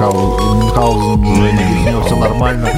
Бьернский, 0.00 0.46
Женя 0.46 0.54
Мюнхгаузен, 0.54 1.36
Женя, 1.36 1.66
у 1.68 1.88
него 1.90 2.02
все 2.02 2.16
нормально. 2.16 2.70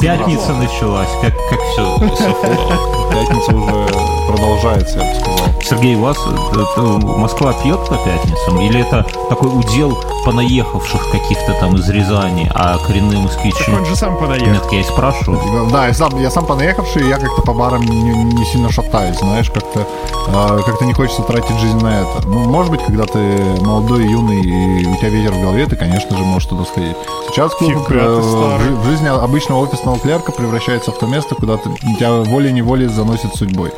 Пятница 0.00 0.52
началась, 0.54 1.10
как 1.22 1.34
все. 1.72 2.94
Пятница 3.10 3.56
уже 3.56 3.86
продолжается, 4.28 4.98
я 4.98 5.04
бы 5.04 5.20
сказал. 5.20 5.38
Сергей, 5.62 5.96
у 5.96 6.00
вас 6.02 6.16
э, 6.26 6.80
Москва 6.80 7.52
пьет 7.52 7.80
по 7.88 7.96
пятницам? 7.96 8.60
Или 8.60 8.80
это 8.80 9.04
такой 9.28 9.48
удел 9.48 9.98
понаехавших 10.24 11.10
каких-то 11.10 11.52
там 11.54 11.76
из 11.76 11.88
Рязани, 11.88 12.50
а 12.54 12.78
коренные 12.78 13.18
москвичи... 13.18 13.64
Так 13.64 13.74
он 13.74 13.84
же 13.86 13.96
сам 13.96 14.16
понаехал. 14.16 14.52
Нет, 14.52 14.62
я 14.72 14.80
и 14.80 14.82
спрашиваю. 14.82 15.68
Да, 15.70 15.86
я 15.86 15.94
сам, 15.94 16.20
я 16.20 16.30
сам 16.30 16.46
понаехавший, 16.46 17.08
я 17.08 17.18
как-то 17.18 17.42
по 17.42 17.52
барам 17.52 17.82
не, 17.82 18.12
не 18.12 18.44
сильно 18.44 18.70
шатаюсь, 18.70 19.18
знаешь, 19.18 19.50
как-то 19.50 19.86
э, 20.28 20.60
как-то 20.64 20.84
не 20.84 20.92
хочется 20.92 21.22
тратить 21.22 21.58
жизнь 21.58 21.80
на 21.82 22.02
это. 22.02 22.26
Ну, 22.26 22.40
может 22.40 22.70
быть, 22.70 22.82
когда 22.82 23.04
ты 23.04 23.20
молодой, 23.60 24.06
юный, 24.06 24.42
и 24.42 24.86
у 24.86 24.96
тебя 24.96 25.08
ветер 25.08 25.32
в 25.32 25.40
голове, 25.40 25.66
ты, 25.66 25.76
конечно 25.76 26.16
же, 26.16 26.22
можешь 26.22 26.48
туда 26.48 26.64
сходить. 26.64 26.96
Сейчас 27.28 27.54
клуб 27.54 27.90
э, 27.90 28.20
в, 28.20 28.82
в 28.82 28.84
жизни 28.86 29.08
обычного 29.08 29.60
офисного 29.60 29.98
клерка 29.98 30.32
превращается 30.32 30.92
в 30.92 30.98
то 30.98 31.06
место, 31.06 31.34
куда 31.34 31.56
ты, 31.56 31.70
тебя 31.98 32.12
волей-неволей 32.22 32.86
заносит 32.98 33.34
судьбой. 33.34 33.70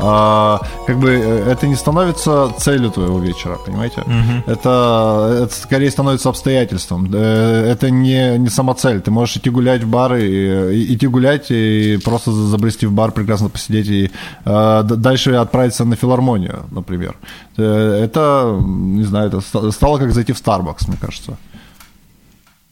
А, 0.00 0.60
как 0.86 0.98
бы 0.98 1.10
э, 1.10 1.52
это 1.52 1.68
не 1.68 1.76
становится 1.76 2.52
целью 2.58 2.90
твоего 2.90 3.20
вечера, 3.20 3.56
понимаете? 3.64 4.00
Угу. 4.00 4.52
Это, 4.52 5.44
это 5.44 5.54
скорее 5.54 5.90
становится 5.90 6.28
обстоятельством. 6.28 7.08
Э, 7.14 7.70
это 7.72 7.90
не, 7.90 8.38
не 8.38 8.48
самоцель. 8.48 9.00
Ты 9.00 9.10
можешь 9.10 9.36
идти 9.36 9.50
гулять 9.50 9.84
в 9.84 9.88
бары, 9.88 10.22
и, 10.22 10.74
и, 10.74 10.94
идти 10.94 11.06
гулять 11.06 11.50
и 11.50 11.98
просто 12.04 12.32
забрести 12.32 12.86
в 12.86 12.92
бар, 12.92 13.12
прекрасно 13.12 13.48
посидеть 13.48 13.88
и 13.88 14.10
э, 14.44 14.82
дальше 14.82 15.34
отправиться 15.34 15.84
на 15.84 15.96
филармонию, 15.96 16.64
например. 16.72 17.14
Э, 17.56 18.04
это, 18.04 18.60
не 18.66 19.04
знаю, 19.04 19.28
это 19.28 19.70
стало 19.70 19.98
как 19.98 20.12
зайти 20.12 20.32
в 20.32 20.42
Starbucks, 20.42 20.88
мне 20.88 20.96
кажется. 21.00 21.36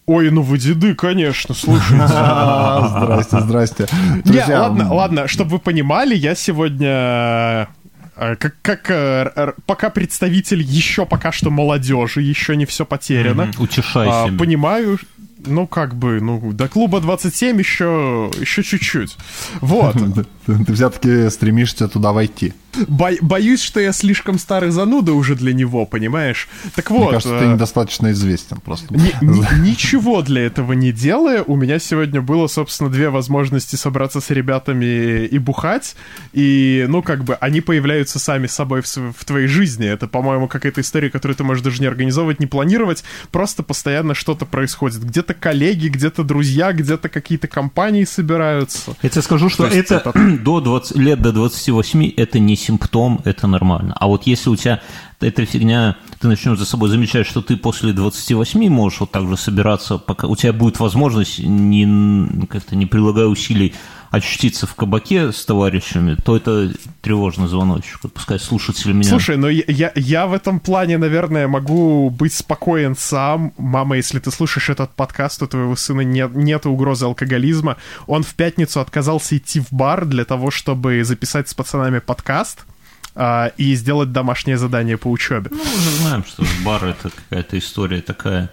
Ой, 0.06 0.30
ну 0.30 0.42
вы 0.42 0.58
деды, 0.58 0.94
конечно, 0.94 1.54
слушайте. 1.54 2.06
Здрасте, 2.06 3.40
здрасте. 3.40 3.86
Не, 4.24 4.58
ладно, 4.58 4.92
ладно, 4.92 5.28
чтобы 5.28 5.52
вы 5.52 5.58
понимали, 5.60 6.14
я 6.16 6.34
сегодня 6.34 7.68
э, 8.16 8.36
как, 8.36 8.54
как 8.62 8.90
э, 8.90 9.52
пока 9.64 9.90
представитель 9.90 10.60
еще 10.60 11.06
пока 11.06 11.30
что 11.30 11.50
молодежи, 11.50 12.20
еще 12.20 12.56
не 12.56 12.66
все 12.66 12.84
потеряно. 12.84 13.42
Mm-hmm, 13.42 13.62
утешай 13.62 14.08
а, 14.10 14.26
себя. 14.26 14.38
Понимаю, 14.38 14.98
ну, 15.46 15.66
как 15.66 15.94
бы, 15.94 16.20
ну, 16.20 16.52
до 16.52 16.68
клуба 16.68 17.00
27 17.00 17.58
еще, 17.58 18.30
еще 18.40 18.62
чуть-чуть. 18.62 19.16
Вот. 19.60 19.96
Ты 20.46 20.74
все-таки 20.74 21.30
стремишься 21.30 21.88
туда 21.88 22.12
войти. 22.12 22.54
Бо 22.88 23.10
боюсь, 23.20 23.62
что 23.62 23.80
я 23.80 23.92
слишком 23.92 24.38
старый 24.38 24.70
зануда 24.70 25.12
уже 25.12 25.36
для 25.36 25.52
него, 25.52 25.84
понимаешь? 25.84 26.48
Так 26.74 26.90
вот... 26.90 27.00
Мне 27.00 27.10
кажется, 27.10 27.38
ты 27.38 27.44
э, 27.44 27.52
недостаточно 27.52 28.12
известен 28.12 28.58
просто. 28.60 28.94
Ни 29.20 29.60
ничего 29.60 30.22
для 30.22 30.46
этого 30.46 30.72
не 30.72 30.90
делая, 30.90 31.42
у 31.42 31.56
меня 31.56 31.78
сегодня 31.78 32.22
было, 32.22 32.46
собственно, 32.46 32.88
две 32.88 33.10
возможности 33.10 33.76
собраться 33.76 34.20
с 34.20 34.30
ребятами 34.30 35.26
и 35.26 35.38
бухать, 35.38 35.96
и, 36.32 36.86
ну, 36.88 37.02
как 37.02 37.24
бы, 37.24 37.34
они 37.34 37.60
появляются 37.60 38.18
сами 38.18 38.46
собой 38.46 38.82
в, 38.82 38.86
в 38.96 39.24
твоей 39.24 39.48
жизни. 39.48 39.86
Это, 39.86 40.08
по-моему, 40.08 40.48
какая-то 40.48 40.80
история, 40.80 41.10
которую 41.10 41.36
ты 41.36 41.44
можешь 41.44 41.62
даже 41.62 41.80
не 41.80 41.86
организовывать, 41.86 42.40
не 42.40 42.46
планировать, 42.46 43.04
просто 43.30 43.62
постоянно 43.62 44.14
что-то 44.14 44.46
происходит. 44.46 45.04
Где-то 45.04 45.34
коллеги, 45.34 45.88
где-то 45.88 46.24
друзья, 46.24 46.72
где-то 46.72 47.08
какие-то 47.10 47.48
компании 47.48 48.04
собираются. 48.04 48.96
Я 49.02 49.10
тебе 49.10 49.22
скажу, 49.22 49.50
что 49.50 49.66
это, 49.66 49.96
это... 49.96 50.12
до 50.38 50.60
20, 50.60 50.96
лет 50.96 51.20
до 51.20 51.32
28 51.32 52.12
это 52.16 52.38
не 52.38 52.56
симптом, 52.56 53.20
это 53.24 53.46
нормально. 53.46 53.94
А 53.98 54.06
вот 54.06 54.26
если 54.26 54.50
у 54.50 54.56
тебя 54.56 54.80
эта 55.20 55.44
фигня, 55.44 55.96
ты 56.20 56.28
начнешь 56.28 56.58
за 56.58 56.64
собой 56.64 56.88
замечать, 56.88 57.26
что 57.26 57.42
ты 57.42 57.56
после 57.56 57.92
28 57.92 58.68
можешь 58.68 59.00
вот 59.00 59.10
так 59.10 59.28
же 59.28 59.36
собираться, 59.36 59.98
пока 59.98 60.26
у 60.26 60.36
тебя 60.36 60.52
будет 60.52 60.80
возможность, 60.80 61.38
не, 61.38 62.46
как-то 62.46 62.76
не 62.76 62.86
прилагая 62.86 63.26
усилий, 63.26 63.74
очутиться 64.12 64.66
в 64.66 64.74
кабаке 64.74 65.32
с 65.32 65.42
товарищами, 65.46 66.16
то 66.22 66.36
это 66.36 66.70
тревожный 67.00 67.48
звоночек. 67.48 67.98
Пускай 68.12 68.38
слушатели 68.38 68.92
меня... 68.92 69.08
Слушай, 69.08 69.38
ну 69.38 69.48
я, 69.48 69.90
я 69.94 70.26
в 70.26 70.34
этом 70.34 70.60
плане, 70.60 70.98
наверное, 70.98 71.48
могу 71.48 72.10
быть 72.10 72.34
спокоен 72.34 72.94
сам. 72.94 73.54
Мама, 73.56 73.96
если 73.96 74.18
ты 74.18 74.30
слушаешь 74.30 74.68
этот 74.68 74.94
подкаст, 74.94 75.42
у 75.42 75.46
твоего 75.46 75.74
сына 75.76 76.02
нет, 76.02 76.34
нет 76.34 76.66
угрозы 76.66 77.06
алкоголизма. 77.06 77.78
Он 78.06 78.22
в 78.22 78.34
пятницу 78.34 78.80
отказался 78.80 79.38
идти 79.38 79.60
в 79.60 79.72
бар 79.72 80.04
для 80.04 80.26
того, 80.26 80.50
чтобы 80.50 81.02
записать 81.04 81.48
с 81.48 81.54
пацанами 81.54 82.00
подкаст 82.00 82.66
а, 83.14 83.52
и 83.56 83.74
сделать 83.74 84.12
домашнее 84.12 84.58
задание 84.58 84.98
по 84.98 85.08
учебе. 85.08 85.48
Ну, 85.50 85.56
мы 85.56 85.62
уже 85.62 85.90
знаем, 86.02 86.24
что 86.26 86.44
бар 86.66 86.84
это 86.84 87.08
какая-то 87.08 87.58
история 87.58 88.02
такая 88.02 88.50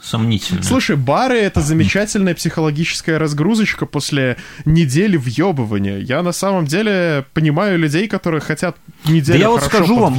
сомнительно. 0.00 0.62
Слушай, 0.62 0.96
бары— 0.96 1.36
это 1.40 1.60
замечательная 1.60 2.34
психологическая 2.34 3.18
разгрузочка 3.18 3.86
после 3.86 4.36
недели 4.64 5.16
въебывания. 5.16 5.98
Я 5.98 6.22
на 6.22 6.32
самом 6.32 6.66
деле 6.66 7.24
понимаю 7.34 7.78
людей, 7.78 8.08
которые 8.08 8.40
хотят 8.40 8.76
неделю 9.04 9.38
да 9.38 9.44
я 9.44 9.50
вот 9.50 9.62
скажу 9.62 9.98
вам, 9.98 10.18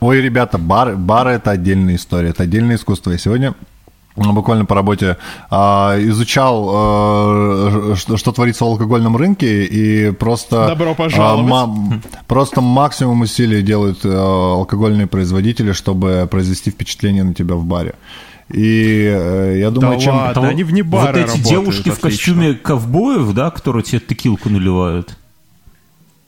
Ой, 0.00 0.20
ребята, 0.20 0.58
бары, 0.58 0.96
бары— 0.96 1.30
это 1.32 1.52
отдельная 1.52 1.96
история, 1.96 2.30
это 2.30 2.42
отдельное 2.42 2.76
искусство. 2.76 3.12
И 3.12 3.18
сегодня 3.18 3.54
буквально 4.16 4.64
по 4.64 4.74
работе 4.74 5.18
а, 5.50 5.96
изучал, 5.98 6.70
а, 6.72 7.94
что, 7.96 8.16
что 8.16 8.32
творится 8.32 8.64
в 8.64 8.68
алкогольном 8.68 9.16
рынке, 9.16 9.64
и 9.64 10.10
просто... 10.12 10.68
Добро 10.68 10.94
пожаловать. 10.94 11.52
А, 11.52 11.66
ма, 11.66 12.00
просто 12.26 12.60
максимум 12.60 13.22
усилий 13.22 13.62
делают 13.62 14.00
а, 14.04 14.54
алкогольные 14.54 15.06
производители, 15.06 15.72
чтобы 15.72 16.26
произвести 16.30 16.70
впечатление 16.70 17.24
на 17.24 17.34
тебя 17.34 17.54
в 17.56 17.64
баре. 17.64 17.94
И 18.48 19.12
э, 19.12 19.56
я 19.58 19.70
думаю, 19.70 19.98
да 19.98 20.00
чем... 20.04 20.14
Ладно, 20.14 20.34
того... 20.34 20.46
они 20.46 20.62
вне 20.62 20.82
бара 20.82 21.12
Вот 21.12 21.16
эти 21.16 21.38
девушки 21.38 21.88
отлично. 21.88 21.94
в 21.94 22.00
костюме 22.00 22.54
ковбоев, 22.54 23.32
да, 23.32 23.50
которые 23.50 23.82
тебе 23.82 24.00
текилку 24.00 24.48
наливают. 24.48 25.16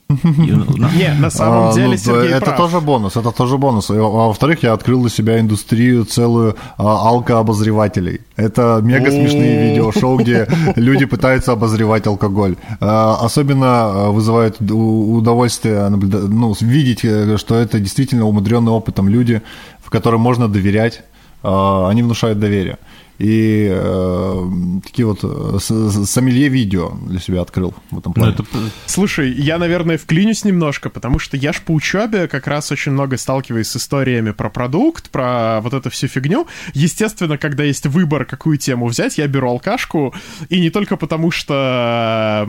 Не, 0.25 1.15
на 1.21 1.31
самом 1.31 1.69
а, 1.69 1.73
деле, 1.75 1.89
ну, 1.89 1.97
Сергей 1.99 2.33
Это 2.33 2.53
тоже 2.53 2.81
бонус, 2.81 3.17
это 3.17 3.31
тоже 3.31 3.59
бонус. 3.59 3.91
А, 3.91 3.95
во-вторых, 3.95 4.63
я 4.63 4.73
открыл 4.73 5.03
для 5.03 5.11
себя 5.11 5.39
индустрию 5.39 6.07
целую 6.07 6.57
а, 6.79 7.09
алкообозревателей. 7.09 8.23
Это 8.35 8.81
мега 8.83 9.11
смешные 9.11 9.69
видеошоу, 9.69 10.17
где 10.17 10.49
люди 10.77 11.05
пытаются 11.05 11.53
обозревать 11.53 12.07
алкоголь. 12.07 12.57
Особенно 12.81 14.11
вызывает 14.11 14.57
удовольствие 14.61 15.91
ну, 15.91 16.55
видеть, 16.59 17.05
э, 17.05 17.37
что 17.37 17.57
это 17.57 17.79
действительно 17.79 18.25
умудренные 18.25 18.73
опытом 18.73 19.11
люди, 19.11 19.43
в 19.85 19.91
которым 19.91 20.23
можно 20.23 20.49
доверять 20.49 21.03
они 21.43 22.03
внушают 22.03 22.39
доверие. 22.39 22.79
И 23.19 23.69
э, 23.69 24.51
такие 24.85 25.05
вот 25.05 25.19
э, 25.25 25.59
сомелье 25.59 26.49
видео 26.49 26.93
для 27.03 27.19
себя 27.19 27.41
открыл 27.41 27.75
в 27.91 27.99
этом 27.99 28.13
плане. 28.13 28.37
Ну, 28.39 28.45
это... 28.45 28.71
Слушай, 28.87 29.33
я, 29.33 29.59
наверное, 29.59 29.99
вклинюсь 29.99 30.45
немножко, 30.45 30.89
потому 30.89 31.19
что 31.19 31.37
я 31.37 31.53
ж 31.53 31.61
по 31.63 31.73
учебе 31.73 32.29
как 32.29 32.47
раз 32.47 32.71
очень 32.71 32.93
много 32.93 33.17
сталкиваюсь 33.17 33.67
с 33.67 33.77
историями 33.77 34.31
про 34.31 34.51
продукт, 34.51 35.11
про 35.11 35.61
вот 35.63 35.75
эту 35.75 35.91
всю 35.91 36.07
фигню. 36.07 36.47
Естественно, 36.75 37.39
когда 37.39 37.65
есть 37.65 37.87
выбор, 37.87 38.25
какую 38.25 38.57
тему 38.57 38.87
взять, 38.87 39.19
я 39.19 39.27
беру 39.27 39.51
алкашку, 39.51 40.15
и 40.49 40.61
не 40.61 40.71
только 40.71 40.97
потому, 40.97 41.33
что 41.33 42.47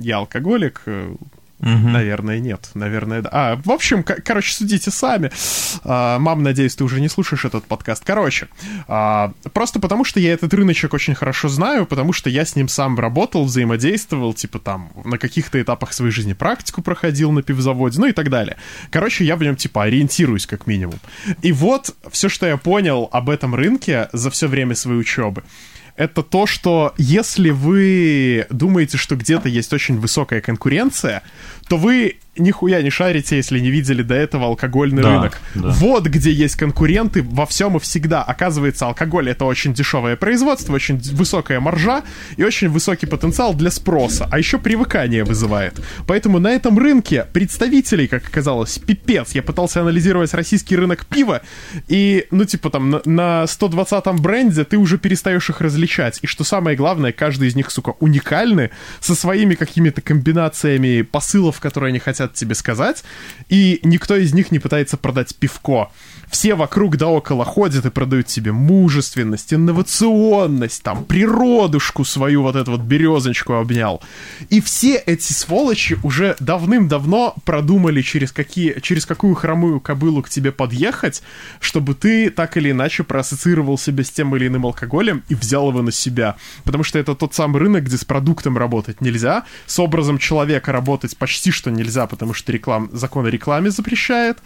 я 0.00 0.18
алкоголик, 0.18 0.82
э, 0.86 1.16
Угу. 1.64 1.88
Наверное, 1.88 2.40
нет. 2.40 2.68
Наверное, 2.74 3.22
да. 3.22 3.30
А, 3.32 3.56
в 3.56 3.70
общем, 3.70 4.04
короче, 4.04 4.52
судите 4.52 4.90
сами. 4.90 5.30
А, 5.82 6.18
мам, 6.18 6.42
надеюсь, 6.42 6.76
ты 6.76 6.84
уже 6.84 7.00
не 7.00 7.08
слушаешь 7.08 7.46
этот 7.46 7.64
подкаст. 7.64 8.04
Короче, 8.04 8.48
а, 8.86 9.32
просто 9.54 9.80
потому 9.80 10.04
что 10.04 10.20
я 10.20 10.34
этот 10.34 10.52
рыночек 10.52 10.92
очень 10.92 11.14
хорошо 11.14 11.48
знаю, 11.48 11.86
потому 11.86 12.12
что 12.12 12.28
я 12.28 12.44
с 12.44 12.54
ним 12.54 12.68
сам 12.68 13.00
работал, 13.00 13.44
взаимодействовал, 13.44 14.34
типа 14.34 14.58
там 14.58 14.90
на 15.04 15.16
каких-то 15.16 15.60
этапах 15.60 15.94
своей 15.94 16.12
жизни 16.12 16.34
практику 16.34 16.82
проходил 16.82 17.32
на 17.32 17.42
пивзаводе, 17.42 17.98
ну 17.98 18.06
и 18.06 18.12
так 18.12 18.28
далее. 18.28 18.58
Короче, 18.90 19.24
я 19.24 19.36
в 19.36 19.42
нем 19.42 19.56
типа 19.56 19.84
ориентируюсь 19.84 20.46
как 20.46 20.66
минимум. 20.66 21.00
И 21.40 21.50
вот 21.52 21.94
все, 22.10 22.28
что 22.28 22.46
я 22.46 22.58
понял 22.58 23.08
об 23.10 23.30
этом 23.30 23.54
рынке 23.54 24.10
за 24.12 24.30
все 24.30 24.48
время 24.48 24.74
своей 24.74 25.00
учебы 25.00 25.42
это 25.96 26.22
то, 26.22 26.46
что 26.46 26.92
если 26.96 27.50
вы 27.50 28.46
думаете, 28.50 28.96
что 28.96 29.16
где-то 29.16 29.48
есть 29.48 29.72
очень 29.72 29.98
высокая 29.98 30.40
конкуренция, 30.40 31.22
то 31.68 31.76
вы 31.76 32.18
нихуя 32.36 32.82
не 32.82 32.90
шарите, 32.90 33.36
если 33.36 33.58
не 33.58 33.70
видели 33.70 34.02
до 34.02 34.14
этого 34.14 34.46
алкогольный 34.46 35.02
да, 35.02 35.10
рынок. 35.10 35.40
Да. 35.54 35.68
Вот 35.68 36.06
где 36.06 36.30
есть 36.32 36.56
конкуренты 36.56 37.22
во 37.22 37.46
всем 37.46 37.76
и 37.76 37.80
всегда. 37.80 38.22
Оказывается, 38.22 38.86
алкоголь 38.86 39.30
это 39.30 39.44
очень 39.44 39.74
дешевое 39.74 40.16
производство, 40.16 40.72
очень 40.72 40.98
высокая 40.98 41.60
маржа 41.60 42.02
и 42.36 42.44
очень 42.44 42.68
высокий 42.68 43.06
потенциал 43.06 43.54
для 43.54 43.70
спроса, 43.70 44.28
а 44.30 44.38
еще 44.38 44.58
привыкание 44.58 45.24
вызывает. 45.24 45.80
Поэтому 46.06 46.38
на 46.38 46.48
этом 46.48 46.78
рынке 46.78 47.26
представителей, 47.32 48.06
как 48.06 48.26
оказалось, 48.26 48.78
пипец. 48.78 49.32
Я 49.32 49.42
пытался 49.42 49.80
анализировать 49.80 50.34
российский 50.34 50.76
рынок 50.76 51.06
пива, 51.06 51.42
и, 51.88 52.26
ну, 52.30 52.44
типа 52.44 52.70
там, 52.70 52.90
на, 52.90 53.02
на 53.04 53.44
120-м 53.44 54.16
бренде 54.16 54.64
ты 54.64 54.76
уже 54.76 54.98
перестаешь 54.98 55.50
их 55.50 55.60
различать. 55.60 56.18
И 56.22 56.26
что 56.26 56.44
самое 56.44 56.76
главное, 56.76 57.12
каждый 57.12 57.48
из 57.48 57.56
них, 57.56 57.70
сука, 57.70 57.94
уникальны, 58.00 58.70
со 59.00 59.14
своими 59.14 59.54
какими-то 59.54 60.00
комбинациями 60.00 61.02
посылов, 61.02 61.60
которые 61.60 61.88
они 61.88 61.98
хотят 61.98 62.23
хотят 62.24 62.34
тебе 62.34 62.54
сказать, 62.54 63.04
и 63.48 63.80
никто 63.82 64.16
из 64.16 64.32
них 64.34 64.50
не 64.50 64.58
пытается 64.58 64.96
продать 64.96 65.34
пивко. 65.36 65.90
Все 66.28 66.54
вокруг 66.54 66.96
да 66.96 67.08
около 67.08 67.44
ходят 67.44 67.86
и 67.86 67.90
продают 67.90 68.26
тебе 68.26 68.52
мужественность, 68.52 69.52
инновационность, 69.52 70.82
там, 70.82 71.04
природушку 71.04 72.04
свою 72.04 72.42
вот 72.42 72.56
эту 72.56 72.72
вот 72.72 72.80
березочку 72.80 73.54
обнял. 73.54 74.02
И 74.50 74.60
все 74.60 74.96
эти 74.96 75.32
сволочи 75.32 75.98
уже 76.02 76.36
давным-давно 76.40 77.34
продумали, 77.44 78.02
через, 78.02 78.32
какие, 78.32 78.80
через 78.80 79.06
какую 79.06 79.34
хромую 79.34 79.80
кобылу 79.80 80.22
к 80.22 80.28
тебе 80.28 80.52
подъехать, 80.52 81.22
чтобы 81.60 81.94
ты 81.94 82.30
так 82.30 82.56
или 82.56 82.70
иначе 82.70 83.04
проассоциировал 83.04 83.78
себя 83.78 84.04
с 84.04 84.10
тем 84.10 84.34
или 84.36 84.46
иным 84.46 84.66
алкоголем 84.66 85.22
и 85.28 85.34
взял 85.34 85.68
его 85.68 85.82
на 85.82 85.92
себя. 85.92 86.36
Потому 86.64 86.84
что 86.84 86.98
это 86.98 87.14
тот 87.14 87.34
самый 87.34 87.58
рынок, 87.58 87.84
где 87.84 87.96
с 87.96 88.04
продуктом 88.04 88.58
работать 88.58 89.00
нельзя, 89.00 89.44
с 89.66 89.78
образом 89.78 90.18
человека 90.18 90.72
работать 90.72 91.16
почти 91.16 91.50
что 91.50 91.70
нельзя, 91.70 92.06
потому 92.06 92.34
что 92.34 92.52
реклам... 92.52 92.90
закон 92.92 93.26
о 93.26 93.30
рекламе 93.30 93.70
запрещает. 93.70 94.38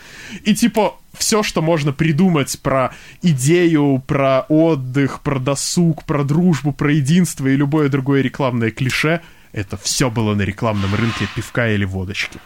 И 0.45 0.55
типа 0.55 0.97
все, 1.17 1.43
что 1.43 1.63
можно 1.63 1.93
придумать 1.93 2.59
про 2.61 2.93
идею, 3.23 4.03
про 4.07 4.41
отдых, 4.49 5.21
про 5.21 5.39
досуг, 5.39 6.05
про 6.05 6.25
дружбу, 6.25 6.73
про 6.73 6.93
единство 6.93 7.47
и 7.47 7.57
любое 7.57 7.89
другое 7.89 8.23
рекламное 8.23 8.71
клише, 8.71 9.21
это 9.53 9.77
все 9.77 10.11
было 10.11 10.35
на 10.35 10.43
рекламном 10.43 10.95
рынке 10.95 11.27
пивка 11.35 11.69
или 11.71 11.85
водочки. 11.85 12.39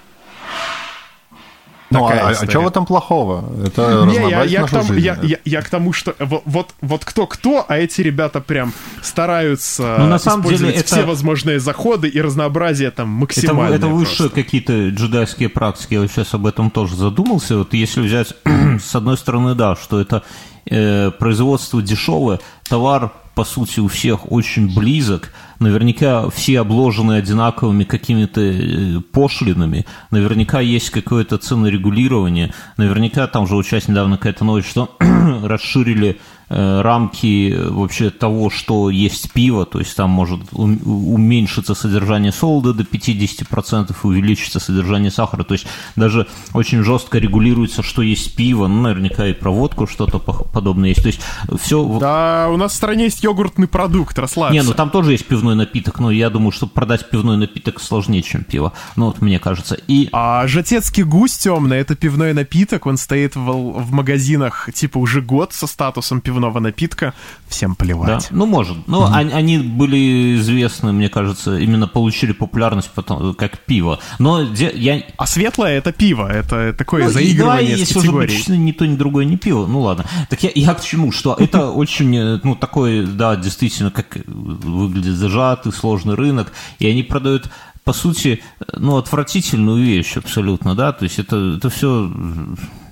Ну, 1.92 2.06
а, 2.06 2.30
а 2.30 2.34
что 2.34 2.60
в 2.60 2.66
этом 2.66 2.86
плохого? 2.86 3.44
Это 3.64 4.04
Не, 4.06 4.30
я, 4.30 4.44
я, 4.44 4.62
к 4.62 4.70
тому, 4.70 4.94
я, 4.94 5.18
я, 5.22 5.38
я 5.44 5.62
к 5.62 5.68
тому, 5.68 5.92
что 5.92 6.14
вот, 6.18 6.74
вот 6.80 7.04
кто-кто, 7.04 7.64
а 7.68 7.78
эти 7.78 8.00
ребята 8.00 8.40
прям 8.40 8.72
стараются 9.02 9.96
ну, 9.98 10.06
на 10.06 10.18
самом 10.18 10.48
деле 10.48 10.70
это... 10.70 10.86
все 10.86 11.04
возможные 11.04 11.60
заходы 11.60 12.08
и 12.08 12.20
разнообразие 12.20 12.90
там 12.90 13.08
максимальное. 13.08 13.76
Это, 13.76 13.86
это 13.86 13.94
высшие 13.94 14.30
какие-то 14.30 14.88
джедайские 14.88 15.48
практики. 15.48 15.94
Я 15.94 16.06
сейчас 16.08 16.34
об 16.34 16.46
этом 16.46 16.70
тоже 16.70 16.96
задумался. 16.96 17.58
Вот 17.58 17.74
если 17.74 18.00
взять, 18.00 18.34
с 18.80 18.94
одной 18.94 19.16
стороны, 19.16 19.54
да, 19.54 19.76
что 19.76 20.00
это 20.00 20.22
э, 20.66 21.10
производство 21.10 21.82
дешевое, 21.82 22.40
товар, 22.68 23.12
по 23.34 23.44
сути, 23.44 23.80
у 23.80 23.88
всех 23.88 24.30
очень 24.30 24.74
близок, 24.74 25.32
наверняка 25.58 26.28
все 26.30 26.60
обложены 26.60 27.14
одинаковыми 27.14 27.84
какими-то 27.84 28.40
э, 28.40 29.00
пошлинами, 29.00 29.86
наверняка 30.10 30.60
есть 30.60 30.90
какое-то 30.90 31.38
ценорегулирование, 31.38 32.52
наверняка 32.76 33.26
там 33.26 33.46
же 33.46 33.56
участь 33.56 33.88
недавно 33.88 34.16
какая-то 34.16 34.44
новость, 34.44 34.68
что 34.68 34.96
расширили 35.44 36.20
рамки 36.52 37.56
вообще 37.70 38.10
того, 38.10 38.50
что 38.50 38.90
есть 38.90 39.32
пиво, 39.32 39.64
то 39.64 39.78
есть 39.78 39.96
там 39.96 40.10
может 40.10 40.40
уменьшиться 40.52 41.74
содержание 41.74 42.30
солода 42.30 42.74
до 42.74 42.82
50% 42.82 43.90
и 43.90 44.06
увеличиться 44.06 44.60
содержание 44.60 45.10
сахара, 45.10 45.44
то 45.44 45.54
есть 45.54 45.66
даже 45.96 46.26
очень 46.52 46.82
жестко 46.82 47.18
регулируется, 47.18 47.82
что 47.82 48.02
есть 48.02 48.36
пиво, 48.36 48.66
ну, 48.66 48.82
наверняка 48.82 49.26
и 49.26 49.32
проводку 49.32 49.86
что-то 49.86 50.18
подобное 50.18 50.90
есть, 50.90 51.02
то 51.02 51.08
есть 51.08 51.20
все... 51.60 51.82
Да, 51.98 52.48
у 52.50 52.56
нас 52.56 52.72
в 52.72 52.74
стране 52.76 53.04
есть 53.04 53.24
йогуртный 53.24 53.66
продукт, 53.66 54.18
расслабься. 54.18 54.54
Не, 54.54 54.62
ну 54.62 54.74
там 54.74 54.90
тоже 54.90 55.12
есть 55.12 55.26
пивной 55.26 55.54
напиток, 55.54 56.00
но 56.00 56.10
я 56.10 56.28
думаю, 56.28 56.52
что 56.52 56.66
продать 56.66 57.08
пивной 57.08 57.38
напиток 57.38 57.80
сложнее, 57.80 58.22
чем 58.22 58.44
пиво, 58.44 58.72
ну 58.96 59.06
вот 59.06 59.22
мне 59.22 59.38
кажется. 59.38 59.76
И... 59.88 60.10
А 60.12 60.46
жатецкий 60.46 61.04
гусь 61.04 61.38
темный, 61.38 61.78
это 61.78 61.94
пивной 61.94 62.34
напиток, 62.34 62.84
он 62.86 62.98
стоит 62.98 63.36
в, 63.36 63.40
в 63.40 63.92
магазинах 63.92 64.68
типа 64.74 64.98
уже 64.98 65.22
год 65.22 65.54
со 65.54 65.66
статусом 65.66 66.20
пивного 66.20 66.41
пивного 66.42 66.60
напитка, 66.60 67.14
всем 67.46 67.74
плевать. 67.74 68.28
Да? 68.30 68.36
Ну, 68.36 68.46
может. 68.46 68.76
Ну, 68.88 69.02
mm-hmm. 69.02 69.12
они, 69.12 69.32
они 69.32 69.58
были 69.58 70.36
известны, 70.36 70.92
мне 70.92 71.08
кажется, 71.08 71.56
именно 71.58 71.86
получили 71.86 72.32
популярность 72.32 72.90
потом, 72.94 73.34
как 73.34 73.58
пиво. 73.58 73.98
Но 74.18 74.42
де, 74.42 74.72
я... 74.74 75.02
А 75.16 75.26
светлое— 75.26 75.78
это 75.78 75.92
пиво, 75.92 76.26
это 76.26 76.72
такое 76.72 77.04
ну, 77.04 77.10
заигрывание 77.10 77.76
да, 77.76 77.84
с 77.84 77.94
категорией. 77.94 78.36
Если 78.36 78.52
уже 78.52 78.60
ни 78.60 78.72
то, 78.72 78.86
ни 78.86 78.96
другое 78.96 79.24
не 79.24 79.36
пиво, 79.36 79.66
ну 79.66 79.80
ладно. 79.80 80.04
Так 80.28 80.42
я, 80.42 80.50
я 80.54 80.74
к 80.74 80.82
чему? 80.82 81.12
Что 81.12 81.36
это 81.38 81.70
очень, 81.82 82.40
ну, 82.42 82.56
такой, 82.56 83.06
да, 83.06 83.36
действительно, 83.36 83.90
как 83.90 84.16
выглядит 84.26 85.14
зажатый, 85.14 85.72
сложный 85.72 86.14
рынок, 86.14 86.52
и 86.80 86.88
они 86.88 87.02
продают 87.02 87.50
по 87.84 87.92
сути, 87.92 88.42
ну, 88.76 88.96
отвратительную 88.96 89.82
вещь 89.82 90.16
абсолютно, 90.16 90.74
да, 90.74 90.92
то 90.92 91.04
есть 91.04 91.18
это, 91.18 91.56
это 91.56 91.68
все, 91.68 92.10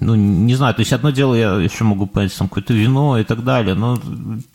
ну, 0.00 0.14
не 0.14 0.54
знаю, 0.56 0.74
то 0.74 0.80
есть 0.80 0.92
одно 0.92 1.10
дело, 1.10 1.34
я 1.34 1.54
еще 1.54 1.84
могу 1.84 2.06
понять, 2.06 2.36
там, 2.36 2.48
какое-то 2.48 2.74
вино 2.74 3.18
и 3.18 3.24
так 3.24 3.44
далее, 3.44 3.74
но 3.74 4.00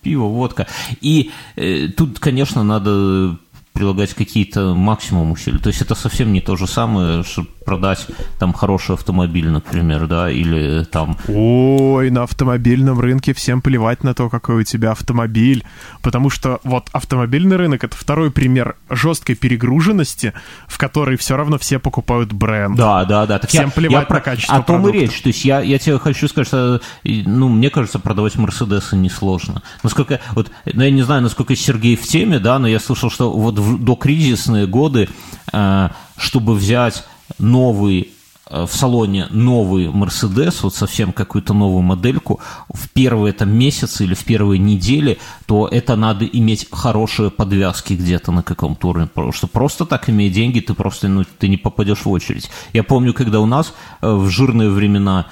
пиво, 0.02 0.26
водка. 0.26 0.68
И 1.02 1.32
э, 1.56 1.88
тут, 1.88 2.20
конечно, 2.20 2.64
надо 2.64 3.38
прилагать 3.72 4.14
какие-то 4.14 4.74
максимум 4.74 5.32
усилий. 5.32 5.60
То 5.60 5.68
есть 5.68 5.82
это 5.82 5.96
совсем 5.96 6.32
не 6.32 6.40
то 6.40 6.56
же 6.56 6.66
самое, 6.66 7.24
что 7.24 7.46
продать 7.66 8.08
там 8.40 8.54
хороший 8.54 8.96
автомобиль, 8.96 9.50
например, 9.50 10.08
да, 10.08 10.30
или 10.30 10.84
там... 10.86 11.18
Ой, 11.28 12.10
на 12.12 12.24
автомобильном 12.24 13.00
рынке 13.00 13.34
всем 13.34 13.62
плевать 13.62 14.04
на 14.04 14.14
то, 14.14 14.30
какой 14.30 14.62
у 14.62 14.64
тебя 14.64 14.92
автомобиль, 14.92 15.66
потому 16.02 16.30
что 16.30 16.60
вот 16.64 16.90
автомобильный 16.94 17.58
рынок— 17.58 17.84
это 17.86 17.96
второй 17.98 18.32
пример 18.32 18.76
жесткой 18.90 19.36
перегруженности, 19.36 20.34
в 20.68 20.78
которой 20.78 21.18
все 21.18 21.36
равно 21.36 21.58
все 21.58 21.80
покупают 21.80 22.32
бренд. 22.32 22.78
Да, 22.78 23.04
да, 23.06 23.26
да. 23.26 23.40
Так 23.40 23.50
всем 23.50 23.66
я, 23.66 23.72
плевать 23.72 24.02
я 24.04 24.08
про, 24.08 24.16
на 24.16 24.22
качество 24.22 24.56
О 24.56 24.62
том 24.62 24.82
продукта. 24.84 24.98
и 24.98 25.02
речь. 25.02 25.22
То 25.22 25.30
есть 25.30 25.44
я, 25.44 25.62
я 25.62 25.80
тебе 25.80 25.98
хочу 25.98 26.28
сказать, 26.28 26.48
что, 26.48 26.82
ну, 27.04 27.50
мне 27.50 27.70
кажется, 27.70 28.00
продавать 28.00 28.36
Мерседесы 28.36 28.96
несложно. 28.96 29.64
Насколько, 29.84 30.20
вот, 30.34 30.52
ну, 30.72 30.84
я 30.84 30.92
не 30.92 31.02
знаю, 31.02 31.24
насколько 31.24 31.56
Сергей 31.56 31.96
в 31.96 32.04
теме, 32.04 32.40
да, 32.40 32.60
но 32.60 32.68
я 32.68 32.80
слышал, 32.80 33.10
что 33.10 33.32
вот 33.32 33.58
в 33.58 33.84
докризисные 33.84 34.68
годы, 34.68 35.10
э, 35.52 35.90
чтобы 36.18 36.54
взять 36.54 37.04
новый 37.40 38.12
э, 38.50 38.66
в 38.66 38.74
салоне 38.74 39.28
новый 39.30 39.90
Мерседес, 39.90 40.64
вот 40.64 40.76
совсем 40.76 41.12
какую-то 41.12 41.54
новую 41.54 41.82
модельку, 41.82 42.40
в 42.74 42.90
первые 42.90 43.34
там 43.34 43.50
месяцы 43.50 44.04
или 44.04 44.14
в 44.14 44.24
первые 44.24 44.60
недели, 44.60 45.18
то 45.46 45.68
это 45.68 45.96
надо 45.96 46.26
иметь 46.26 46.68
хорошие 46.72 47.32
подвязки 47.32 47.94
где-то 47.94 48.32
на 48.32 48.44
каком-то 48.44 48.90
уровне, 48.90 49.08
потому 49.08 49.32
что 49.32 49.48
просто 49.48 49.86
так 49.86 50.10
имея 50.10 50.32
деньги, 50.32 50.60
ты 50.60 50.74
просто 50.74 51.08
ну, 51.08 51.24
ты 51.40 51.48
не 51.48 51.58
попадешь 51.58 52.06
в 52.06 52.10
очередь. 52.10 52.50
Я 52.74 52.84
помню, 52.84 53.14
когда 53.14 53.40
у 53.40 53.46
нас 53.46 53.74
э, 54.02 54.12
в 54.12 54.30
жирные 54.30 54.70
времена 54.70 55.28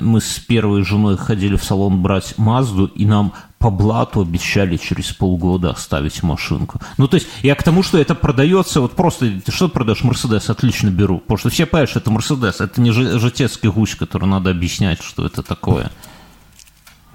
мы 0.00 0.20
с 0.20 0.38
первой 0.38 0.82
женой 0.84 1.16
ходили 1.16 1.56
в 1.56 1.62
салон 1.64 2.02
брать 2.02 2.36
Мазду, 2.38 2.86
и 2.86 3.06
нам 3.06 3.34
по 3.64 3.70
блату 3.70 4.20
обещали 4.20 4.76
через 4.76 5.14
полгода 5.14 5.70
оставить 5.70 6.22
машинку. 6.22 6.82
Ну, 6.98 7.08
то 7.08 7.14
есть, 7.14 7.28
я 7.42 7.54
к 7.54 7.62
тому, 7.62 7.82
что 7.82 7.96
это 7.96 8.14
продается, 8.14 8.82
вот 8.82 8.92
просто, 8.92 9.40
ты 9.42 9.50
что 9.52 9.70
продаешь, 9.70 10.04
Мерседес, 10.04 10.50
отлично 10.50 10.90
беру. 10.90 11.20
Потому 11.20 11.38
что 11.38 11.48
все 11.48 11.64
понимают, 11.64 11.88
что 11.88 12.00
это 12.00 12.10
Мерседес, 12.10 12.60
это 12.60 12.78
не 12.82 12.92
житецкий 12.92 13.70
гусь, 13.70 13.94
который 13.94 14.26
надо 14.26 14.50
объяснять, 14.50 15.02
что 15.02 15.24
это 15.24 15.42
такое. 15.42 15.90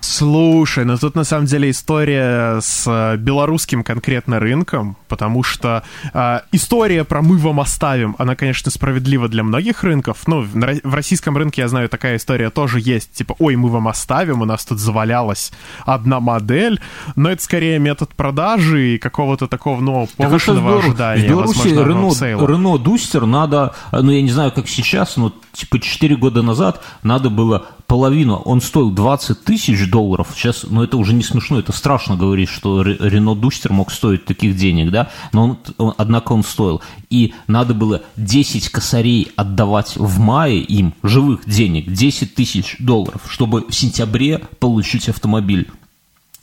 Слушай, 0.10 0.86
ну 0.86 0.98
тут 0.98 1.14
на 1.14 1.24
самом 1.24 1.46
деле 1.46 1.70
история 1.70 2.60
с 2.62 2.84
э, 2.88 3.18
белорусским 3.18 3.84
конкретно 3.84 4.40
рынком, 4.40 4.98
потому 5.08 5.44
что 5.44 5.84
э, 6.12 6.40
история 6.52 7.04
про 7.04 7.22
«мы 7.22 7.38
вам 7.38 7.60
оставим», 7.60 8.16
она, 8.18 8.36
конечно, 8.36 8.72
справедлива 8.72 9.28
для 9.28 9.44
многих 9.44 9.84
рынков. 9.84 10.18
Ну, 10.26 10.42
в 10.42 10.96
российском 10.96 11.38
рынке, 11.38 11.62
я 11.62 11.68
знаю, 11.68 11.90
такая 11.90 12.16
история 12.16 12.50
тоже 12.50 12.80
есть. 12.80 13.14
Типа, 13.14 13.36
ой, 13.38 13.56
мы 13.56 13.70
вам 13.70 13.88
оставим, 13.88 14.42
у 14.42 14.46
нас 14.46 14.66
тут 14.66 14.80
завалялась 14.80 15.52
одна 15.86 16.20
модель, 16.20 16.82
но 17.16 17.30
это 17.30 17.44
скорее 17.44 17.78
метод 17.78 18.10
продажи 18.16 18.96
и 18.96 18.98
какого-то 18.98 19.48
такого, 19.48 19.80
ну, 19.80 20.10
повышенного 20.18 20.80
ожидания. 20.80 21.28
В 21.28 21.30
Беларуси 21.30 21.68
Рено, 21.68 22.48
Рено 22.48 22.78
Дустер 22.80 23.28
надо, 23.28 23.76
ну, 23.92 24.10
я 24.10 24.24
не 24.24 24.32
знаю, 24.32 24.52
как 24.52 24.68
сейчас, 24.68 25.18
но 25.18 25.32
типа 25.54 25.80
4 25.80 26.16
года 26.16 26.42
назад 26.42 26.82
надо 27.04 27.30
было 27.30 27.68
половину, 27.90 28.36
он 28.36 28.62
стоил 28.62 28.92
20 28.92 29.44
тысяч 29.44 29.90
долларов, 29.90 30.30
сейчас, 30.36 30.64
ну 30.70 30.84
это 30.84 30.96
уже 30.96 31.14
не 31.14 31.24
смешно, 31.24 31.60
это 31.60 31.74
страшно 31.74 32.16
говорить, 32.16 32.48
что 32.48 32.84
Рено 32.84 33.36
Дустер 33.36 33.74
мог 33.74 33.92
стоить 33.92 34.24
таких 34.26 34.56
денег, 34.56 34.92
да, 34.92 35.10
но 35.34 35.44
он, 35.44 35.58
он, 35.78 35.94
однако 35.98 36.32
он 36.32 36.44
стоил. 36.44 36.82
И 37.10 37.34
надо 37.48 37.74
было 37.74 38.04
10 38.16 38.70
косарей 38.70 39.32
отдавать 39.36 39.98
в 39.98 40.20
мае 40.20 40.60
им, 40.60 40.94
живых 41.02 41.42
денег, 41.50 41.92
10 41.92 42.36
тысяч 42.36 42.78
долларов, 42.80 43.24
чтобы 43.28 43.66
в 43.68 43.74
сентябре 43.74 44.40
получить 44.60 45.10
автомобиль. 45.10 45.68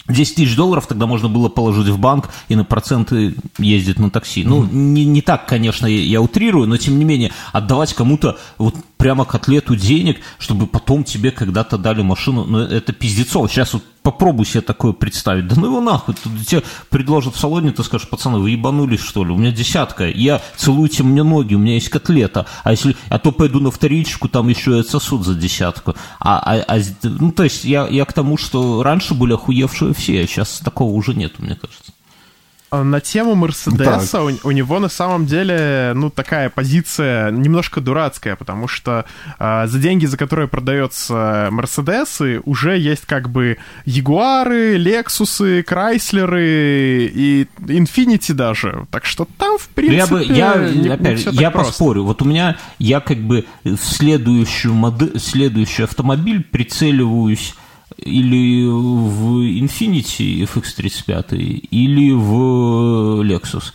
10 0.09 0.37
тысяч 0.37 0.57
долларов 0.57 0.87
тогда 0.87 1.07
можно 1.07 1.29
было 1.29 1.49
положить 1.49 1.89
в 1.89 1.99
банк 1.99 2.31
и 2.49 2.55
на 2.55 2.65
проценты 2.65 3.35
ездить 3.59 3.99
на 3.99 4.11
такси. 4.11 4.45
Ну, 4.45 4.65
не, 4.65 5.05
не 5.05 5.23
так, 5.23 5.47
конечно, 5.47 5.87
я, 5.87 6.01
я 6.01 6.21
утрирую, 6.21 6.69
но 6.69 6.77
тем 6.77 6.99
не 6.99 7.05
менее, 7.05 7.33
отдавать 7.53 7.95
кому-то 7.95 8.39
вот 8.59 8.77
прямо 8.97 9.25
котлету 9.25 9.77
денег, 9.77 10.19
чтобы 10.39 10.67
потом 10.67 11.05
тебе 11.05 11.31
когда-то 11.31 11.79
дали 11.79 12.03
машину, 12.03 12.45
ну, 12.45 12.59
это 12.59 12.93
пиздецово. 12.93 13.49
Сейчас 13.49 13.75
вот 13.75 13.83
попробуй 14.07 14.47
себе 14.47 14.61
такое 14.61 14.93
представить. 14.93 15.49
Да 15.49 15.57
ну 15.57 15.67
его 15.67 15.81
нахуй. 15.81 16.15
Тут 16.15 16.47
тебе 16.47 16.63
предложат 16.91 17.35
в 17.35 17.41
салоне, 17.41 17.73
ты 17.73 17.83
скажешь, 17.83 18.09
пацаны, 18.09 18.39
вы 18.39 18.51
ебанулись, 18.51 19.01
что 19.01 19.25
ли? 19.25 19.33
У 19.33 19.37
меня 19.37 19.51
десятка. 19.51 20.09
Я 20.09 20.41
целуйте 20.57 21.03
мне 21.03 21.25
ноги, 21.25 21.57
у 21.57 21.59
меня 21.59 21.75
есть 21.75 21.89
котлета. 21.89 22.47
А 22.63 22.71
если, 22.71 22.95
а 23.09 23.19
то 23.19 23.33
пойду 23.33 23.59
на 23.59 23.73
вторичку, 23.73 24.29
там 24.29 24.47
еще 24.47 24.79
и 24.79 24.85
сосуд 24.85 25.25
за 25.25 25.35
десятку. 25.35 25.97
А, 26.21 26.39
а, 26.39 26.65
а, 26.69 26.81
ну, 27.03 27.33
то 27.33 27.43
есть 27.43 27.65
я, 27.65 27.89
я 27.89 28.05
к 28.05 28.13
тому, 28.13 28.37
что 28.37 28.85
раньше 28.85 29.13
были 29.15 29.33
охуевшие 29.33 29.93
все, 29.93 30.23
а 30.23 30.27
сейчас 30.29 30.61
такого 30.61 30.93
уже 30.93 31.13
нету, 31.13 31.43
мне 31.43 31.57
кажется. 31.57 31.86
А 32.69 32.83
на 32.83 33.01
тему 33.01 33.37
Мерседеса 33.37 34.23
у, 34.23 34.31
у 34.43 34.51
него 34.51 34.81
на 34.81 34.89
самом 34.89 35.27
деле, 35.27 35.93
ну, 35.95 36.11
такая 36.11 36.51
позиция 36.51 37.31
немножко 37.31 37.81
дурацкая, 37.81 38.35
потому 38.35 38.67
что 38.67 39.05
э, 39.39 39.67
за 39.67 39.79
деньги, 39.79 40.07
за 40.07 40.17
которые 40.17 40.49
продаются 40.49 41.49
Мерседесы, 41.53 42.41
уже 42.45 42.77
есть 42.77 43.07
как 43.07 43.29
бы 43.31 43.59
Ягуары, 43.85 44.77
Лексусы, 44.77 45.63
Крайслеры 45.63 47.11
и 47.15 47.47
Инфинити 47.69 48.33
даже. 48.33 48.87
Так 48.91 49.05
что 49.05 49.29
там, 49.39 49.59
в 49.59 49.69
принципе, 49.69 49.97
я 49.97 50.07
бы, 50.07 50.25
я, 50.25 50.69
не, 50.69 50.89
опять, 50.89 51.25
не 51.25 51.39
я 51.39 51.53
просто. 51.53 51.71
поспорю. 51.71 52.05
Вот 52.05 52.21
у 52.23 52.25
меня, 52.25 52.57
я 52.81 52.99
как 52.99 53.19
бы 53.19 53.45
в 53.63 53.79
следующую 53.79 54.75
модель, 54.75 55.21
следующий 55.21 55.85
автомобиль 55.85 56.43
прицеливаюсь 56.43 57.55
или 57.99 58.67
в 58.67 59.43
Infiniti 59.43 60.43
FX35, 60.45 61.37
или 61.71 62.13
в 62.13 63.23
Lexus. 63.23 63.73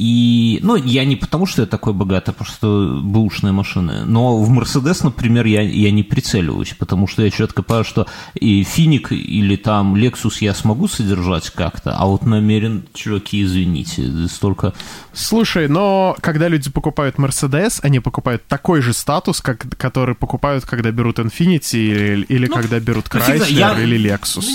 И, 0.00 0.60
ну, 0.62 0.76
я 0.76 1.04
не 1.04 1.14
потому, 1.14 1.44
что 1.44 1.60
я 1.60 1.66
такой 1.66 1.92
богатый, 1.92 2.30
а 2.30 2.32
просто 2.32 3.00
бэушные 3.02 3.52
машины. 3.52 4.06
Но 4.06 4.38
в 4.42 4.48
Мерседес, 4.48 5.02
например, 5.02 5.44
я, 5.44 5.60
я 5.60 5.90
не 5.90 6.02
прицеливаюсь, 6.02 6.74
потому 6.78 7.06
что 7.06 7.22
я 7.22 7.30
четко 7.30 7.62
понимаю, 7.62 7.84
что 7.84 8.06
и 8.34 8.62
Финик 8.62 9.12
или 9.12 9.56
там 9.56 9.94
Lexus 9.94 10.38
я 10.40 10.54
смогу 10.54 10.88
содержать 10.88 11.50
как-то, 11.50 11.94
а 11.98 12.06
вот 12.06 12.24
намерен, 12.24 12.84
чуваки, 12.94 13.42
извините, 13.42 14.26
столько... 14.28 14.72
Слушай, 15.12 15.68
но 15.68 16.16
когда 16.22 16.48
люди 16.48 16.70
покупают 16.70 17.18
Мерседес, 17.18 17.80
они 17.82 18.00
покупают 18.00 18.46
такой 18.46 18.80
же 18.80 18.94
статус, 18.94 19.42
как, 19.42 19.66
который 19.76 20.14
покупают, 20.14 20.64
когда 20.64 20.92
берут 20.92 21.18
Infiniti 21.18 21.76
или, 21.76 22.24
или 22.24 22.46
Ну, 22.46 22.54
когда 22.54 22.80
берут 22.80 23.04
ну, 23.12 23.20
Chrysler 23.20 23.52
я- 23.52 23.78
или 23.78 23.98
Lexus. 23.98 24.46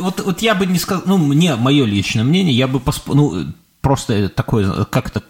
Вот, 0.00 0.20
вот 0.24 0.40
я 0.40 0.54
бы 0.54 0.66
не 0.66 0.78
сказал, 0.78 1.02
ну, 1.04 1.18
мне, 1.18 1.56
мое 1.56 1.84
личное 1.84 2.22
мнение, 2.22 2.56
я 2.56 2.68
бы 2.68 2.78
посп... 2.78 3.08
ну, 3.08 3.46
просто 3.84 4.28
такое, 4.30 4.84
как-то 4.86 5.22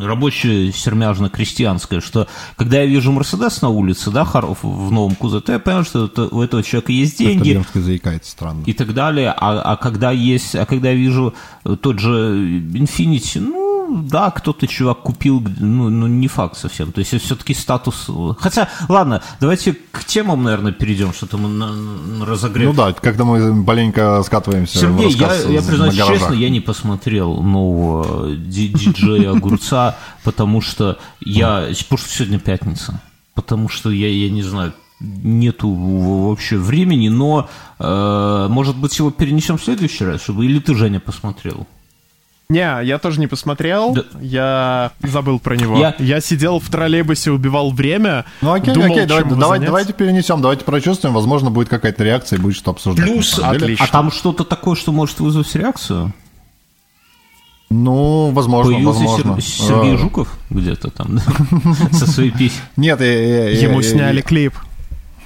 рабочее 0.00 0.70
сермяжно-крестьянское, 0.72 2.00
что 2.00 2.28
когда 2.56 2.78
я 2.82 2.86
вижу 2.86 3.10
Мерседес 3.10 3.60
на 3.62 3.68
улице, 3.68 4.10
да, 4.12 4.24
в 4.62 4.92
новом 4.92 5.16
кузове, 5.16 5.42
то 5.42 5.52
я 5.52 5.58
понимаю, 5.58 5.84
что 5.84 6.04
это- 6.04 6.28
у 6.30 6.40
этого 6.40 6.62
человека 6.62 6.92
есть 6.92 7.18
деньги 7.18 7.38
По-итальянски 7.38 7.78
заикается 7.78 8.30
странно. 8.30 8.62
и 8.64 8.72
так 8.72 8.94
далее, 8.94 9.34
а, 9.36 9.60
а 9.72 9.76
когда 9.76 10.12
есть, 10.12 10.54
а 10.54 10.64
когда 10.66 10.90
я 10.90 10.94
вижу 10.94 11.34
тот 11.82 11.98
же 11.98 12.10
Infinity, 12.12 13.40
ну, 13.40 13.57
да, 13.88 14.30
кто-то 14.30 14.66
чувак 14.66 15.02
купил, 15.02 15.42
ну, 15.58 15.88
ну, 15.88 16.06
не 16.06 16.28
факт 16.28 16.56
совсем, 16.56 16.92
то 16.92 17.00
есть 17.00 17.14
это 17.14 17.24
все-таки 17.24 17.54
статус, 17.54 18.08
хотя, 18.38 18.68
ладно, 18.88 19.22
давайте 19.40 19.72
к 19.72 20.04
темам, 20.04 20.42
наверное, 20.42 20.72
перейдем, 20.72 21.12
что-то 21.12 21.38
мы 21.38 21.48
на, 21.48 21.72
на 21.72 22.26
разогрев 22.26 22.66
Ну 22.66 22.74
да, 22.74 22.92
когда 22.92 23.24
мы 23.24 23.54
маленько 23.54 24.22
скатываемся 24.24 24.78
Сергей, 24.78 25.08
в 25.14 25.18
я, 25.18 25.34
я 25.34 25.60
на 25.60 25.66
признаюсь 25.66 25.96
честно, 25.96 26.34
я 26.34 26.50
не 26.50 26.60
посмотрел 26.60 27.42
нового 27.42 28.34
ди- 28.34 28.68
диджея 28.68 29.30
Огурца, 29.30 29.96
потому 30.24 30.60
что 30.60 30.98
я... 31.20 31.68
Потому 31.88 31.98
что 31.98 32.08
сегодня 32.08 32.38
пятница. 32.38 33.00
Потому 33.34 33.68
что 33.68 33.90
я, 33.90 34.08
я 34.08 34.30
не 34.30 34.42
знаю, 34.42 34.74
нету 35.00 35.70
вообще 35.70 36.56
времени, 36.56 37.08
но, 37.08 37.48
э, 37.78 38.46
может 38.50 38.76
быть, 38.76 38.98
его 38.98 39.10
перенесем 39.10 39.56
в 39.58 39.64
следующий 39.64 40.04
раз, 40.04 40.22
чтобы... 40.22 40.44
Или 40.44 40.58
ты, 40.58 40.74
Женя, 40.74 41.00
посмотрел? 41.00 41.66
Не, 42.50 42.80
я 42.82 42.96
тоже 42.98 43.20
не 43.20 43.26
посмотрел, 43.26 43.92
Да. 43.92 44.04
я 44.22 44.92
забыл 45.02 45.38
про 45.38 45.54
него. 45.54 45.76
Я- 45.78 45.94
Я, 45.98 46.18
сидел 46.22 46.60
в 46.60 46.70
троллейбусе, 46.70 47.30
убивал 47.30 47.72
время, 47.72 48.24
Ну 48.40 48.54
окей, 48.54 48.72
думал, 48.72 48.86
окей, 48.92 49.04
давайте, 49.04 49.28
бы 49.28 49.36
давайте, 49.36 49.92
перенесем, 49.92 50.40
давайте 50.40 50.64
прочувствуем, 50.64 51.14
возможно, 51.14 51.50
будет 51.50 51.68
какая-то 51.68 52.02
реакция 52.04 52.38
и 52.38 52.40
будет 52.40 52.56
что 52.56 52.70
обсуждать. 52.70 53.04
Плюс, 53.04 53.38
отлично. 53.38 53.84
а 53.84 53.92
там 53.92 54.10
что-то 54.10 54.44
такое, 54.44 54.76
что 54.76 54.92
может 54.92 55.20
вызвать 55.20 55.54
реакцию? 55.56 56.14
Ну, 57.68 58.30
возможно, 58.30 58.72
Появился 58.72 59.00
возможно. 59.00 59.40
Сер- 59.42 59.66
Сергей 59.66 59.94
А, 59.96 59.98
Жуков 59.98 60.28
где-то 60.48 60.88
там, 60.90 61.16
да? 61.18 61.22
со 61.92 62.06
своей 62.10 62.30
песней. 62.30 62.62
Нет, 62.78 62.98
я, 63.02 63.06
я- 63.12 63.48
я- 63.50 63.60
Ему 63.68 63.82
сняли 63.82 64.22
клип. 64.22 64.54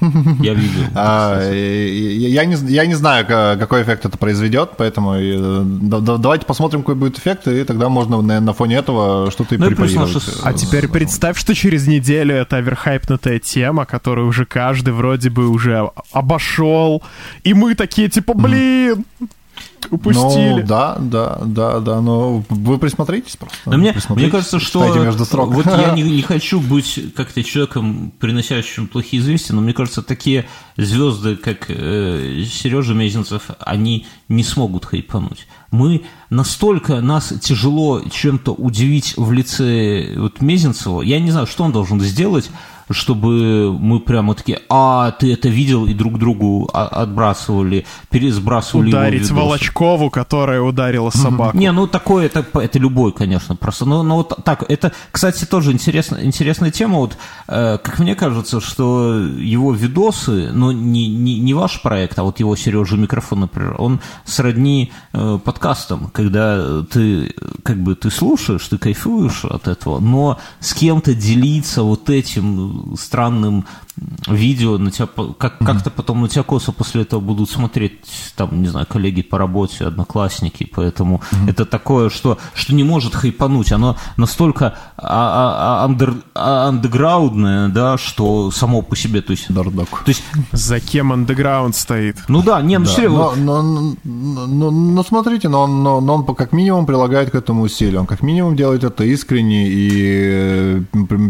Я 0.41 0.55
видел. 0.55 0.83
А, 0.95 1.41
я, 1.53 2.45
не, 2.45 2.57
я 2.73 2.87
не 2.87 2.95
знаю, 2.95 3.25
ка- 3.27 3.57
какой 3.59 3.83
эффект 3.83 4.05
это 4.05 4.19
произведет, 4.19 4.71
поэтому 4.77 5.15
э, 5.15 5.63
да- 5.65 6.01
да- 6.01 6.17
давайте 6.17 6.45
посмотрим, 6.45 6.81
какой 6.81 6.97
будет 6.97 7.19
эффект, 7.19 7.47
и 7.49 7.65
тогда 7.65 7.89
можно 7.89 8.21
на, 8.21 8.41
на 8.41 8.53
фоне 8.53 8.77
этого 8.77 9.31
что-то 9.31 9.55
и 9.55 9.59
Ну 9.59 9.67
препарировать. 9.69 10.13
А 10.45 10.53
теперь 10.53 10.89
представь, 10.89 11.39
что 11.39 11.55
через 11.55 11.87
неделю 11.87 12.35
это 12.35 12.57
оверхайпнутая 12.57 13.39
тема, 13.39 13.85
которую 13.87 14.27
уже 14.27 14.45
каждый 14.45 14.93
вроде 14.93 15.31
бы 15.31 15.49
уже 15.49 15.91
обошел, 16.13 17.03
и 17.45 17.55
мы 17.55 17.75
такие 17.75 18.09
типа, 18.09 18.35
блин, 18.35 19.05
упустили. 19.91 20.61
Ну, 20.61 20.67
да, 20.67 20.97
да, 20.99 21.39
да, 21.45 21.81
да, 21.81 22.01
но 22.01 22.45
вы 22.49 22.79
присмотритесь 22.79 23.37
просто. 23.37 23.59
Но 23.67 23.73
мне, 23.73 23.79
мне 23.79 23.93
Присмотритесь, 23.93 24.33
кажется, 24.33 24.61
что 24.61 24.95
между 24.95 25.25
строк. 25.25 25.51
вот 25.51 25.67
я 25.67 25.91
не, 25.95 26.03
не 26.03 26.23
хочу 26.23 26.61
быть 26.61 26.99
как-то 27.15 27.43
человеком, 27.45 28.13
приносящим 28.19 28.87
плохие 28.87 29.23
известия, 29.23 29.55
но 29.55 29.61
мне 29.61 29.75
кажется, 29.75 30.03
такие 30.03 30.47
звезды, 30.77 31.37
как 31.37 31.67
э, 31.69 32.45
Сережа 32.51 32.95
Мезенцев, 32.95 33.51
они 33.61 34.07
не 34.29 34.45
смогут 34.45 34.87
хайпануть. 34.87 35.47
Мы 35.71 36.03
настолько 36.31 37.01
нас 37.01 37.33
тяжело 37.41 38.03
чем-то 38.11 38.53
удивить 38.53 39.15
в 39.17 39.33
лице 39.33 40.15
вот 40.17 40.41
Мезенцева. 40.41 41.03
Я 41.03 41.21
не 41.21 41.31
знаю, 41.31 41.47
что 41.47 41.65
он 41.65 41.73
должен 41.73 42.01
сделать, 42.01 42.51
чтобы 42.91 43.77
мы 43.79 44.01
прямо 44.01 44.35
такие, 44.35 44.61
а, 44.69 45.11
ты 45.13 45.33
это 45.33 45.49
видел, 45.49 45.87
и 45.87 45.95
друг 45.95 46.19
другу 46.19 46.69
отбрасывали, 46.73 47.87
пересбрасывали 48.11 48.89
Ударить. 48.89 49.31
Волочкову, 49.31 50.11
которая 50.11 50.61
ударила 50.61 51.11
собаку. 51.11 51.57
Не, 51.57 51.73
ну 51.73 51.87
такое, 51.87 52.27
это, 52.27 52.45
это 52.55 52.79
любой, 52.79 53.13
конечно, 53.13 53.57
просто. 53.57 53.85
Но, 53.85 54.03
но 54.03 54.17
вот 54.17 54.45
так, 54.45 54.65
это, 54.69 54.93
кстати, 55.11 55.45
тоже 55.45 55.73
интересно, 55.73 56.19
интересная 56.23 56.71
тема. 56.71 56.99
Вот, 56.99 57.17
э, 57.49 57.79
как 57.79 57.99
мне 57.99 58.15
кажется, 58.15 58.61
что 58.61 59.17
его 59.19 59.73
видосы, 59.73 60.51
но 60.53 60.73
не, 60.73 61.09
не, 61.09 61.39
не 61.39 61.55
ваш 61.55 61.83
проект, 61.83 62.19
а 62.19 62.23
вот 62.23 62.41
его 62.41 62.57
Сережа 62.57 62.97
микрофон, 62.97 63.41
например, 63.41 63.77
он 63.79 64.01
сродни 64.25 64.93
э, 65.13 65.39
подкастам, 65.45 66.11
когда 66.13 66.83
ты 66.83 67.35
как 67.63 67.83
бы 67.83 67.95
ты 67.95 68.11
слушаешь, 68.11 68.67
ты 68.69 68.79
кайфуешь 68.79 69.45
от 69.45 69.69
этого, 69.69 70.01
но 70.01 70.39
с 70.61 70.75
кем-то 70.75 71.15
делиться 71.15 71.83
вот 71.83 72.11
этим 72.11 72.72
странным 72.97 73.65
видео 74.27 74.79
на 74.79 74.91
тебя 74.91 75.07
как, 75.39 75.59
как-то 75.59 75.91
потом 75.91 76.23
на 76.23 76.29
тебя 76.29 76.43
косо 76.43 76.73
после 76.73 77.03
этого 77.03 77.21
будут 77.21 77.51
смотреть 77.51 78.01
там 78.37 78.63
не 78.63 78.69
знаю 78.69 78.87
коллеги 78.89 79.23
по 79.23 79.37
работе 79.39 79.85
одноклассники 79.85 80.69
поэтому 80.75 81.21
это 81.47 81.67
такое 81.67 82.09
что 82.09 82.39
что 82.55 82.75
не 82.75 82.85
может 82.85 83.15
хайпануть 83.15 83.71
оно 83.73 83.97
настолько 84.17 84.75
а- 84.97 85.03
а- 85.03 85.85
а- 85.85 85.89
андер- 85.89 86.23
а- 86.35 86.69
андеграундное 86.69 87.69
да 87.69 87.99
что 87.99 88.51
само 88.51 88.81
по 88.83 88.97
себе 88.97 89.21
то 89.21 89.33
есть 89.33 89.53
Дардок. 89.53 90.03
то 90.05 90.09
есть 90.11 90.23
За 90.53 90.81
кем 90.81 91.13
андеграунд 91.13 91.77
стоит? 91.77 92.17
ну 92.29 92.43
да 92.43 92.63
не 92.63 92.79
ну 92.79 92.85
Да, 92.87 92.91
серьезно 92.91 93.35
но, 93.37 93.63
но- 93.63 93.95
но- 94.05 94.47
но- 94.47 94.71
но 94.71 95.03
смотрите, 95.05 95.49
но 95.49 95.63
он, 95.63 95.83
но, 95.83 96.01
но 96.01 96.15
он 96.15 96.25
по- 96.25 96.35
как 96.35 96.53
минимум 96.53 96.87
прилагает 96.87 97.31
к 97.31 97.35
этому 97.35 97.63
усилия. 97.63 97.99
Он 97.99 98.07
как 98.07 98.23
минимум 98.23 98.57
делает 98.57 98.85
это 98.85 99.05
искренне 99.05 99.69
и 99.69 99.91
э, 100.25 100.83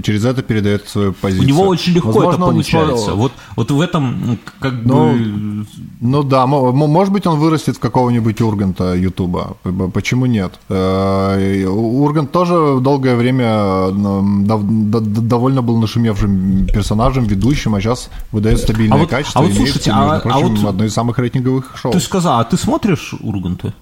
через 0.02 0.25
это 0.25 0.42
передает 0.42 0.88
свою 0.88 1.11
у 1.11 1.14
позицию. 1.14 1.49
него 1.49 1.62
очень 1.66 1.92
легко 1.95 2.12
Возможно, 2.12 2.45
это 2.45 2.45
он 2.45 2.59
получается 2.71 3.14
вот 3.14 3.33
вот 3.57 3.71
в 3.71 3.81
этом 3.81 4.38
как 4.61 4.73
Ну, 4.85 5.12
бы 5.12 5.66
Ну 6.00 6.23
да, 6.23 6.47
мо- 6.47 6.73
мо- 6.73 6.87
может 6.88 7.12
быть, 7.12 7.26
он 7.26 7.38
вырастет 7.38 7.76
в 7.76 7.81
какого-нибудь 7.81 8.40
Урганта 8.40 8.95
Ютуба. 8.95 9.57
Почему 9.95 10.26
нет? 10.26 10.59
Э, 10.69 11.61
и 11.61 11.64
Ургант 11.64 12.33
тоже 12.33 12.78
долгое 12.81 13.14
время 13.16 13.90
д- 13.92 15.00
довольно 15.21 15.62
был 15.62 15.78
нашумевшим 15.78 16.66
персонажем, 16.66 17.25
ведущим, 17.25 17.75
а 17.75 17.81
сейчас 17.81 18.11
выдает 18.33 18.59
стабильное 18.59 18.97
А 18.97 19.00
вот- 19.00 19.11
качество. 19.11 19.40
а 19.40 19.45
вот 19.45 19.50
и 19.52 19.57
имеет, 19.57 19.69
слушайте, 19.69 19.90
между 19.90 20.04
а- 20.04 20.16
а 20.16 20.21
прочим, 20.21 20.57
вот- 20.57 20.69
одно 20.71 20.85
из 20.85 20.92
самых 20.95 21.19
рейтинговых 21.19 21.76
шоу. 21.76 21.92
Ты 21.92 22.00
сказал, 22.00 22.40
а 22.40 22.45
ты 22.45 22.57
смотришь 22.57 23.14
Урганта? 23.21 23.73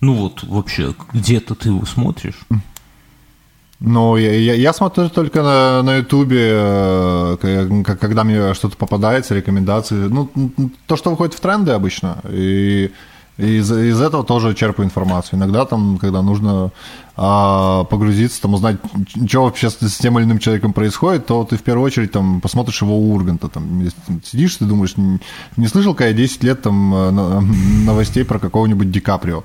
Ну 0.00 0.14
вот, 0.14 0.42
вообще, 0.44 0.94
где-то 1.12 1.54
ты 1.54 1.68
его 1.70 1.84
смотришь? 1.86 2.38
Ну, 3.80 4.16
я, 4.16 4.32
я- 4.32 4.54
я 4.54 4.72
смотрю 4.72 5.08
только 5.10 5.42
на, 5.42 5.82
на 5.82 5.96
Ютубе, 5.96 6.50
э, 6.52 7.82
когда 7.84 8.24
мне 8.24 8.54
что-то 8.54 8.76
попадается, 8.76 9.34
рекомендации. 9.34 9.94
Ну, 10.08 10.30
то, 10.86 10.96
что 10.96 11.10
выходит 11.10 11.34
в 11.34 11.40
тренды 11.40 11.72
обычно. 11.72 12.18
И 12.30 12.92
из, 13.36 13.70
из 13.72 14.00
этого 14.00 14.22
тоже 14.22 14.54
черпаю 14.54 14.86
информацию. 14.86 15.38
Иногда 15.38 15.64
там, 15.64 15.98
когда 15.98 16.22
нужно 16.22 16.70
а, 17.16 17.82
погрузиться, 17.84 18.40
там, 18.40 18.54
узнать, 18.54 18.76
что 19.28 19.42
вообще 19.44 19.70
с, 19.70 19.76
тем 19.98 20.18
или 20.18 20.24
иным 20.24 20.38
человеком 20.38 20.72
происходит, 20.72 21.26
то 21.26 21.44
ты 21.44 21.56
в 21.56 21.62
первую 21.62 21.84
очередь 21.84 22.12
там 22.12 22.40
посмотришь 22.40 22.80
его 22.80 22.96
Урганта. 22.96 23.48
Там, 23.48 23.88
ты 24.06 24.20
сидишь, 24.24 24.54
ты 24.56 24.66
думаешь, 24.66 24.96
не, 24.96 25.18
не 25.56 25.66
слышал, 25.66 25.94
когда 25.94 26.08
я 26.10 26.14
10 26.14 26.44
лет 26.44 26.62
там 26.62 26.94
э, 26.94 27.10
новостей 27.86 28.24
про 28.24 28.38
какого-нибудь 28.38 28.92
Ди 28.92 29.00
Каприо. 29.00 29.42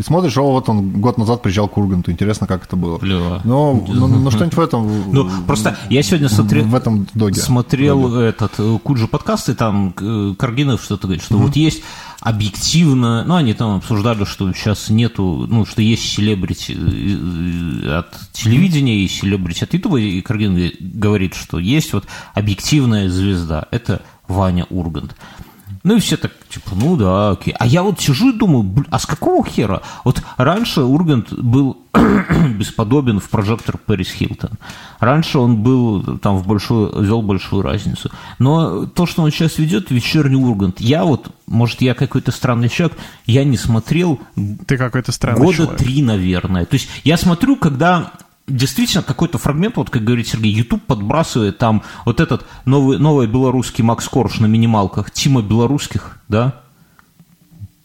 И 0.00 0.02
смотришь, 0.02 0.38
о, 0.38 0.50
вот 0.50 0.66
он 0.70 0.92
год 0.92 1.18
назад 1.18 1.42
приезжал 1.42 1.68
к 1.68 1.76
Урганту, 1.76 2.10
интересно, 2.10 2.46
как 2.46 2.64
это 2.64 2.74
было. 2.74 2.98
Ну, 3.44 3.84
ну, 3.86 4.06
ну, 4.06 4.30
что-нибудь 4.30 4.56
в 4.56 4.60
этом... 4.60 5.12
Ну, 5.12 5.28
просто 5.46 5.76
я 5.90 6.02
сегодня 6.02 6.30
смотрел... 6.30 6.64
В 6.64 6.74
этом 6.74 7.06
доге. 7.12 7.38
Смотрел 7.38 8.08
доге. 8.08 8.28
этот 8.28 8.52
э, 8.56 8.78
Куджи 8.82 9.06
подкаст, 9.06 9.50
и 9.50 9.54
там 9.54 9.92
э, 10.00 10.34
Каргинов 10.38 10.82
что-то 10.82 11.06
говорит, 11.06 11.22
что 11.22 11.36
вот 11.36 11.54
есть 11.54 11.82
объективно, 12.20 13.24
ну, 13.24 13.34
они 13.34 13.52
там 13.52 13.76
обсуждали, 13.76 14.24
что 14.24 14.50
сейчас 14.54 14.88
нету, 14.88 15.46
ну, 15.46 15.66
что 15.66 15.82
есть 15.82 16.10
селебрити 16.10 16.72
э, 16.72 17.98
от 17.98 18.16
телевидения 18.32 19.04
и 19.04 19.08
селебрити 19.08 19.64
от 19.64 19.74
Ютуба, 19.74 20.00
и 20.00 20.22
Каргин 20.22 20.72
говорит, 20.80 21.34
что 21.34 21.58
есть 21.58 21.92
вот 21.92 22.06
объективная 22.32 23.10
звезда, 23.10 23.66
это 23.70 24.00
Ваня 24.28 24.64
Ургант. 24.70 25.14
Ну 25.82 25.96
и 25.96 26.00
все 26.00 26.18
так, 26.18 26.32
типа, 26.48 26.72
ну 26.74 26.96
да, 26.96 27.30
окей. 27.30 27.54
А 27.58 27.66
я 27.66 27.82
вот 27.82 28.00
сижу 28.00 28.30
и 28.30 28.38
думаю, 28.38 28.64
блин, 28.64 28.86
а 28.90 28.98
с 28.98 29.06
какого 29.06 29.44
хера? 29.46 29.80
Вот 30.04 30.22
раньше 30.36 30.82
Ургант 30.82 31.32
был 31.32 31.78
бесподобен 32.58 33.18
в 33.18 33.30
прожектор 33.30 33.78
Пэрис 33.78 34.12
Хилтон. 34.12 34.50
Раньше 34.98 35.38
он 35.38 35.62
был 35.62 36.18
там 36.18 36.36
в 36.36 36.46
большую, 36.46 37.02
вел 37.02 37.22
большую 37.22 37.62
разницу. 37.62 38.10
Но 38.38 38.84
то, 38.84 39.06
что 39.06 39.22
он 39.22 39.30
сейчас 39.30 39.56
ведет, 39.56 39.90
вечерний 39.90 40.36
Ургант, 40.36 40.80
я 40.80 41.04
вот, 41.04 41.30
может, 41.46 41.80
я 41.80 41.94
какой-то 41.94 42.30
странный 42.30 42.68
человек, 42.68 42.98
я 43.24 43.44
не 43.44 43.56
смотрел 43.56 44.20
Ты 44.66 44.76
какой-то 44.76 45.12
странный 45.12 45.40
года 45.40 45.56
человек. 45.56 45.78
три, 45.78 46.02
наверное. 46.02 46.66
То 46.66 46.74
есть 46.74 46.90
я 47.04 47.16
смотрю, 47.16 47.56
когда 47.56 48.12
действительно 48.50 49.02
какой-то 49.02 49.38
фрагмент, 49.38 49.76
вот 49.76 49.90
как 49.90 50.04
говорит 50.04 50.28
Сергей, 50.28 50.52
YouTube 50.52 50.84
подбрасывает 50.84 51.58
там 51.58 51.82
вот 52.04 52.20
этот 52.20 52.46
новый, 52.64 52.98
новый 52.98 53.26
белорусский 53.26 53.84
Макс 53.84 54.08
Корж 54.08 54.40
на 54.40 54.46
минималках, 54.46 55.10
Тима 55.10 55.42
Белорусских, 55.42 56.18
да? 56.28 56.60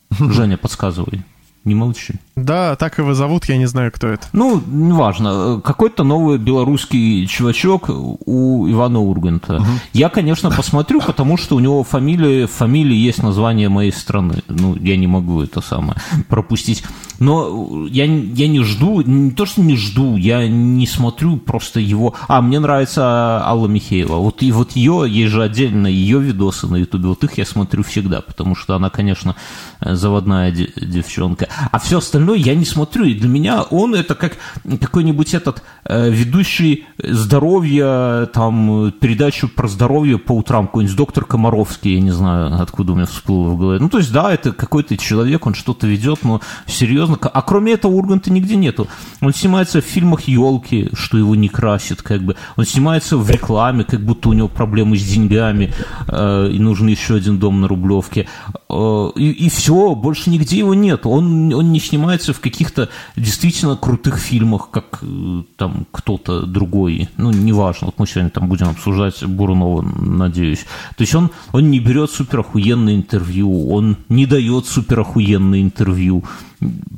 Женя, 0.19 0.57
подсказывай. 0.57 1.23
Не 1.63 1.75
молчи. 1.75 2.15
Да, 2.35 2.75
так 2.75 2.97
его 2.97 3.13
зовут, 3.13 3.45
я 3.45 3.57
не 3.57 3.65
знаю, 3.65 3.91
кто 3.93 4.07
это. 4.07 4.27
Ну, 4.33 4.61
неважно. 4.67 5.61
Какой-то 5.63 6.03
новый 6.03 6.37
белорусский 6.37 7.25
чувачок 7.27 7.89
у 7.89 8.69
Ивана 8.69 8.99
Урганта. 8.99 9.65
Я, 9.93 10.09
конечно, 10.09 10.51
посмотрю, 10.51 10.99
потому 11.01 11.37
что 11.37 11.55
у 11.55 11.59
него 11.59 11.83
фамилия, 11.83 12.45
фамилии 12.47 12.97
есть 12.97 13.23
название 13.23 13.69
моей 13.69 13.93
страны. 13.93 14.43
Ну, 14.49 14.75
я 14.75 14.97
не 14.97 15.07
могу 15.07 15.41
это 15.43 15.61
самое 15.61 15.95
пропустить. 16.27 16.83
Но 17.19 17.87
я, 17.87 18.03
я 18.03 18.47
не 18.49 18.59
жду, 18.63 18.99
не 18.99 19.31
то, 19.31 19.45
что 19.45 19.61
не 19.61 19.77
жду, 19.77 20.17
я 20.17 20.45
не 20.49 20.85
смотрю 20.85 21.37
просто 21.37 21.79
его... 21.79 22.15
А, 22.27 22.41
мне 22.41 22.59
нравится 22.59 23.41
Алла 23.45 23.67
Михеева. 23.67 24.17
Вот, 24.17 24.43
и 24.43 24.51
вот 24.51 24.73
ее, 24.73 25.05
есть 25.07 25.31
же 25.31 25.41
отдельно 25.41 25.87
ее 25.87 26.19
видосы 26.19 26.67
на 26.67 26.75
Ютубе, 26.75 27.07
вот 27.07 27.23
их 27.23 27.37
я 27.37 27.45
смотрю 27.45 27.83
всегда, 27.83 28.19
потому 28.19 28.55
что 28.55 28.75
она, 28.75 28.89
конечно, 28.89 29.37
заводная 29.79 30.51
де- 30.51 30.73
девчонка. 30.75 31.47
А 31.71 31.79
все 31.79 31.99
остальное 31.99 32.24
я 32.33 32.55
не 32.55 32.65
смотрю. 32.65 33.05
И 33.05 33.13
для 33.13 33.29
меня 33.29 33.63
он 33.63 33.95
это 33.95 34.15
как 34.15 34.37
какой-нибудь 34.81 35.33
этот 35.33 35.63
э, 35.85 36.09
ведущий 36.09 36.85
здоровье, 36.97 38.27
там, 38.33 38.91
передачу 38.99 39.47
про 39.47 39.67
здоровье 39.67 40.17
по 40.17 40.33
утрам, 40.33 40.67
какой-нибудь 40.67 40.97
доктор 40.97 41.25
Комаровский, 41.25 41.95
я 41.95 42.01
не 42.01 42.11
знаю, 42.11 42.61
откуда 42.61 42.93
у 42.93 42.95
меня 42.95 43.05
всплыло 43.05 43.49
в 43.49 43.57
голове. 43.57 43.79
Ну, 43.79 43.89
то 43.89 43.97
есть, 43.97 44.11
да, 44.11 44.33
это 44.33 44.51
какой-то 44.51 44.97
человек, 44.97 45.45
он 45.45 45.53
что-то 45.53 45.87
ведет, 45.87 46.23
но 46.23 46.41
серьезно. 46.65 47.17
А 47.21 47.41
кроме 47.41 47.73
этого 47.73 47.91
Урганта 47.91 48.31
нигде 48.31 48.55
нету. 48.55 48.87
Он 49.21 49.33
снимается 49.33 49.81
в 49.81 49.85
фильмах 49.85 50.21
«Елки», 50.23 50.89
что 50.93 51.17
его 51.17 51.35
не 51.35 51.49
красит, 51.49 52.01
как 52.01 52.23
бы. 52.23 52.35
Он 52.55 52.65
снимается 52.65 53.17
в 53.17 53.29
рекламе, 53.29 53.83
как 53.83 54.01
будто 54.01 54.29
у 54.29 54.33
него 54.33 54.47
проблемы 54.47 54.97
с 54.97 55.03
деньгами, 55.03 55.73
э, 56.07 56.49
и 56.51 56.59
нужен 56.59 56.87
еще 56.87 57.15
один 57.15 57.39
дом 57.39 57.61
на 57.61 57.67
Рублевке. 57.67 58.27
Э, 58.69 59.11
и, 59.15 59.31
и 59.31 59.49
все, 59.49 59.95
больше 59.95 60.29
нигде 60.29 60.59
его 60.59 60.73
нет. 60.73 61.05
Он, 61.05 61.53
он 61.53 61.71
не 61.71 61.79
снимается 62.15 62.33
в 62.33 62.39
каких-то 62.39 62.89
действительно 63.15 63.75
крутых 63.75 64.17
фильмах, 64.17 64.69
как 64.71 64.99
э, 65.01 65.43
там 65.57 65.85
кто-то 65.91 66.45
другой. 66.45 67.09
Ну, 67.17 67.31
неважно. 67.31 67.87
Вот 67.87 67.99
мы 67.99 68.07
сегодня 68.07 68.29
там 68.29 68.47
будем 68.47 68.69
обсуждать 68.69 69.23
Бурунова, 69.23 69.81
надеюсь. 69.81 70.65
То 70.97 71.03
есть 71.03 71.15
он, 71.15 71.29
он 71.53 71.71
не 71.71 71.79
берет 71.79 72.11
супер 72.11 72.39
охуенное 72.39 72.95
интервью, 72.95 73.69
он 73.69 73.97
не 74.09 74.25
дает 74.25 74.65
супер 74.65 74.99
охуенное 74.99 75.61
интервью. 75.61 76.23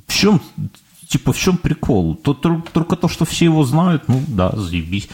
В 0.08 0.14
чем, 0.14 0.42
типа, 1.08 1.32
в 1.32 1.38
чем 1.38 1.58
прикол? 1.58 2.16
То, 2.16 2.34
только 2.34 2.96
то, 2.96 3.08
что 3.08 3.26
все 3.26 3.46
его 3.46 3.64
знают, 3.64 4.08
ну 4.08 4.22
да, 4.28 4.52
заебись. 4.56 5.10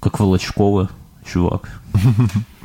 Как 0.00 0.20
Волочкова, 0.20 0.88
чувак. 1.32 1.80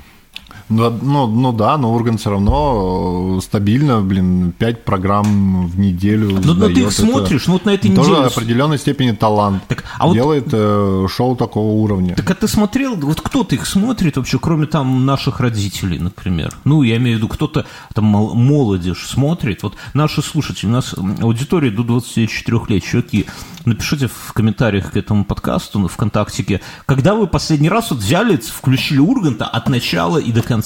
Ну, 0.71 0.89
ну, 1.01 1.27
ну 1.27 1.51
да, 1.51 1.77
но 1.77 1.93
Ургант 1.93 2.19
все 2.21 2.29
равно 2.29 3.37
э, 3.37 3.41
стабильно, 3.41 4.01
блин, 4.01 4.53
5 4.57 4.85
программ 4.85 5.67
в 5.67 5.77
неделю. 5.77 6.39
Ну, 6.43 6.53
но 6.53 6.67
ты 6.67 6.81
их 6.81 6.91
смотришь, 6.91 7.47
ну 7.47 7.53
вот 7.53 7.65
на 7.65 7.71
этой 7.71 7.93
тоже 7.93 8.11
неделе. 8.11 8.27
определенной 8.27 8.77
степени 8.79 9.11
талант. 9.11 9.63
Так, 9.67 9.83
а 9.99 10.07
вот- 10.07 10.13
Делает 10.13 10.47
э, 10.51 11.07
шоу 11.09 11.35
такого 11.35 11.71
уровня. 11.73 12.15
Так 12.15 12.29
а 12.31 12.35
ты 12.35 12.47
смотрел, 12.47 12.95
вот 12.95 13.19
кто-то 13.21 13.55
их 13.55 13.65
смотрит 13.65 14.15
вообще, 14.17 14.39
кроме 14.39 14.65
там 14.65 15.05
наших 15.05 15.39
родителей, 15.41 15.99
например? 15.99 16.55
Ну, 16.63 16.83
я 16.83 16.97
имею 16.97 17.17
в 17.17 17.19
виду, 17.19 17.27
кто-то 17.27 17.65
там 17.93 18.05
мол- 18.05 18.33
молодежь 18.33 19.05
смотрит. 19.07 19.63
Вот 19.63 19.75
наши 19.93 20.21
слушатели, 20.21 20.69
у 20.69 20.73
нас 20.73 20.95
аудитория 21.21 21.71
до 21.71 21.83
24 21.83 22.59
лет, 22.69 22.83
чуваки, 22.83 23.25
напишите 23.65 24.07
в 24.07 24.33
комментариях 24.33 24.91
к 24.91 24.97
этому 24.97 25.25
подкасту 25.25 25.79
на 25.79 25.87
ВКонтактике, 25.87 26.61
когда 26.85 27.13
вы 27.15 27.27
последний 27.27 27.69
раз 27.69 27.91
вот 27.91 27.99
взяли, 27.99 28.37
включили 28.37 28.99
Урганта 28.99 29.45
от 29.45 29.67
начала 29.69 30.17
и 30.17 30.31
до 30.31 30.41
конца, 30.41 30.60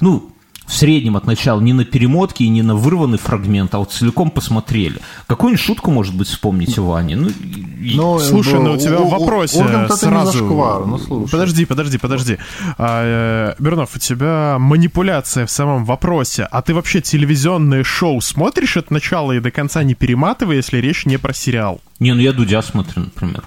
ну, 0.00 0.30
в 0.66 0.72
среднем 0.74 1.16
от 1.16 1.26
начала, 1.26 1.60
не 1.60 1.72
на 1.72 1.84
перемотке 1.84 2.44
и 2.44 2.48
не 2.48 2.62
на 2.62 2.74
вырванный 2.74 3.18
фрагмент, 3.18 3.72
а 3.74 3.78
вот 3.78 3.92
целиком 3.92 4.30
посмотрели. 4.30 4.98
Какую-нибудь 5.28 5.64
шутку, 5.64 5.92
может 5.92 6.14
быть, 6.16 6.26
вспомните, 6.26 6.80
Ваня? 6.80 7.16
Ну, 7.16 7.28
и- 7.28 7.94
Ну, 7.94 8.18
Слушай, 8.18 8.54
э, 8.54 8.58
ну 8.62 8.72
у 8.72 8.76
тебя 8.76 8.98
в 8.98 9.08
вопросе 9.10 9.58
не 9.62 9.96
сразу... 9.96 10.32
зашквар, 10.32 10.84
ну 10.86 10.98
слушай. 10.98 11.30
Подожди, 11.30 11.64
подожди, 11.66 11.98
подожди. 11.98 12.38
А, 12.78 13.54
э, 13.56 13.62
Бернов, 13.62 13.94
у 13.94 13.98
тебя 14.00 14.56
манипуляция 14.58 15.46
в 15.46 15.50
самом 15.52 15.84
вопросе. 15.84 16.48
А 16.50 16.62
ты 16.62 16.74
вообще 16.74 17.00
телевизионное 17.00 17.84
шоу 17.84 18.20
смотришь 18.20 18.76
от 18.76 18.90
начала 18.90 19.32
и 19.32 19.40
до 19.40 19.52
конца, 19.52 19.84
не 19.84 19.94
перематывая, 19.94 20.56
если 20.56 20.78
речь 20.78 21.06
не 21.06 21.16
про 21.16 21.32
сериал? 21.32 21.80
не, 22.00 22.12
ну 22.12 22.20
я 22.20 22.32
Дудя 22.32 22.60
смотрю, 22.62 23.04
например. 23.04 23.44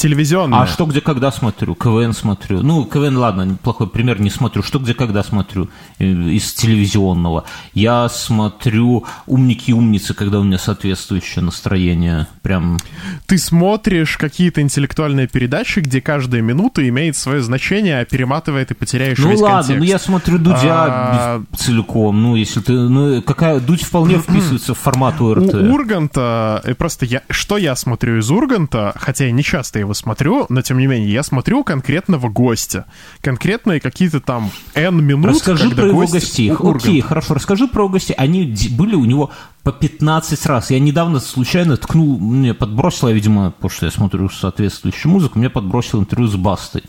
Телевизионное. 0.00 0.60
А 0.60 0.66
что, 0.66 0.86
где, 0.86 1.02
когда 1.02 1.30
смотрю? 1.30 1.74
КВН 1.74 2.14
смотрю. 2.14 2.62
Ну, 2.62 2.86
КВН, 2.86 3.18
ладно, 3.18 3.58
плохой 3.62 3.86
пример, 3.86 4.18
не 4.18 4.30
смотрю. 4.30 4.62
Что, 4.62 4.78
где, 4.78 4.94
когда 4.94 5.22
смотрю 5.22 5.68
э, 5.98 6.06
из 6.06 6.54
телевизионного? 6.54 7.44
Я 7.74 8.08
смотрю 8.08 9.04
«Умники 9.26 9.68
и 9.68 9.72
умницы», 9.74 10.14
когда 10.14 10.40
у 10.40 10.42
меня 10.42 10.56
соответствующее 10.56 11.44
настроение. 11.44 12.28
Прям... 12.40 12.78
Ты 13.26 13.36
смотришь 13.36 14.16
какие-то 14.16 14.62
интеллектуальные 14.62 15.26
передачи, 15.28 15.80
где 15.80 16.00
каждая 16.00 16.40
минута 16.40 16.88
имеет 16.88 17.14
свое 17.14 17.42
значение, 17.42 18.00
а 18.00 18.06
перематывает 18.06 18.70
и 18.70 18.74
потеряешь 18.74 19.18
Ну 19.18 19.28
весь 19.28 19.40
ладно, 19.40 19.58
контекст. 19.58 19.80
ну 19.80 19.84
я 19.84 19.98
смотрю 19.98 20.38
Дудя 20.38 20.60
А, 20.62 21.42
целиком. 21.54 22.22
Ну, 22.22 22.36
если 22.36 22.60
ты... 22.60 22.72
Ну, 22.72 23.20
какая... 23.20 23.60
Дудь 23.60 23.82
вполне 23.82 24.16
вписывается 24.16 24.72
в 24.72 24.78
формат 24.78 25.20
ОРТ. 25.20 25.52
У 25.56 25.74
Урганта, 25.74 26.62
э, 26.64 26.74
просто 26.74 27.04
я, 27.04 27.20
что 27.28 27.58
я 27.58 27.76
смотрю 27.76 28.16
из 28.16 28.30
Урганта, 28.30 28.94
хотя 28.96 29.26
я 29.26 29.32
не 29.32 29.44
часто 29.44 29.78
его 29.78 29.89
смотрю, 29.94 30.46
но 30.48 30.62
тем 30.62 30.78
не 30.78 30.86
менее, 30.86 31.12
я 31.12 31.22
смотрю 31.22 31.64
конкретного 31.64 32.28
гостя. 32.28 32.86
Конкретные 33.20 33.80
какие-то 33.80 34.20
там 34.20 34.50
N 34.74 35.04
минут, 35.04 35.32
Расскажи 35.32 35.70
про 35.70 35.86
его 35.86 36.06
гостей. 36.06 36.50
Окей, 36.50 37.00
хорошо, 37.00 37.34
расскажи 37.34 37.68
про 37.68 37.82
его 37.82 37.92
гостей. 37.92 38.14
Они 38.14 38.56
были 38.70 38.94
у 38.94 39.04
него 39.04 39.30
по 39.62 39.72
15 39.72 40.46
раз. 40.46 40.70
Я 40.70 40.80
недавно 40.80 41.20
случайно 41.20 41.76
ткнул, 41.76 42.18
мне 42.18 42.54
подбросил, 42.54 43.08
я, 43.08 43.14
видимо, 43.14 43.50
потому 43.50 43.70
что 43.70 43.86
я 43.86 43.92
смотрю 43.92 44.28
соответствующую 44.28 45.12
музыку, 45.12 45.38
мне 45.38 45.50
подбросил 45.50 46.00
интервью 46.00 46.28
с 46.28 46.36
Бастой. 46.36 46.82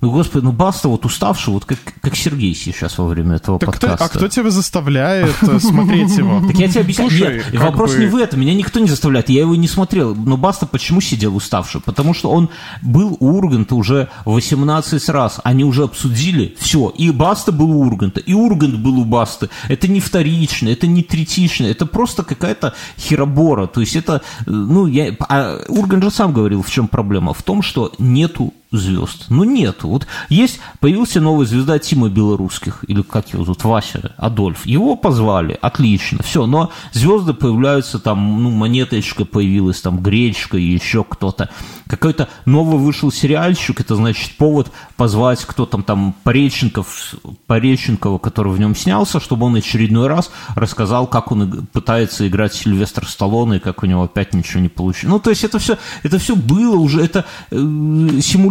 Ну, 0.00 0.10
господи, 0.10 0.44
ну 0.44 0.52
Баста 0.52 0.88
вот 0.88 1.06
уставший, 1.06 1.54
вот 1.54 1.64
как, 1.64 1.78
как 2.02 2.14
Сергей 2.16 2.54
сейчас 2.54 2.98
во 2.98 3.06
время 3.06 3.36
этого 3.36 3.58
Так 3.58 3.74
кто- 3.76 3.86
подкаста. 3.88 4.04
а 4.04 4.08
кто 4.18 4.28
тебя 4.28 4.50
заставляет 4.50 5.34
э, 5.42 5.58
смотреть 5.58 6.16
его? 6.16 6.40
Так 6.46 6.56
я 6.58 6.68
тебе 6.68 6.82
объясняю. 6.82 7.10
Слушай, 7.10 7.42
Нет, 7.52 7.62
вопрос 7.62 7.94
бы- 7.94 8.00
не 8.00 8.06
в 8.06 8.16
этом. 8.16 8.40
Меня 8.40 8.54
никто 8.54 8.78
не 8.78 8.88
заставляет. 8.88 9.30
Я 9.30 9.40
его 9.40 9.54
не 9.56 9.68
смотрел. 9.68 10.14
Но 10.14 10.36
Баста 10.36 10.66
почему 10.66 11.00
сидел 11.00 11.34
уставший? 11.34 11.80
Потому 11.80 12.12
что 12.14 12.30
он 12.30 12.50
был 12.82 13.16
у 13.20 13.30
Урганта 13.38 13.74
уже 13.74 14.08
18 14.26 15.08
раз. 15.08 15.40
Они 15.44 15.64
уже 15.64 15.84
обсудили 15.84 16.54
все. 16.58 16.90
И 16.90 17.10
Баста 17.10 17.50
был 17.52 17.70
у 17.70 17.80
Урганта, 17.86 18.20
и 18.20 18.34
Ургант 18.34 18.76
был 18.78 18.98
у 18.98 19.04
Басты. 19.04 19.48
Это 19.68 19.88
не 19.88 20.00
вторично, 20.00 20.68
это 20.68 20.86
не 20.86 21.02
третично. 21.02 21.64
Это 21.66 21.86
просто 21.86 22.22
какая-то 22.22 22.74
херобора. 22.98 23.66
То 23.66 23.80
есть 23.80 23.96
это, 23.96 24.22
э, 24.40 24.50
ну, 24.50 24.86
я... 24.86 25.14
А 25.28 25.58
Ургант 25.68 26.04
же 26.04 26.10
сам 26.10 26.32
говорил, 26.32 26.62
в 26.62 26.70
чем 26.70 26.86
проблема. 26.88 27.32
В 27.32 27.42
том, 27.42 27.62
что 27.62 27.92
нету 27.98 28.52
звезд. 28.70 29.26
Ну, 29.28 29.44
нету. 29.44 29.88
Вот 29.88 30.06
есть, 30.28 30.60
появился 30.80 31.20
новая 31.20 31.46
звезда 31.46 31.78
Тима 31.78 32.08
Белорусских, 32.08 32.84
или 32.88 33.02
как 33.02 33.32
его 33.32 33.44
зовут, 33.44 33.64
Вася, 33.64 34.14
Адольф. 34.16 34.66
Его 34.66 34.96
позвали, 34.96 35.58
отлично, 35.60 36.22
все. 36.22 36.46
Но 36.46 36.70
звезды 36.92 37.32
появляются, 37.32 37.98
там, 37.98 38.42
ну, 38.42 38.50
монеточка 38.50 39.24
появилась, 39.24 39.80
там, 39.80 40.00
гречка 40.00 40.56
и 40.56 40.64
еще 40.64 41.04
кто-то. 41.04 41.50
Какой-то 41.88 42.28
новый 42.44 42.78
вышел 42.78 43.12
сериальчик, 43.12 43.80
это, 43.80 43.94
значит, 43.94 44.36
повод 44.36 44.72
позвать 44.96 45.44
кто 45.44 45.66
там, 45.66 45.82
там, 45.82 46.14
Пореченков, 46.24 47.14
Пореченкова, 47.46 48.18
который 48.18 48.52
в 48.52 48.58
нем 48.58 48.74
снялся, 48.74 49.20
чтобы 49.20 49.46
он 49.46 49.54
очередной 49.54 50.08
раз 50.08 50.30
рассказал, 50.54 51.06
как 51.06 51.30
он 51.30 51.66
пытается 51.72 52.26
играть 52.26 52.54
Сильвестр 52.54 53.06
Сталлоне, 53.06 53.56
и 53.56 53.60
как 53.60 53.82
у 53.82 53.86
него 53.86 54.02
опять 54.04 54.34
ничего 54.34 54.60
не 54.60 54.68
получилось. 54.68 55.12
Ну, 55.12 55.20
то 55.20 55.30
есть 55.30 55.44
это 55.44 55.58
все, 55.58 55.78
это 56.02 56.18
все 56.18 56.34
было 56.34 56.76
уже, 56.76 57.02
это 57.02 57.24
э, 57.50 57.56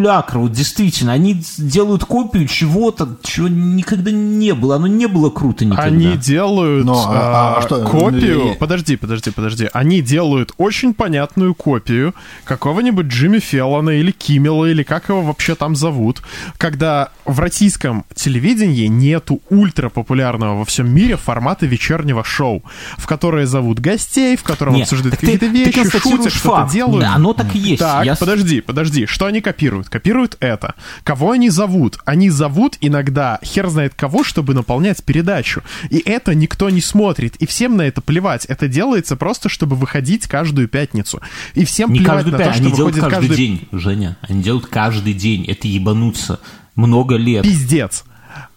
симулятор, 0.06 0.39
вот 0.39 0.52
действительно. 0.52 1.13
Они 1.13 1.41
делают 1.58 2.06
копию 2.06 2.48
чего-то, 2.48 3.18
чего 3.24 3.48
никогда 3.48 4.12
не 4.12 4.54
было. 4.54 4.76
Оно 4.76 4.88
не 4.88 5.08
было 5.08 5.30
круто 5.30 5.65
никогда. 5.65 5.84
Они 5.84 6.15
делают 6.18 6.86
Но, 6.86 7.06
а, 7.08 7.56
а, 7.56 7.58
а 7.58 7.62
что? 7.62 7.84
копию... 7.86 8.54
И... 8.54 8.58
Подожди, 8.58 8.96
подожди, 8.96 9.32
подожди. 9.32 9.70
Они 9.74 10.02
делают 10.02 10.54
очень 10.58 10.94
понятную 10.94 11.54
копию 11.56 12.13
какого-нибудь 12.44 13.08
Джимми 13.08 13.39
Феллона 13.39 13.91
или 13.91 14.12
Киммела, 14.12 14.65
или 14.65 14.84
как 14.84 15.10
его 15.10 15.22
вообще 15.22 15.56
там 15.56 15.76
зовут, 15.76 16.22
когда 16.58 17.10
в 17.26 17.39
российском 17.39 18.06
телевидении 18.13 18.88
нету 18.88 19.41
ультра 19.50 19.89
популярного 19.89 20.60
во 20.60 20.65
всем 20.65 20.94
мире 20.94 21.18
формата 21.18 21.65
вечернего 21.65 22.24
шоу, 22.24 22.63
в 22.98 23.08
которое 23.08 23.46
зовут 23.46 23.80
гостей, 23.80 24.38
в 24.38 24.44
котором 24.44 24.76
Нет, 24.76 24.84
обсуждают 24.84 25.18
какие-то 25.18 25.48
вещи, 25.48 25.84
ты 25.89 26.00
шутят, 26.00 26.34
что-то 26.34 26.70
делают. 26.72 27.02
Да, 27.02 27.15
оно 27.15 27.34
так 27.34 27.56
и 27.56 27.60
есть. 27.60 27.80
Так, 27.80 28.06
Я... 28.06 28.15
подожди, 28.15 28.62
подожди. 28.62 29.06
Что 29.06 29.26
они 29.26 29.41
копируют? 29.41 29.89
Копируют 29.95 30.36
это. 30.41 30.75
Кого 31.05 31.31
они 31.31 31.49
зовут? 31.49 31.99
Они 32.03 32.29
зовут 32.29 32.77
иногда 32.81 33.39
хер 33.41 33.69
знает 33.69 33.93
кого, 33.95 34.25
чтобы 34.25 34.53
наполнять 34.53 35.01
передачу. 35.01 35.63
И 35.89 35.99
это 36.05 36.36
никто 36.36 36.69
не 36.69 36.81
смотрит. 36.81 37.38
И 37.38 37.45
всем 37.45 37.77
на 37.77 37.84
это 37.84 38.01
плевать. 38.01 38.43
Это 38.43 38.67
делается 38.67 39.15
просто, 39.15 39.47
чтобы 39.47 39.77
выходить 39.77 40.27
каждую 40.27 40.67
пятницу. 40.67 41.21
И 41.53 41.63
всем 41.63 41.93
не 41.93 41.99
плевать 41.99 42.25
на 42.25 42.38
то, 42.38 42.53
что 42.53 42.63
выходит 42.63 42.99
каждый, 42.99 43.29
каждый 43.29 43.38
день, 43.38 43.69
Женя. 43.71 44.17
Они 44.19 44.43
делают 44.43 44.65
каждый 44.65 45.13
день. 45.13 45.45
Это 45.45 45.69
ебануться. 45.69 46.41
Много 46.75 47.15
лет. 47.15 47.43
Пиздец. 47.43 48.03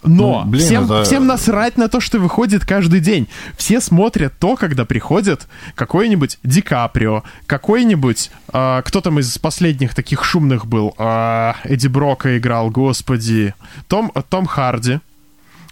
Но 0.03 0.45
ну, 0.45 0.51
блин, 0.51 0.65
всем, 0.65 0.85
это... 0.85 1.05
всем 1.05 1.27
насрать 1.27 1.77
на 1.77 1.89
то, 1.89 2.01
что 2.01 2.19
выходит 2.19 2.65
каждый 2.65 3.01
день. 3.01 3.29
Все 3.57 3.81
смотрят 3.81 4.33
то, 4.39 4.57
когда 4.57 4.85
приходит 4.85 5.47
какой-нибудь 5.75 6.39
Ди 6.43 6.63
Каприо, 6.63 7.25
какой-нибудь... 7.47 8.31
Э, 8.53 8.83
кто 8.85 9.01
там 9.01 9.19
из 9.19 9.37
последних 9.39 9.95
таких 9.95 10.25
шумных 10.25 10.67
был? 10.67 10.95
Э, 10.99 11.55
Эдди 11.65 11.89
Брока 11.89 12.39
играл, 12.39 12.71
господи. 12.71 13.55
Том, 13.89 14.13
Том 14.29 14.47
Харди. 14.47 15.01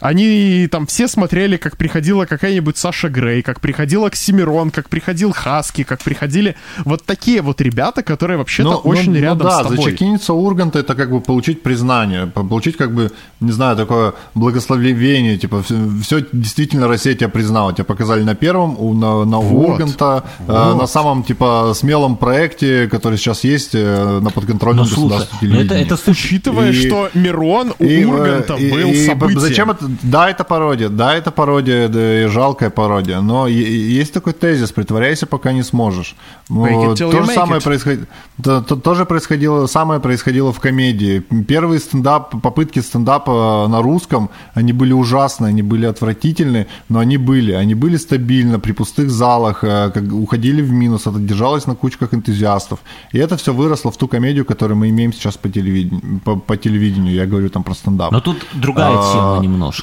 Они 0.01 0.69
там 0.71 0.87
все 0.87 1.09
смотрели, 1.09 1.57
как 1.57 1.77
приходила 1.77 2.27
какая-нибудь 2.27 2.77
Саша 2.77 3.09
Грей, 3.09 3.43
как 3.43 3.61
приходила 3.61 4.09
Оксимирон, 4.09 4.71
как 4.71 4.91
приходил 4.91 5.33
Хаски, 5.33 5.85
как 5.85 6.03
приходили 6.03 6.55
вот 6.85 7.05
такие 7.05 7.41
вот 7.41 7.61
ребята, 7.61 8.03
которые 8.03 8.37
вообще-то 8.37 8.71
ну, 8.73 8.77
очень 8.79 9.13
ну, 9.13 9.21
рядом 9.21 9.47
ну, 9.47 9.53
да, 9.53 9.61
с 9.61 9.63
тобой. 9.63 9.77
зачекиниться 9.77 10.35
Урганта 10.35 10.81
это 10.81 10.95
как 10.95 11.11
бы 11.11 11.21
получить 11.21 11.63
признание, 11.63 12.27
получить 12.27 12.77
как 12.77 12.95
бы, 12.95 13.11
не 13.41 13.53
знаю, 13.53 13.77
такое 13.77 14.13
благословение, 14.35 15.39
типа 15.39 15.63
все 16.03 16.27
действительно 16.33 16.89
Россия 16.89 17.15
тебя 17.15 17.31
признала, 17.31 17.73
тебя 17.73 17.85
показали 17.85 18.23
на 18.23 18.35
первом, 18.35 18.77
у, 18.79 18.93
на, 18.93 19.25
на 19.25 19.39
вот. 19.39 19.71
Урганта, 19.71 20.25
э, 20.41 20.45
вот. 20.47 20.79
на 20.79 20.87
самом 20.87 21.23
типа 21.23 21.73
смелом 21.75 22.17
проекте, 22.17 22.87
который 22.89 23.17
сейчас 23.17 23.45
есть 23.45 23.75
э, 23.75 24.21
на 24.21 24.31
подконтрольном 24.31 24.85
ну, 24.85 24.91
государстве 24.91 25.39
телевидении. 25.41 25.85
Это, 25.85 25.95
это 25.95 26.11
учитывая, 26.11 26.71
и, 26.71 26.73
что 26.73 27.09
Мирон 27.15 27.73
у 27.79 27.85
и, 27.85 28.05
Урганта 28.05 28.55
и, 28.55 28.71
был 28.71 28.91
и, 28.91 29.07
событием. 29.07 29.41
Зачем 29.41 29.71
это 29.71 29.86
да, 30.03 30.31
это 30.31 30.45
пародия, 30.45 30.89
да, 30.89 31.15
это 31.15 31.31
пародия, 31.31 31.89
да, 31.89 32.23
и 32.23 32.27
жалкая 32.27 32.71
пародия, 32.71 33.21
но 33.21 33.47
есть 33.47 34.13
такой 34.13 34.33
тезис, 34.33 34.73
притворяйся, 34.73 35.27
пока 35.27 35.53
не 35.53 35.63
сможешь. 35.63 36.17
Ну, 36.49 36.95
то 36.95 37.23
же 37.23 37.27
самое 37.27 37.61
происходило, 37.61 38.07
то, 38.43 38.61
то, 38.63 38.77
тоже 38.77 39.05
происходило, 39.05 39.67
самое 39.67 40.01
происходило 40.01 40.53
в 40.53 40.61
комедии. 40.61 41.21
Первые 41.49 41.81
стендап, 41.81 42.41
попытки 42.43 42.81
стендапа 42.81 43.67
на 43.69 43.83
русском, 43.83 44.31
они 44.55 44.73
были 44.73 44.93
ужасные, 44.93 45.49
они 45.49 45.63
были 45.63 45.87
отвратительные, 45.87 46.67
но 46.89 46.99
они 46.99 47.17
были, 47.19 47.53
они 47.53 47.75
были 47.75 47.97
стабильно 47.97 48.61
при 48.61 48.73
пустых 48.73 49.11
залах, 49.11 49.65
э, 49.65 49.91
как, 49.93 50.13
уходили 50.13 50.63
в 50.63 50.71
минус, 50.71 51.07
это 51.07 51.19
держалось 51.19 51.67
на 51.67 51.75
кучках 51.75 52.15
энтузиастов. 52.15 52.79
И 53.13 53.19
это 53.19 53.37
все 53.37 53.53
выросло 53.53 53.91
в 53.91 53.97
ту 53.97 54.09
комедию, 54.09 54.45
которую 54.45 54.77
мы 54.77 54.89
имеем 54.91 55.13
сейчас 55.13 55.37
по 55.37 55.49
телевидению, 55.49 56.21
по, 56.25 56.37
по 56.37 56.57
телевидению 56.57 57.15
я 57.15 57.27
говорю 57.27 57.49
там 57.49 57.63
про 57.63 57.75
стендап. 57.75 58.13
Но 58.13 58.21
тут 58.21 58.47
другая 58.55 58.97
а, 58.97 59.13
тема 59.13 59.43
немножко. 59.43 59.76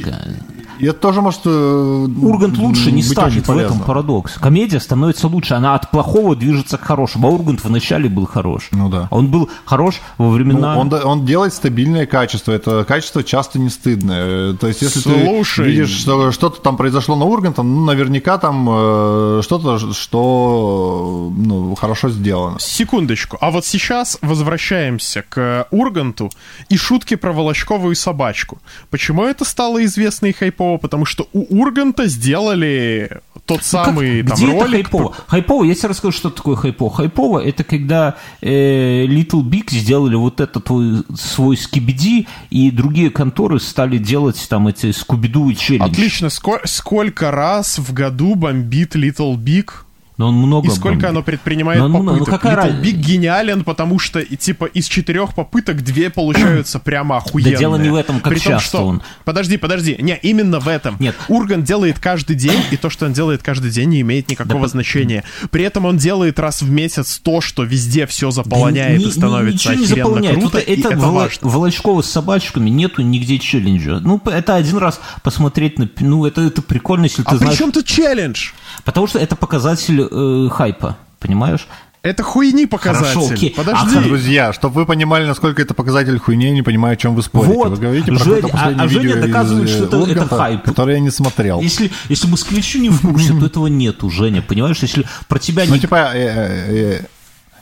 И 0.80 0.86
это 0.86 1.00
тоже 1.00 1.22
может 1.22 1.42
э, 1.46 2.08
Ургант 2.22 2.58
лучше 2.58 2.92
не 2.92 3.04
станет, 3.04 3.48
в 3.48 3.58
этом 3.58 3.80
парадокс. 3.80 4.34
Комедия 4.34 4.80
становится 4.80 5.28
лучше, 5.28 5.54
она 5.54 5.76
от 5.76 5.92
плохого 5.92 6.36
движется 6.36 6.78
к 6.78 6.82
хорошему. 6.82 7.28
А 7.28 7.32
Ургант 7.32 7.64
вначале 7.64 8.10
был 8.10 8.26
хорош. 8.26 8.70
Ну 8.72 8.90
да. 8.90 9.08
Он 9.12 9.28
был 9.28 9.50
хорош 9.66 10.02
во 10.18 10.30
времена... 10.30 10.76
Ну, 10.76 10.82
он, 10.82 10.94
он 10.94 11.26
делает 11.26 11.54
стабильное 11.54 12.06
качество. 12.06 12.52
Это 12.52 12.84
качество 12.86 13.24
часто 13.24 13.60
не 13.60 13.70
стыдное. 13.70 14.54
То 14.54 14.68
есть, 14.68 14.82
если 14.82 15.00
Слушай. 15.00 15.66
ты 15.66 15.72
видишь, 15.72 15.90
что 15.90 16.32
что-то 16.32 16.62
там 16.62 16.76
произошло 16.76 17.16
на 17.16 17.26
Урганте, 17.26 17.62
ну, 17.62 17.86
наверняка 17.86 18.38
там 18.38 18.68
э, 18.70 19.42
что-то, 19.44 19.94
что 19.94 21.32
ну, 21.36 21.76
хорошо 21.76 22.10
сделано. 22.10 22.60
Секундочку. 22.60 23.38
А 23.40 23.52
вот 23.52 23.66
сейчас 23.66 24.18
возвращаемся 24.22 25.24
к 25.28 25.68
Урганту 25.72 26.32
и 26.70 26.78
шутки 26.78 27.16
про 27.16 27.32
Волочковую 27.32 27.96
собачку. 27.96 28.58
Почему 28.90 29.24
это 29.24 29.46
стало 29.46 29.83
известно 29.86 30.28
и 30.28 30.32
хайпово? 30.32 30.78
Потому 30.78 31.06
что 31.06 31.28
у 31.34 31.62
Урганта 31.62 32.08
сделали 32.08 33.22
тот 33.46 33.58
ну, 33.58 33.64
самый 33.64 34.22
как, 34.24 34.30
там, 34.30 34.38
где 34.38 34.46
ролик. 34.46 34.64
Это 34.64 34.72
хайпово? 34.72 35.16
хайпово, 35.28 35.64
я 35.64 35.76
тебе 35.76 35.90
расскажу, 35.90 36.18
что 36.18 36.30
такое 36.30 36.56
хайпово. 36.56 36.92
Хайпово 36.92 37.40
это 37.40 37.64
когда 37.64 38.16
э, 38.42 39.06
Little 39.06 39.44
Big 39.44 39.70
сделали 39.72 40.16
вот 40.16 40.40
этот 40.40 40.64
твой, 40.64 41.04
свой 41.16 41.58
скибиди, 41.58 42.28
и 42.50 42.72
другие 42.72 43.10
конторы 43.10 43.60
стали 43.60 43.98
делать 43.98 44.44
там 44.50 44.68
эти 44.68 44.92
скубиду 44.92 45.50
и 45.50 45.56
челлендж. 45.56 45.92
Отлично. 45.92 46.30
Сколько, 46.30 46.68
сколько 46.68 47.32
раз 47.32 47.80
в 47.80 47.94
году 47.94 48.36
бомбит 48.36 48.96
Little 48.96 49.36
Big? 49.36 49.72
Но 50.18 50.28
он 50.28 50.36
много. 50.36 50.68
И 50.68 50.70
сколько 50.70 50.94
бомбит. 50.94 51.10
оно 51.10 51.24
предпринимает 51.24 51.80
но, 51.80 51.92
попыток? 51.92 52.20
Ну, 52.20 52.26
какая 52.26 52.56
Little 52.56 52.82
Big 52.82 52.92
гениален, 52.92 53.64
потому 53.64 53.98
что 53.98 54.20
и, 54.20 54.36
типа 54.36 54.66
из 54.66 54.86
четырех 54.86 55.34
попыток 55.34 55.84
две 55.84 56.10
получаются 56.10 56.80
прямо 56.84 57.18
охуенные. 57.18 57.54
Да 57.54 57.60
дело 57.60 57.78
не 57.78 57.90
в 57.90 57.96
этом, 57.96 58.20
как 58.20 58.34
При 58.34 58.40
часто 58.40 58.52
том, 58.52 58.60
что... 58.60 58.88
он. 58.88 59.02
Подожди, 59.26 59.58
подожди. 59.58 59.98
Не, 60.00 60.18
именно 60.22 60.60
в 60.60 60.68
этом. 60.68 60.98
Нет. 61.00 61.16
Урган 61.30 61.64
делает 61.64 61.98
каждый 62.00 62.36
день, 62.36 62.62
и 62.72 62.78
то, 62.78 62.90
что 62.90 63.08
он 63.08 63.14
делает 63.14 63.42
каждый 63.42 63.72
день, 63.72 63.90
не 63.90 64.02
имеет 64.02 64.30
никакого 64.30 64.62
да, 64.62 64.68
значения. 64.68 65.24
При 65.50 65.64
этом 65.64 65.86
он 65.86 65.98
делает 65.98 66.40
раз 66.40 66.62
в 66.62 66.70
месяц 66.70 67.20
то, 67.20 67.42
что 67.42 67.64
везде 67.64 68.06
все 68.06 68.30
заполоняет 68.30 69.02
да, 69.02 69.08
и 69.08 69.12
становится 69.12 69.70
ни, 69.70 69.84
охеренно 69.84 70.04
заполняет. 70.04 70.40
круто, 70.40 70.58
вот 70.58 70.68
это, 70.68 70.88
это 70.90 70.98
важно. 70.98 71.50
Волочкова 71.50 72.02
с 72.02 72.10
собачками 72.10 72.70
нету 72.70 73.02
нигде 73.02 73.40
челленджа. 73.40 74.00
Ну, 74.00 74.22
это 74.26 74.56
один 74.56 74.78
раз 74.78 75.00
посмотреть 75.24 75.80
на... 75.80 75.90
Ну, 76.00 76.26
это, 76.26 76.42
это 76.42 76.62
прикольно, 76.62 77.06
если 77.06 77.24
ты 77.24 77.30
а 77.30 77.38
знаешь... 77.38 77.54
А 77.54 77.58
при 77.58 77.58
чем 77.58 77.72
тут 77.72 77.86
челлендж? 77.86 78.52
Потому 78.84 79.08
что 79.08 79.20
это 79.20 79.36
показатель 79.36 80.03
э, 80.12 80.50
хайпа, 80.50 80.98
понимаешь? 81.20 81.68
Это 82.04 82.22
хуйни 82.22 82.66
показатель. 82.66 83.14
Хорошо, 83.14 83.34
окей. 83.34 83.50
Подожди. 83.56 83.98
А, 83.98 84.02
друзья, 84.02 84.52
чтобы 84.52 84.76
вы 84.76 84.86
понимали, 84.86 85.26
насколько 85.26 85.62
это 85.62 85.74
показатель 85.74 86.20
хуйни, 86.20 86.48
я 86.48 86.52
не 86.52 86.62
понимаю, 86.62 86.94
о 86.94 86.98
чем 86.98 87.16
вы 87.16 87.22
спорите. 87.24 87.54
Вот. 87.54 87.70
Вы 87.70 87.78
говорите 87.78 88.12
про 88.12 88.24
Жень, 88.26 88.50
а, 88.52 88.74
а 88.78 88.88
Женя 88.90 89.22
доказывает, 89.22 89.70
что 89.70 89.86
это, 89.86 89.98
Урганта, 90.00 90.26
это 90.26 90.36
хайп. 90.36 90.64
Который 90.64 90.96
я 90.96 91.00
не 91.00 91.12
смотрел. 91.12 91.62
Если, 91.62 91.92
если 92.10 92.28
москвичу 92.28 92.80
не 92.80 92.90
в 92.90 93.00
курсе, 93.00 93.32
то 93.32 93.46
этого 93.46 93.68
нету, 93.68 94.10
Женя, 94.10 94.42
понимаешь? 94.42 94.80
Если 94.82 95.06
про 95.30 95.40
тебя 95.40 95.66
не... 95.66 95.72
Ну, 95.72 95.78
типа, 95.78 96.12
э, 96.14 96.18
э, 96.18 97.00
э, 97.00 97.06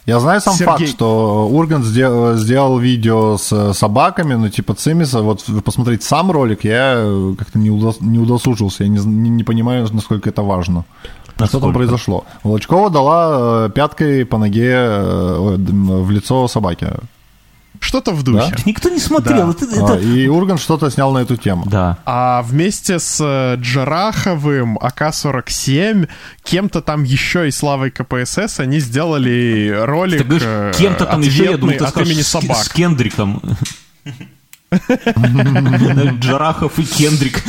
я 0.07 0.19
знаю 0.19 0.41
сам 0.41 0.55
Сергей. 0.55 0.65
факт, 0.65 0.87
что 0.89 1.47
Ургант 1.47 1.85
сделал, 1.85 2.35
сделал 2.35 2.79
видео 2.79 3.37
с 3.37 3.73
собаками, 3.73 4.33
ну, 4.33 4.49
типа 4.49 4.73
Цимиса, 4.73 5.21
вот 5.21 5.45
посмотреть 5.63 6.01
сам 6.01 6.31
ролик, 6.31 6.63
я 6.63 6.95
как-то 7.37 7.59
не, 7.59 7.69
удос, 7.69 8.01
не 8.01 8.17
удосужился, 8.17 8.85
я 8.85 8.89
не, 8.89 8.99
не, 9.05 9.29
не 9.29 9.43
понимаю, 9.43 9.87
насколько 9.93 10.29
это 10.29 10.41
важно. 10.41 10.83
Насколько? 11.41 11.65
Что 11.65 11.67
там 11.67 11.73
произошло? 11.73 12.25
Волочкова 12.43 12.89
дала 12.89 13.65
э, 13.67 13.69
пяткой 13.73 14.25
по 14.25 14.37
ноге 14.37 14.71
э, 14.73 15.55
в 15.57 16.11
лицо 16.11 16.47
собаки. 16.47 16.87
Что-то 17.81 18.11
в 18.11 18.21
духе. 18.21 18.53
Да? 18.55 18.63
Никто 18.65 18.89
не 18.89 18.99
смотрел. 18.99 19.47
Да. 19.47 19.65
Это, 19.65 19.65
это... 19.75 19.93
А, 19.93 19.99
и 19.99 20.27
Урган 20.27 20.59
что-то 20.59 20.91
снял 20.91 21.11
на 21.11 21.19
эту 21.19 21.35
тему. 21.35 21.63
Да. 21.65 21.97
А 22.05 22.43
вместе 22.43 22.99
с 22.99 23.19
э, 23.19 23.55
Джараховым, 23.59 24.77
АК-47, 24.77 26.07
кем-то 26.43 26.81
там 26.81 27.03
еще 27.03 27.47
и 27.47 27.51
Славой 27.51 27.89
КПСС 27.89 28.59
они 28.59 28.79
сделали 28.79 29.75
ролик 29.75 30.27
говоришь, 30.27 30.77
кем-то 30.77 31.05
там 31.05 31.21
еще, 31.21 31.45
я 31.45 31.57
думаю, 31.57 31.83
от 31.83 31.97
имени 31.97 32.21
собак. 32.21 32.57
С 32.57 32.69
Кендриком. 32.69 33.41
Джарахов 36.19 36.77
и 36.77 36.83
Кендрик. 36.83 37.43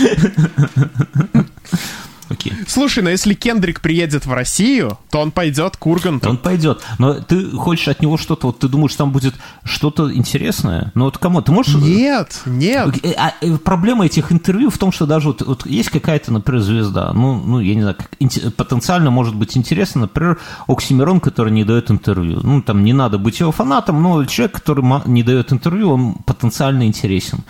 Публики. 2.33 2.53
Слушай, 2.67 3.03
но 3.03 3.11
если 3.11 3.35
Кендрик 3.35 3.81
приедет 3.81 4.27
в 4.27 4.33
Россию, 4.33 4.99
то 5.11 5.21
он 5.21 5.31
пойдет 5.31 5.77
к 5.77 5.87
Урганту. 5.87 6.31
Он 6.31 6.37
пойдет. 6.37 6.83
Но 6.99 7.15
ты 7.15 7.51
хочешь 7.51 7.89
от 7.89 8.03
него 8.03 8.17
что-то, 8.17 8.49
вот 8.49 8.59
ты 8.59 8.69
думаешь, 8.69 8.95
там 8.95 9.13
будет 9.13 9.35
что-то 9.65 10.13
интересное? 10.13 10.93
Ну 10.95 11.07
вот 11.07 11.19
кому? 11.19 11.43
Ты 11.43 11.53
можешь... 11.53 11.75
Нет, 11.75 12.41
нет. 12.47 13.05
Э, 13.05 13.13
а, 13.17 13.35
э, 13.41 13.57
проблема 13.59 14.07
этих 14.07 14.33
интервью 14.33 14.71
в 14.71 14.79
том, 14.79 14.93
что 14.93 15.07
даже 15.07 15.29
вот, 15.29 15.43
вот 15.43 15.67
есть 15.67 15.91
какая-то, 15.91 16.33
например, 16.33 16.63
звезда, 16.63 17.13
ну, 17.13 17.43
ну 17.43 17.61
я 17.61 17.75
не 17.75 17.83
знаю, 17.83 17.97
как, 17.97 18.55
потенциально 18.55 19.11
может 19.11 19.35
быть 19.35 19.57
интересно, 19.57 20.03
например, 20.03 20.39
Оксимирон, 20.67 21.21
который 21.21 21.53
не 21.53 21.65
дает 21.65 21.91
интервью. 21.91 22.41
Ну, 22.43 22.63
там 22.63 22.85
не 22.85 22.93
надо 22.93 23.19
быть 23.19 23.41
его 23.41 23.53
фанатом, 23.53 24.03
но 24.03 24.25
человек, 24.25 24.57
который 24.57 24.85
не 25.07 25.23
дает 25.23 25.53
интервью, 25.53 25.91
он 25.91 26.15
потенциально 26.15 26.87
интересен. 26.87 27.41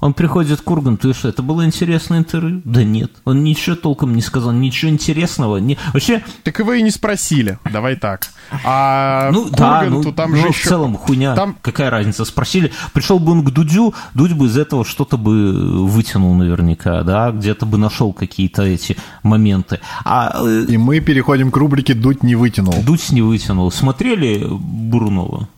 Он 0.00 0.14
приходит 0.14 0.60
к 0.60 0.70
Урганту, 0.70 1.10
и 1.10 1.12
что, 1.12 1.28
это 1.28 1.42
было 1.42 1.64
интересное 1.64 2.18
интервью? 2.18 2.62
Да 2.64 2.84
нет, 2.84 3.10
он 3.24 3.42
ничего 3.42 3.74
толком 3.74 4.14
не 4.14 4.22
сказал, 4.22 4.52
ничего 4.52 4.92
интересного. 4.92 5.56
Не... 5.56 5.76
Вообще... 5.92 6.22
Так 6.44 6.60
его 6.60 6.72
и 6.72 6.82
не 6.82 6.90
спросили, 6.90 7.58
давай 7.70 7.96
так. 7.96 8.28
А 8.64 9.30
ну, 9.32 9.48
да, 9.50 9.84
ну, 9.90 10.12
там 10.12 10.30
ну, 10.30 10.36
же 10.36 10.46
в 10.46 10.50
еще... 10.50 10.68
целом 10.68 10.96
хуйня, 10.96 11.34
там... 11.34 11.56
какая 11.60 11.90
разница, 11.90 12.24
спросили. 12.24 12.72
Пришел 12.92 13.18
бы 13.18 13.32
он 13.32 13.44
к 13.44 13.50
Дудю, 13.50 13.92
Дудь 14.14 14.32
бы 14.32 14.46
из 14.46 14.56
этого 14.56 14.84
что-то 14.84 15.16
бы 15.16 15.84
вытянул 15.86 16.32
наверняка, 16.34 17.02
да, 17.02 17.32
где-то 17.32 17.66
бы 17.66 17.76
нашел 17.76 18.12
какие-то 18.12 18.62
эти 18.62 18.96
моменты. 19.24 19.80
А... 20.04 20.40
Э, 20.40 20.64
и 20.68 20.76
мы 20.76 21.00
переходим 21.00 21.50
к 21.50 21.56
рубрике 21.56 21.94
«Дудь 21.94 22.22
не 22.22 22.36
вытянул». 22.36 22.74
Дудь 22.84 23.10
не 23.10 23.22
вытянул. 23.22 23.72
Смотрели 23.72 24.46
Бурнова? 24.48 25.48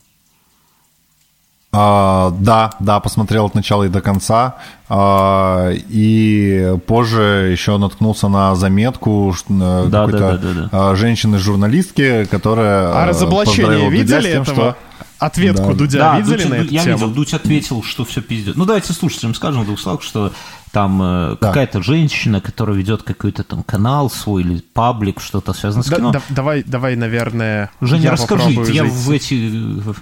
А, 1.72 2.33
да, 2.40 2.70
да, 2.80 2.98
посмотрел 2.98 3.46
от 3.46 3.54
начала 3.54 3.85
и 3.85 3.88
до 3.88 4.00
конца. 4.00 4.56
А, 4.88 5.70
и 5.72 6.74
позже 6.87 7.48
еще 7.52 7.76
наткнулся 7.78 8.28
на 8.28 8.56
заметку 8.56 9.33
да, 9.48 9.85
какой-то 9.85 10.18
да, 10.18 10.37
да, 10.37 10.52
да, 10.52 10.68
да. 10.72 10.94
женщины-журналистки, 10.96 12.24
которая 12.24 12.92
А 12.92 13.06
разоблачение 13.06 13.88
видели 13.88 14.33
тем, 14.33 14.42
этого? 14.42 14.70
Что... 14.70 14.76
Ответку 15.20 15.68
да. 15.68 15.74
Дудя 15.74 15.98
да, 15.98 16.18
видели 16.18 16.42
Дудь, 16.42 16.48
на 16.48 16.54
эту 16.54 16.72
я 16.72 16.83
тему? 16.83 16.96
видел, 16.96 17.11
Дудь 17.11 17.35
ответил, 17.35 17.83
что 17.83 18.06
все 18.06 18.22
пиздец. 18.22 18.56
Ну, 18.56 18.64
давайте 18.64 18.94
слушателям 18.94 19.35
скажем 19.35 19.62
в 19.62 19.66
двух 19.66 19.78
словах, 19.78 20.02
что 20.02 20.33
там 20.72 21.02
э, 21.02 21.37
да. 21.38 21.48
какая-то 21.48 21.83
женщина, 21.83 22.40
которая 22.40 22.74
ведет 22.74 23.02
какой-то 23.02 23.44
там 23.44 23.62
канал 23.62 24.09
свой 24.09 24.42
или 24.42 24.61
паблик, 24.72 25.20
что-то 25.20 25.52
связано 25.52 25.83
с 25.83 25.88
да, 25.88 25.96
кино. 25.96 26.12
Да, 26.12 26.22
давай, 26.30 26.62
давай, 26.62 26.96
наверное, 26.96 27.70
Женя, 27.83 28.04
я 28.04 28.11
расскажите, 28.12 28.72
я 28.72 28.85
в 28.85 29.11
эти... 29.11 29.52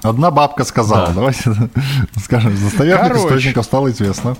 Одна 0.06 0.30
бабка 0.30 0.64
сказала, 0.64 1.08
да. 1.08 1.14
давайте 1.14 1.52
скажем, 2.22 2.54
достоверных 2.56 3.08
Короче, 3.08 3.26
источников 3.26 3.64
стало 3.64 3.90
известно. 3.90 4.36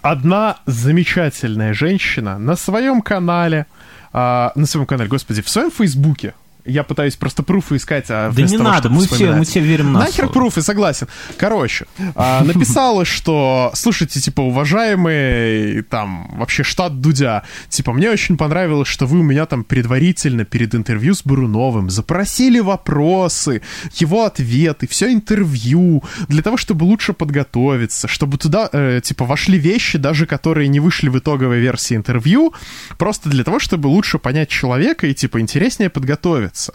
Одна 0.00 0.56
замечательная 0.64 1.74
женщина 1.74 2.38
на 2.38 2.56
своем 2.56 3.02
канале, 3.02 3.66
а, 4.14 4.52
на 4.54 4.64
своем 4.64 4.86
канале, 4.86 5.10
господи, 5.10 5.42
в 5.42 5.50
своем 5.50 5.70
фейсбуке, 5.70 6.34
я 6.64 6.84
пытаюсь 6.84 7.16
просто 7.16 7.42
пруфы 7.42 7.76
искать, 7.76 8.06
а 8.08 8.30
Да 8.30 8.42
не 8.42 8.56
того, 8.56 8.70
надо, 8.70 8.88
мы 8.88 9.06
все, 9.06 9.32
мы 9.32 9.44
все 9.44 9.60
верим 9.60 9.92
на 9.92 10.00
Нахер 10.00 10.28
пруфы, 10.28 10.62
согласен. 10.62 11.08
Короче, 11.36 11.86
а, 12.14 12.42
написала, 12.44 13.04
что, 13.04 13.72
слушайте, 13.74 14.20
типа, 14.20 14.42
уважаемый, 14.42 15.82
там, 15.82 16.30
вообще 16.36 16.62
штат 16.62 17.00
Дудя, 17.00 17.42
типа, 17.68 17.92
мне 17.92 18.10
очень 18.10 18.36
понравилось, 18.36 18.88
что 18.88 19.06
вы 19.06 19.20
у 19.20 19.22
меня 19.22 19.46
там 19.46 19.64
предварительно 19.64 20.44
перед 20.44 20.74
интервью 20.74 21.14
с 21.14 21.22
Буруновым 21.24 21.90
запросили 21.90 22.60
вопросы, 22.60 23.62
его 23.94 24.24
ответы, 24.24 24.86
все 24.86 25.12
интервью, 25.12 26.04
для 26.28 26.42
того, 26.42 26.56
чтобы 26.56 26.84
лучше 26.84 27.12
подготовиться, 27.12 28.06
чтобы 28.08 28.38
туда, 28.38 28.68
э, 28.72 29.00
типа, 29.02 29.24
вошли 29.24 29.58
вещи, 29.58 29.98
даже 29.98 30.26
которые 30.26 30.68
не 30.68 30.80
вышли 30.80 31.08
в 31.08 31.18
итоговой 31.18 31.60
версии 31.60 31.96
интервью, 31.96 32.54
просто 32.98 33.28
для 33.28 33.42
того, 33.42 33.58
чтобы 33.58 33.88
лучше 33.88 34.18
понять 34.18 34.48
человека 34.48 35.06
и, 35.06 35.14
типа, 35.14 35.40
интереснее 35.40 35.90
подготовиться 35.90 36.51
нравится. 36.52 36.72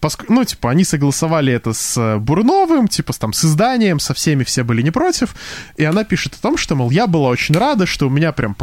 Поск... 0.00 0.24
Ну, 0.28 0.44
типа, 0.44 0.70
они 0.70 0.84
согласовали 0.84 1.52
это 1.52 1.72
с 1.72 1.96
э, 1.96 2.18
Бурновым, 2.18 2.88
типа, 2.88 3.12
там, 3.12 3.32
с 3.32 3.44
изданием, 3.44 4.00
со 4.00 4.14
всеми 4.14 4.44
все 4.44 4.62
были 4.62 4.82
не 4.82 4.90
против. 4.90 5.34
И 5.76 5.84
она 5.84 6.04
пишет 6.04 6.34
о 6.34 6.42
том, 6.42 6.56
что, 6.56 6.74
мол, 6.74 6.90
я 6.90 7.06
была 7.06 7.28
очень 7.28 7.56
рада, 7.56 7.86
что 7.86 8.06
у 8.06 8.10
меня 8.10 8.32
прям 8.32 8.56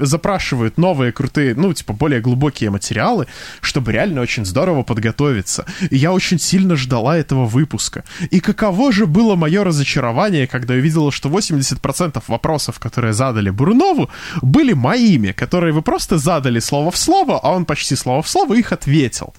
запрашивают 0.00 0.78
новые 0.78 1.12
крутые, 1.12 1.54
ну, 1.54 1.72
типа, 1.72 1.92
более 1.92 2.20
глубокие 2.20 2.70
материалы, 2.70 3.26
чтобы 3.60 3.92
реально 3.92 4.20
очень 4.20 4.44
здорово 4.44 4.82
подготовиться. 4.82 5.64
И 5.90 5.96
я 5.96 6.12
очень 6.12 6.38
сильно 6.38 6.76
ждала 6.76 7.16
этого 7.16 7.46
выпуска. 7.46 8.04
И 8.30 8.40
каково 8.40 8.92
же 8.92 9.06
было 9.06 9.36
мое 9.36 9.64
разочарование, 9.64 10.46
когда 10.46 10.74
увидела, 10.74 11.12
что 11.12 11.28
80% 11.28 12.22
вопросов, 12.28 12.78
которые 12.78 13.12
задали 13.12 13.50
Бурнову, 13.50 14.08
были 14.42 14.74
моими, 14.74 15.32
которые 15.32 15.72
вы 15.72 15.82
просто 15.82 16.18
задали 16.18 16.60
слово 16.60 16.90
в 16.90 16.96
слово, 16.96 17.40
а 17.42 17.50
он 17.50 17.64
почти 17.64 17.96
слово 17.96 18.22
в 18.22 18.28
слово 18.28 18.54
их 18.54 18.72
ответил. 18.72 19.34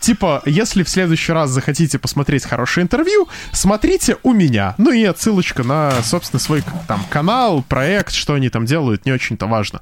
Типа, 0.00 0.19
если 0.46 0.82
в 0.82 0.88
следующий 0.88 1.32
раз 1.32 1.50
захотите 1.50 1.98
посмотреть 1.98 2.44
хорошее 2.44 2.84
интервью, 2.84 3.28
смотрите 3.52 4.16
у 4.22 4.32
меня. 4.32 4.74
Ну 4.78 4.92
и 4.92 5.04
отсылочка 5.04 5.62
на, 5.62 6.02
собственно, 6.02 6.40
свой 6.40 6.62
там 6.88 7.04
канал, 7.10 7.62
проект, 7.62 8.12
что 8.12 8.34
они 8.34 8.48
там 8.48 8.66
делают, 8.66 9.06
не 9.06 9.12
очень-то 9.12 9.46
важно. 9.46 9.80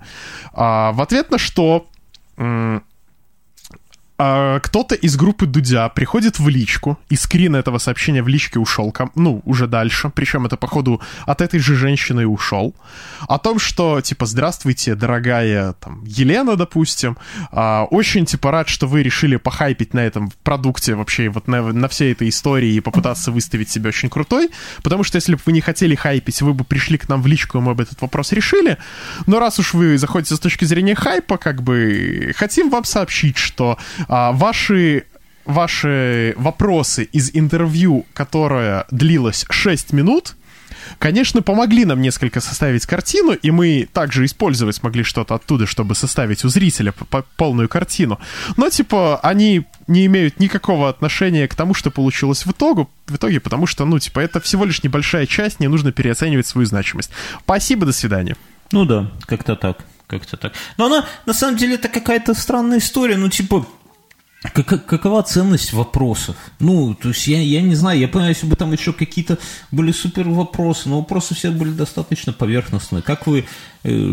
А, 0.52 0.92
в 0.92 1.00
ответ 1.00 1.30
на 1.30 1.38
что 1.38 1.88
а, 4.20 4.58
кто-то 4.58 4.96
из 4.96 5.16
группы 5.16 5.46
Дудя 5.46 5.88
приходит 5.88 6.40
в 6.40 6.48
личку, 6.48 6.98
и 7.08 7.14
скрин 7.14 7.54
этого 7.54 7.78
сообщения 7.78 8.20
в 8.20 8.26
личке 8.26 8.58
ушел, 8.58 8.92
ну, 9.14 9.42
уже 9.44 9.68
дальше, 9.68 10.10
причем 10.12 10.44
это, 10.44 10.56
походу, 10.56 11.00
от 11.24 11.40
этой 11.40 11.60
же 11.60 11.76
женщины 11.76 12.22
и 12.22 12.24
ушел, 12.24 12.74
о 13.28 13.38
том, 13.38 13.60
что, 13.60 14.00
типа, 14.00 14.26
здравствуйте, 14.26 14.96
дорогая, 14.96 15.74
там, 15.74 16.02
Елена, 16.04 16.56
допустим, 16.56 17.16
а, 17.52 17.84
очень, 17.84 18.26
типа, 18.26 18.50
рад, 18.50 18.68
что 18.68 18.88
вы 18.88 19.04
решили 19.04 19.36
похайпить 19.36 19.94
на 19.94 20.00
этом 20.00 20.32
продукте 20.42 20.96
вообще, 20.96 21.28
вот 21.28 21.46
на, 21.46 21.72
на 21.72 21.88
всей 21.88 22.12
этой 22.12 22.28
истории 22.28 22.72
и 22.72 22.80
попытаться 22.80 23.30
выставить 23.30 23.70
себя 23.70 23.88
очень 23.90 24.10
крутой, 24.10 24.50
потому 24.82 25.04
что 25.04 25.14
если 25.14 25.36
бы 25.36 25.40
вы 25.46 25.52
не 25.52 25.60
хотели 25.60 25.94
хайпить, 25.94 26.42
вы 26.42 26.54
бы 26.54 26.64
пришли 26.64 26.98
к 26.98 27.08
нам 27.08 27.22
в 27.22 27.28
личку, 27.28 27.58
и 27.58 27.60
мы 27.60 27.76
бы 27.76 27.84
этот 27.84 28.02
вопрос 28.02 28.32
решили, 28.32 28.78
но 29.26 29.38
раз 29.38 29.60
уж 29.60 29.74
вы 29.74 29.96
заходите 29.96 30.34
с 30.34 30.40
точки 30.40 30.64
зрения 30.64 30.96
хайпа, 30.96 31.38
как 31.38 31.62
бы, 31.62 32.32
хотим 32.36 32.68
вам 32.68 32.82
сообщить, 32.82 33.36
что 33.36 33.78
а, 34.08 34.32
ваши 34.32 35.04
ваши 35.44 36.34
вопросы 36.36 37.04
из 37.04 37.30
интервью, 37.32 38.04
которое 38.12 38.84
длилось 38.90 39.46
6 39.48 39.94
минут, 39.94 40.36
конечно, 40.98 41.40
помогли 41.40 41.86
нам 41.86 42.02
несколько 42.02 42.40
составить 42.40 42.84
картину, 42.84 43.32
и 43.32 43.50
мы 43.50 43.88
также 43.92 44.26
использовать 44.26 44.76
смогли 44.76 45.02
что-то 45.02 45.34
оттуда, 45.34 45.66
чтобы 45.66 45.94
составить 45.94 46.44
у 46.44 46.48
зрителя 46.48 46.92
полную 47.36 47.68
картину. 47.68 48.20
Но, 48.56 48.68
типа, 48.68 49.20
они 49.22 49.64
не 49.86 50.04
имеют 50.04 50.38
никакого 50.38 50.88
отношения 50.90 51.48
к 51.48 51.54
тому, 51.54 51.72
что 51.72 51.90
получилось 51.90 52.44
в 52.44 52.50
итоге, 52.50 52.86
в 53.06 53.16
итоге, 53.16 53.40
потому 53.40 53.66
что, 53.66 53.86
ну, 53.86 53.98
типа, 53.98 54.20
это 54.20 54.40
всего 54.40 54.66
лишь 54.66 54.82
небольшая 54.82 55.26
часть, 55.26 55.60
не 55.60 55.68
нужно 55.68 55.92
переоценивать 55.92 56.46
свою 56.46 56.66
значимость. 56.66 57.10
Спасибо, 57.40 57.86
до 57.86 57.92
свидания. 57.92 58.36
Ну 58.70 58.84
да, 58.84 59.10
как-то 59.24 59.56
так, 59.56 59.78
как-то 60.06 60.36
так. 60.36 60.52
Но 60.76 60.86
она, 60.86 61.06
на 61.24 61.32
самом 61.32 61.56
деле, 61.56 61.76
это 61.76 61.88
какая-то 61.88 62.34
странная 62.34 62.78
история, 62.78 63.16
ну, 63.16 63.30
типа, 63.30 63.66
как, 64.42 64.86
какова 64.86 65.22
ценность 65.22 65.72
вопросов? 65.72 66.36
Ну, 66.60 66.94
то 66.94 67.08
есть 67.08 67.26
я, 67.26 67.40
я 67.40 67.60
не 67.60 67.74
знаю, 67.74 67.98
я 67.98 68.06
понимаю, 68.06 68.34
если 68.34 68.46
бы 68.46 68.54
там 68.54 68.72
еще 68.72 68.92
какие-то 68.92 69.38
были 69.72 69.90
супер 69.90 70.28
вопросы, 70.28 70.88
но 70.88 70.98
вопросы 70.98 71.34
все 71.34 71.50
были 71.50 71.70
достаточно 71.70 72.32
поверхностные. 72.32 73.02
Как 73.02 73.26
вы 73.26 73.46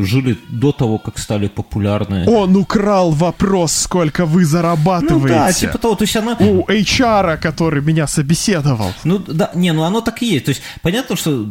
жили 0.02 0.38
до 0.50 0.72
того, 0.72 0.98
как 0.98 1.18
стали 1.18 1.48
популярны. 1.48 2.26
Он 2.28 2.56
украл 2.56 3.12
вопрос, 3.12 3.74
сколько 3.74 4.26
вы 4.26 4.46
зарабатываете. 4.46 5.28
Ну 5.28 5.46
да, 5.46 5.52
типа 5.52 5.78
того, 5.78 5.96
то 5.96 6.04
есть 6.04 6.16
она... 6.16 6.36
У 6.40 6.64
HR, 6.64 7.38
который 7.38 7.82
меня 7.82 8.08
собеседовал. 8.08 8.94
Ну 9.04 9.20
да, 9.20 9.52
не, 9.56 9.74
ну 9.74 9.84
оно 9.84 10.02
так 10.02 10.22
и 10.22 10.26
есть. 10.26 10.46
То 10.46 10.50
есть 10.50 10.62
понятно, 10.82 11.16
что 11.16 11.46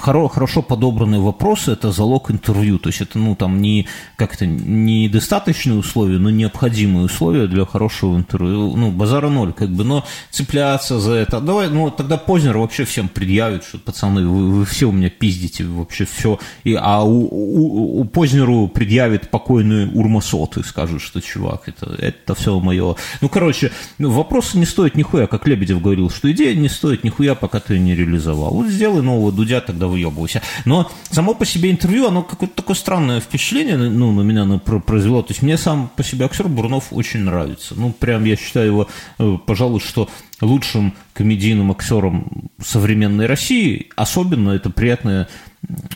хоро, 0.00 0.28
хорошо 0.28 0.62
подобранные 0.62 1.20
вопросы– 1.20 1.70
это 1.72 1.92
залог 1.92 2.30
интервью. 2.30 2.78
То 2.78 2.88
есть 2.88 3.00
это, 3.00 3.18
ну 3.18 3.34
там, 3.34 3.60
не 3.60 3.86
как-то 4.16 4.46
не 4.46 5.08
достаточные 5.08 5.78
условия, 5.78 6.18
но 6.18 6.30
необходимые 6.30 7.06
условия 7.06 7.46
для 7.46 7.64
хорошего 7.64 8.16
интервью. 8.16 8.76
Ну, 8.76 8.90
базара 8.90 9.28
ноль, 9.28 9.52
как 9.52 9.70
бы, 9.70 9.84
но 9.84 10.04
цепляться 10.30 11.00
за 11.00 11.12
это. 11.12 11.40
Давай, 11.40 11.68
ну 11.68 11.90
тогда 11.90 12.16
Познер 12.16 12.58
вообще 12.58 12.84
всем 12.84 13.08
предъявит, 13.08 13.64
что, 13.64 13.78
пацаны, 13.78 14.26
вы, 14.26 14.50
вы 14.50 14.64
все 14.64 14.86
у 14.86 14.92
меня 14.92 15.10
пиздите, 15.10 15.64
вообще 15.64 16.04
все. 16.04 16.38
И, 16.64 16.74
а 16.74 17.02
у, 17.02 17.15
у, 17.16 18.00
у 18.00 18.04
Познеру 18.04 18.68
предъявит 18.68 19.30
покойный 19.30 19.88
Урмасот 19.92 20.56
и 20.58 20.62
скажет, 20.62 21.02
что, 21.02 21.20
чувак, 21.20 21.68
это, 21.68 21.94
это 21.98 22.34
все 22.34 22.58
мое. 22.60 22.96
Ну, 23.20 23.28
короче, 23.28 23.72
вопросы 23.98 24.58
не 24.58 24.66
стоят 24.66 24.94
нихуя, 24.94 25.26
как 25.26 25.46
Лебедев 25.46 25.80
говорил, 25.80 26.10
что 26.10 26.30
идея 26.32 26.54
не 26.54 26.68
стоит 26.68 27.04
нихуя, 27.04 27.34
пока 27.34 27.60
ты 27.60 27.78
не 27.78 27.94
реализовал. 27.94 28.52
Вот 28.52 28.68
сделай 28.68 29.02
нового 29.02 29.32
Дудя, 29.32 29.60
тогда 29.60 29.86
выебывайся. 29.86 30.42
Но 30.64 30.90
само 31.10 31.34
по 31.34 31.44
себе 31.44 31.70
интервью, 31.70 32.06
оно 32.08 32.22
какое-то 32.22 32.56
такое 32.56 32.76
странное 32.76 33.20
впечатление, 33.20 33.76
ну, 33.76 34.12
на 34.12 34.22
меня 34.22 34.58
произвело. 34.58 35.22
То 35.22 35.32
есть 35.32 35.42
мне 35.42 35.56
сам 35.56 35.90
по 35.96 36.02
себе 36.02 36.26
актер 36.26 36.48
Бурнов 36.48 36.86
очень 36.90 37.20
нравится. 37.20 37.74
Ну, 37.76 37.92
прям 37.92 38.24
я 38.24 38.36
считаю 38.36 38.66
его, 38.66 38.88
э, 39.18 39.38
пожалуй, 39.46 39.80
что 39.80 40.08
лучшим 40.40 40.94
комедийным 41.14 41.70
актером 41.70 42.50
современной 42.62 43.26
России. 43.26 43.88
Особенно 43.96 44.50
это 44.50 44.70
приятное 44.70 45.28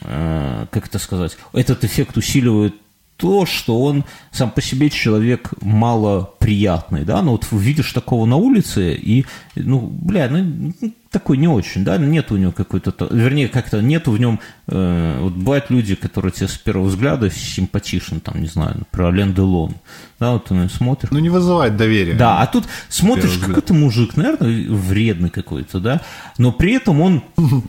как 0.02 0.86
это 0.86 0.98
сказать, 0.98 1.36
этот 1.52 1.84
эффект 1.84 2.16
усиливает 2.16 2.74
то, 3.20 3.44
что 3.44 3.80
он 3.82 4.04
сам 4.32 4.50
по 4.50 4.62
себе 4.62 4.88
человек 4.88 5.50
малоприятный, 5.60 7.04
да, 7.04 7.20
ну 7.20 7.32
вот 7.32 7.46
видишь 7.52 7.92
такого 7.92 8.24
на 8.24 8.36
улице, 8.36 8.94
и, 8.94 9.26
ну, 9.54 9.80
бля, 9.80 10.28
ну, 10.30 10.72
такой 11.10 11.36
не 11.36 11.48
очень, 11.48 11.84
да, 11.84 11.98
нет 11.98 12.32
у 12.32 12.36
него 12.36 12.52
какой-то, 12.52 12.94
вернее, 13.10 13.48
как-то 13.48 13.82
нет 13.82 14.06
в 14.08 14.16
нем, 14.16 14.40
э, 14.68 15.18
вот 15.20 15.34
бывают 15.34 15.66
люди, 15.68 15.94
которые 15.94 16.32
тебе 16.32 16.48
с 16.48 16.56
первого 16.56 16.86
взгляда 16.86 17.30
симпатичны, 17.30 18.20
там, 18.20 18.40
не 18.40 18.48
знаю, 18.48 18.78
например, 18.78 19.12
Ален 19.12 19.34
Делон, 19.34 19.74
да, 20.18 20.32
вот 20.32 20.46
ты 20.46 20.54
на 20.54 20.68
смотришь. 20.70 21.10
Ну, 21.10 21.18
не 21.18 21.28
вызывает 21.28 21.76
доверия. 21.76 22.14
Да, 22.14 22.40
а 22.40 22.46
тут 22.46 22.64
смотришь, 22.88 23.36
какой-то 23.36 23.74
мужик, 23.74 24.16
наверное, 24.16 24.70
вредный 24.70 25.30
какой-то, 25.30 25.78
да, 25.78 26.00
но 26.38 26.52
при 26.52 26.72
этом 26.72 27.02
он, 27.02 27.22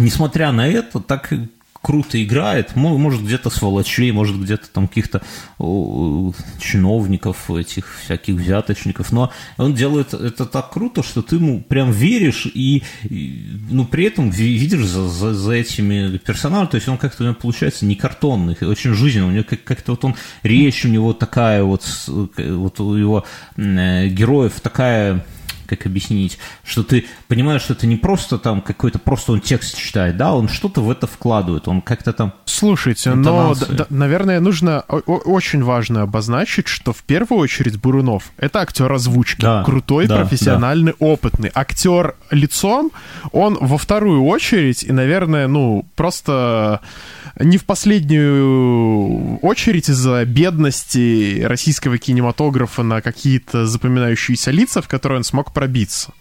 несмотря 0.00 0.50
на 0.50 0.66
это, 0.66 0.98
так 0.98 1.32
круто 1.86 2.20
играет, 2.20 2.74
может 2.74 3.22
где-то 3.22 3.48
сволочей, 3.48 4.10
может 4.10 4.42
где-то 4.42 4.68
там 4.70 4.88
каких-то 4.88 5.22
чиновников, 6.58 7.48
этих 7.48 8.00
всяких 8.00 8.34
взяточников, 8.34 9.12
но 9.12 9.32
он 9.56 9.72
делает 9.72 10.12
это 10.12 10.46
так 10.46 10.72
круто, 10.72 11.04
что 11.04 11.22
ты 11.22 11.36
ему 11.36 11.60
прям 11.60 11.92
веришь 11.92 12.48
и, 12.52 12.82
и 13.04 13.60
ну, 13.70 13.84
при 13.84 14.06
этом 14.06 14.30
видишь 14.30 14.84
за, 14.84 15.08
за, 15.08 15.32
за 15.32 15.52
этими 15.52 16.18
персонажами, 16.18 16.70
то 16.70 16.74
есть 16.74 16.88
он 16.88 16.98
как-то 16.98 17.22
у 17.22 17.26
него 17.26 17.36
получается 17.36 17.86
не 17.86 17.94
картонный, 17.94 18.56
очень 18.62 18.92
жизненный, 18.92 19.28
у 19.28 19.30
него 19.30 19.44
как- 19.48 19.62
как-то 19.62 19.92
вот 19.92 20.04
он, 20.04 20.16
речь 20.42 20.84
у 20.84 20.88
него 20.88 21.12
такая 21.12 21.62
вот, 21.62 21.84
вот 22.08 22.80
у 22.80 22.94
его 22.96 23.24
э, 23.56 24.08
героев 24.08 24.60
такая 24.60 25.24
как 25.66 25.86
объяснить, 25.86 26.38
что 26.64 26.82
ты 26.82 27.06
понимаешь, 27.28 27.62
что 27.62 27.74
это 27.74 27.86
не 27.86 27.96
просто 27.96 28.38
там 28.38 28.60
какой-то, 28.60 28.98
просто 28.98 29.32
он 29.32 29.40
текст 29.40 29.76
читает, 29.76 30.16
да, 30.16 30.34
он 30.34 30.48
что-то 30.48 30.80
в 30.80 30.90
это 30.90 31.06
вкладывает, 31.06 31.68
он 31.68 31.80
как-то 31.80 32.12
там... 32.12 32.32
Слушайте, 32.44 33.14
но, 33.14 33.54
наверное, 33.90 34.40
нужно 34.40 34.80
очень 34.80 35.62
важно 35.62 36.02
обозначить, 36.02 36.68
что 36.68 36.92
в 36.92 37.02
первую 37.02 37.40
очередь 37.40 37.80
Бурунов— 37.80 38.30
это 38.38 38.60
актер 38.60 38.90
озвучки, 38.90 39.42
да, 39.42 39.64
крутой, 39.64 40.06
да, 40.06 40.20
профессиональный, 40.20 40.94
да. 40.98 41.06
опытный. 41.06 41.50
Актер 41.54 42.14
лицом, 42.30 42.92
он 43.32 43.58
во 43.60 43.78
вторую 43.78 44.24
очередь, 44.24 44.82
и, 44.84 44.92
наверное, 44.92 45.48
ну, 45.48 45.86
просто 45.94 46.80
не 47.38 47.58
в 47.58 47.64
последнюю 47.64 49.38
очередь 49.40 49.90
из-за 49.90 50.24
бедности 50.24 51.42
российского 51.42 51.98
кинематографа 51.98 52.82
на 52.82 53.02
какие-то 53.02 53.66
запоминающиеся 53.66 54.50
лица, 54.50 54.80
в 54.80 54.88
которые 54.88 55.18
он 55.18 55.24
смог 55.24 55.52
пробиться. 55.56 56.12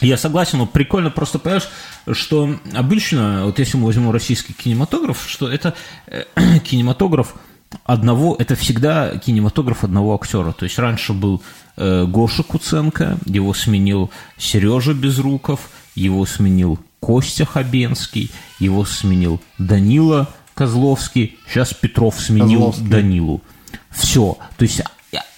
Я 0.00 0.16
согласен, 0.16 0.58
но 0.58 0.66
прикольно 0.66 1.08
просто, 1.08 1.38
понимаешь, 1.38 1.68
что 2.10 2.56
обычно, 2.74 3.44
вот 3.44 3.60
если 3.60 3.76
мы 3.76 3.86
возьмем 3.86 4.10
российский 4.10 4.52
кинематограф, 4.52 5.24
что 5.28 5.48
это 5.48 5.74
э, 6.08 6.24
кинематограф 6.64 7.36
одного, 7.84 8.34
это 8.36 8.56
всегда 8.56 9.16
кинематограф 9.16 9.84
одного 9.84 10.12
актера. 10.16 10.50
То 10.50 10.64
есть 10.64 10.76
раньше 10.80 11.12
был 11.12 11.40
э, 11.76 12.04
Гоша 12.04 12.42
Куценко, 12.42 13.16
его 13.26 13.54
сменил 13.54 14.10
Сережа 14.36 14.92
Безруков, 14.92 15.70
его 15.94 16.26
сменил 16.26 16.80
Костя 16.98 17.44
Хабенский, 17.44 18.32
его 18.58 18.84
сменил 18.84 19.40
Данила 19.58 20.34
Козловский, 20.54 21.38
сейчас 21.48 21.74
Петров 21.74 22.20
сменил 22.20 22.70
Козловский. 22.72 22.88
Данилу. 22.88 23.40
Все. 23.90 24.36
То 24.56 24.64
есть 24.64 24.82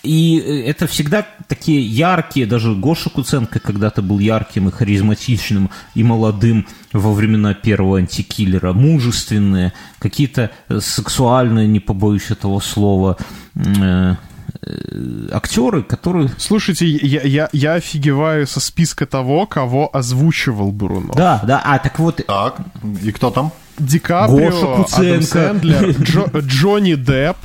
и 0.07 0.39
это 0.39 0.87
всегда 0.87 1.27
такие 1.49 1.85
яркие, 1.85 2.47
даже 2.47 2.75
Гоша 2.75 3.11
Куценко 3.11 3.59
когда-то 3.59 4.03
был 4.03 4.19
ярким 4.19 4.69
и 4.69 4.73
харизматичным, 4.73 5.71
и 5.95 6.03
молодым 6.03 6.67
во 6.93 7.13
времена 7.13 7.55
первого 7.55 7.99
антикиллера, 7.99 8.73
мужественные, 8.73 9.73
какие-то 9.99 10.51
сексуальные, 10.79 11.67
не 11.67 11.81
побоюсь 11.81 12.31
этого 12.31 12.61
слова, 12.61 13.17
э, 13.55 14.15
э, 14.63 15.29
актеры, 15.33 15.83
которые... 15.83 16.31
Слушайте, 16.39 16.87
я, 16.87 17.23
я, 17.23 17.49
я 17.53 17.75
офигеваю 17.75 18.47
со 18.47 18.61
списка 18.61 19.07
того, 19.07 19.47
кого 19.47 19.95
озвучивал 19.95 20.73
Бурунов. 20.73 21.17
Да, 21.17 21.43
да, 21.47 21.61
а 21.65 21.79
так 21.79 21.99
вот... 21.99 22.21
Так, 22.27 22.61
и 23.03 23.13
кто 23.13 23.31
там? 23.31 23.53
Ди 23.79 23.99
Каприо, 23.99 24.51
Гоша 24.51 24.83
Куценко. 24.83 25.51
Адам 25.51 25.61
Сэндлер, 25.61 25.91
Джо, 26.03 26.25
Джонни 26.39 26.95
Депп, 26.95 27.37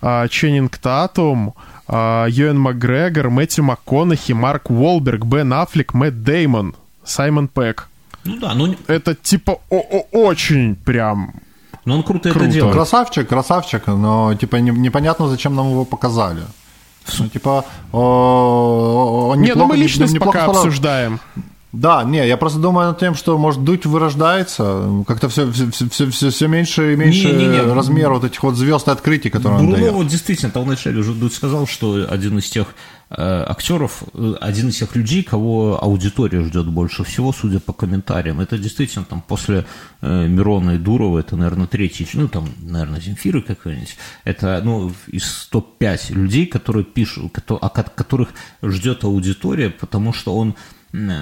а, 0.00 0.28
Ченнинг 0.28 0.78
Татум, 0.78 1.54
а, 1.88 2.26
Йоэн 2.28 2.58
Макгрегор, 2.58 3.30
Мэтью 3.30 3.64
МакКонахи, 3.64 4.32
Марк 4.32 4.70
Уолберг, 4.70 5.24
Бен 5.24 5.52
Аффлек, 5.52 5.94
Мэтт 5.94 6.22
Деймон, 6.22 6.74
Саймон 7.04 7.48
Пэк. 7.48 7.88
Ну 8.24 8.38
да, 8.38 8.54
ну... 8.54 8.74
Это 8.86 9.14
типа 9.14 9.60
очень 9.70 10.74
прям 10.74 11.34
но 11.86 11.94
он 11.94 12.02
круто, 12.02 12.30
круто 12.30 12.44
это 12.44 12.52
делает. 12.52 12.74
Красавчик, 12.74 13.28
красавчик, 13.28 13.86
но 13.86 14.34
типа 14.34 14.56
не, 14.56 14.72
непонятно, 14.72 15.28
зачем 15.28 15.54
нам 15.54 15.70
его 15.70 15.84
показали. 15.84 16.42
Ну, 17.20 17.28
типа, 17.28 17.64
о, 17.92 19.30
о, 19.30 19.36
неплохо, 19.36 19.54
не, 19.54 19.54
ну 19.54 19.66
мы 19.66 19.76
личность 19.76 20.18
пока 20.18 20.42
справ... 20.42 20.56
обсуждаем. 20.56 21.20
Да, 21.76 22.04
не, 22.04 22.26
я 22.26 22.38
просто 22.38 22.58
думаю 22.58 22.88
над 22.88 22.98
тем, 22.98 23.14
что, 23.14 23.36
может, 23.36 23.62
дуть 23.62 23.84
вырождается, 23.84 25.04
как-то 25.06 25.28
все, 25.28 25.52
все, 25.52 25.68
все, 25.70 26.10
все, 26.10 26.30
все 26.30 26.48
меньше 26.48 26.94
и 26.94 26.96
меньше 26.96 27.26
не, 27.26 27.46
не, 27.46 27.48
не. 27.48 27.60
размер 27.60 28.12
вот 28.12 28.24
этих 28.24 28.42
вот 28.42 28.56
звезд 28.56 28.88
и 28.88 28.90
открытий, 28.90 29.28
которые 29.28 29.60
Бурунов, 29.60 29.92
он 29.92 29.98
дает. 29.98 30.08
действительно, 30.08 30.50
там 30.50 30.64
вначале 30.64 31.00
уже 31.00 31.12
Дудь 31.12 31.34
сказал, 31.34 31.66
что 31.66 32.06
один 32.08 32.38
из 32.38 32.48
тех 32.48 32.68
э, 33.10 33.44
актеров, 33.46 34.04
э, 34.14 34.34
один 34.40 34.70
из 34.70 34.78
тех 34.78 34.96
людей, 34.96 35.22
кого 35.22 35.78
аудитория 35.82 36.42
ждет 36.44 36.66
больше 36.66 37.04
всего, 37.04 37.30
судя 37.30 37.60
по 37.60 37.74
комментариям. 37.74 38.40
Это 38.40 38.56
действительно 38.56 39.04
там 39.04 39.20
после 39.20 39.66
э, 40.00 40.28
Мирона 40.28 40.76
и 40.76 40.78
Дурова, 40.78 41.18
это, 41.18 41.36
наверное, 41.36 41.66
третий, 41.66 42.08
ну, 42.14 42.26
там, 42.26 42.48
наверное, 42.62 43.00
Земфиры 43.02 43.42
какой-нибудь. 43.42 43.98
Это, 44.24 44.62
ну, 44.64 44.94
из 45.08 45.46
топ-5 45.50 46.14
людей, 46.14 46.46
которые 46.46 46.86
пишут, 46.86 47.32
которых 47.94 48.30
ждет 48.62 49.04
аудитория, 49.04 49.68
потому 49.68 50.14
что 50.14 50.34
он 50.34 50.54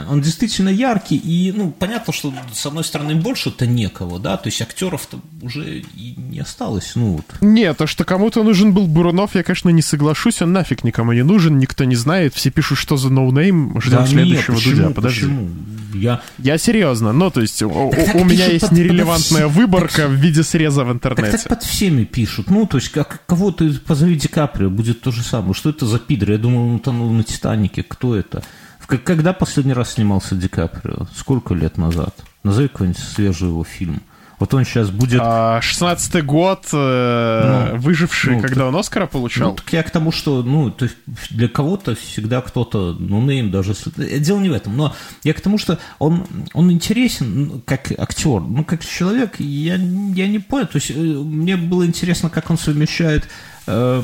он 0.09 0.21
действительно 0.21 0.69
яркий, 0.69 1.17
и, 1.17 1.53
ну, 1.53 1.71
понятно, 1.71 2.13
что, 2.13 2.33
с 2.53 2.65
одной 2.65 2.85
стороны, 2.85 3.17
больше-то 3.17 3.67
некого, 3.67 4.21
да, 4.21 4.37
то 4.37 4.49
есть 4.49 4.63
актеров-то 4.63 5.21
уже 5.43 5.81
и 5.81 6.15
не 6.17 6.39
осталось, 6.39 6.93
ну, 6.95 7.15
вот. 7.17 7.25
Нет, 7.41 7.77
то, 7.77 7.87
что 7.87 8.05
кому-то 8.05 8.45
нужен 8.45 8.73
был 8.73 8.87
Бурунов, 8.87 9.35
я, 9.35 9.43
конечно, 9.43 9.71
не 9.71 9.83
соглашусь, 9.83 10.43
он 10.43 10.53
нафиг 10.53 10.85
никому 10.85 11.13
не 11.13 11.25
нужен, 11.25 11.59
никто 11.59 11.85
не 11.85 11.97
знает, 11.97 12.35
все 12.35 12.51
пишут, 12.51 12.79
что 12.79 12.97
за 12.97 13.11
no-name, 13.11 13.81
ждем 13.81 13.99
да 13.99 14.07
следующего 14.07 14.53
нет, 14.53 14.63
почему, 14.63 14.77
Дудя, 14.77 14.91
подожди. 14.91 15.21
Почему? 15.23 15.49
Я... 15.95 16.21
я 16.39 16.59
серьезно, 16.59 17.13
ну, 17.13 17.31
то 17.31 17.41
есть, 17.41 17.59
так, 17.59 17.75
у, 17.75 17.91
так 17.91 18.15
у 18.15 18.25
меня 18.25 18.47
есть 18.47 18.69
под, 18.69 18.79
нерелевантная 18.79 19.49
под, 19.49 19.57
выборка 19.57 20.03
так, 20.03 20.11
в 20.11 20.15
виде 20.15 20.43
среза 20.43 20.85
в 20.85 20.93
интернете. 20.93 21.33
Так, 21.33 21.43
так 21.43 21.49
под 21.49 21.63
всеми 21.65 22.05
пишут, 22.05 22.49
ну, 22.49 22.67
то 22.67 22.79
есть, 22.79 22.91
как, 22.91 23.23
кого 23.27 23.51
ты 23.51 23.73
позови 23.73 24.15
Ди 24.15 24.29
Каприо, 24.29 24.71
будет 24.71 25.01
то 25.01 25.11
же 25.11 25.23
самое, 25.23 25.55
что 25.55 25.71
это 25.71 25.87
за 25.87 25.99
пидор, 25.99 26.33
я 26.33 26.39
думал, 26.39 26.69
он 26.69 26.75
утонул 26.77 27.11
на 27.11 27.25
Титанике, 27.25 27.83
кто 27.83 28.15
это? 28.15 28.45
Когда 28.87 29.33
последний 29.33 29.73
раз 29.73 29.93
снимался 29.93 30.35
Ди 30.35 30.49
Каприо? 30.49 31.07
Сколько 31.15 31.55
лет 31.55 31.79
назад? 31.79 32.15
Назови 32.43 32.69
какой-нибудь 32.69 33.03
свежий 33.03 33.49
его 33.49 33.65
фильм. 33.65 34.03
Вот 34.39 34.53
он 34.53 34.65
сейчас 34.65 34.91
будет... 34.91 35.21
А, 35.23 35.61
16-й 35.61 36.23
год, 36.23 36.67
э, 36.73 37.71
ну, 37.73 37.79
выживший, 37.79 38.37
ну, 38.37 38.43
когда 38.43 38.57
так, 38.57 38.67
он 38.67 38.77
Оскара 38.77 39.07
получал? 39.07 39.51
Ну, 39.51 39.57
так 39.57 39.73
я 39.73 39.83
к 39.83 39.91
тому, 39.91 40.13
что, 40.13 40.43
ну, 40.43 40.71
то 40.71 40.87
есть 40.87 40.97
для 41.31 41.49
кого-то 41.49 41.95
всегда 41.95 42.41
кто-то, 42.41 42.97
ну, 42.99 43.23
нейм 43.23 43.51
даже... 43.51 43.71
Если... 43.71 44.19
Дело 44.19 44.41
не 44.41 44.49
в 44.49 44.53
этом, 44.53 44.77
но 44.77 44.95
я 45.23 45.35
к 45.35 45.41
тому, 45.41 45.57
что 45.57 45.79
он, 45.99 46.27
он 46.53 46.71
интересен 46.73 47.45
ну, 47.45 47.63
как 47.65 47.93
актер, 47.97 48.41
ну, 48.41 48.65
как 48.65 48.85
человек, 48.85 49.39
я, 49.39 49.77
я 49.77 50.29
не 50.29 50.41
понял. 50.41 50.67
То 50.67 50.77
есть 50.77 50.91
э, 50.91 50.95
мне 50.95 51.57
было 51.57 51.87
интересно, 51.87 52.29
как 52.29 52.51
он 52.51 52.59
совмещает 52.59 53.29
э, 53.67 54.03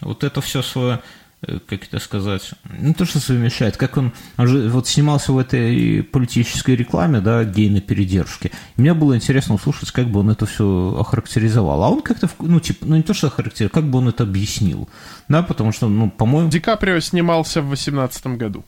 вот 0.00 0.24
это 0.24 0.40
все 0.40 0.62
свое 0.62 0.96
Э, 0.96 0.98
как 1.40 1.84
это 1.84 1.98
сказать, 1.98 2.52
ну, 2.78 2.92
то, 2.92 3.06
что 3.06 3.18
совмещает, 3.18 3.78
как 3.78 3.96
он, 3.96 4.12
он 4.36 4.46
же 4.46 4.68
вот 4.68 4.86
снимался 4.86 5.32
в 5.32 5.38
этой 5.38 6.02
политической 6.02 6.76
рекламе, 6.76 7.20
да, 7.20 7.44
гей 7.44 7.70
на 7.70 7.80
передержке. 7.80 8.50
И 8.76 8.80
мне 8.80 8.92
было 8.92 9.16
интересно 9.16 9.54
услышать, 9.54 9.90
как 9.90 10.08
бы 10.08 10.20
он 10.20 10.30
это 10.30 10.44
все 10.44 10.96
охарактеризовал. 11.00 11.82
А 11.82 11.88
он 11.88 12.02
как-то, 12.02 12.28
ну, 12.40 12.60
типа, 12.60 12.84
ну, 12.84 12.96
не 12.96 13.02
то, 13.02 13.14
что 13.14 13.28
охарактеризовал, 13.28 13.70
как 13.70 13.90
бы 13.90 13.98
он 13.98 14.08
это 14.08 14.24
объяснил. 14.24 14.88
Да, 15.28 15.42
потому 15.42 15.72
что, 15.72 15.88
ну, 15.88 16.10
по-моему... 16.10 16.50
Ди 16.50 16.60
Каприо 16.60 17.00
снимался 17.00 17.62
в 17.62 17.70
18 17.70 18.26
году. 18.26 18.64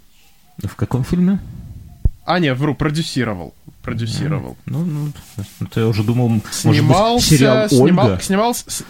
В 0.62 0.74
каком 0.74 1.04
фильме? 1.04 1.40
А, 2.24 2.38
нет, 2.38 2.56
вру, 2.56 2.74
продюсировал. 2.74 3.52
Продюсировал. 3.82 4.56
Ну, 4.64 4.84
ну, 4.84 5.12
это 5.60 5.80
я 5.80 5.88
уже 5.88 6.04
думал, 6.04 6.40
снимался, 6.52 6.66
может 6.66 6.86
быть, 6.86 7.24
сериал 7.24 7.68
Ольга. 7.72 8.20
снимался, 8.22 8.84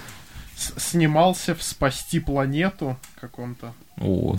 снимался 0.77 1.55
в 1.55 1.63
«Спасти 1.63 2.21
планету» 2.21 2.97
каком-то. 3.21 3.73
О, 4.01 4.37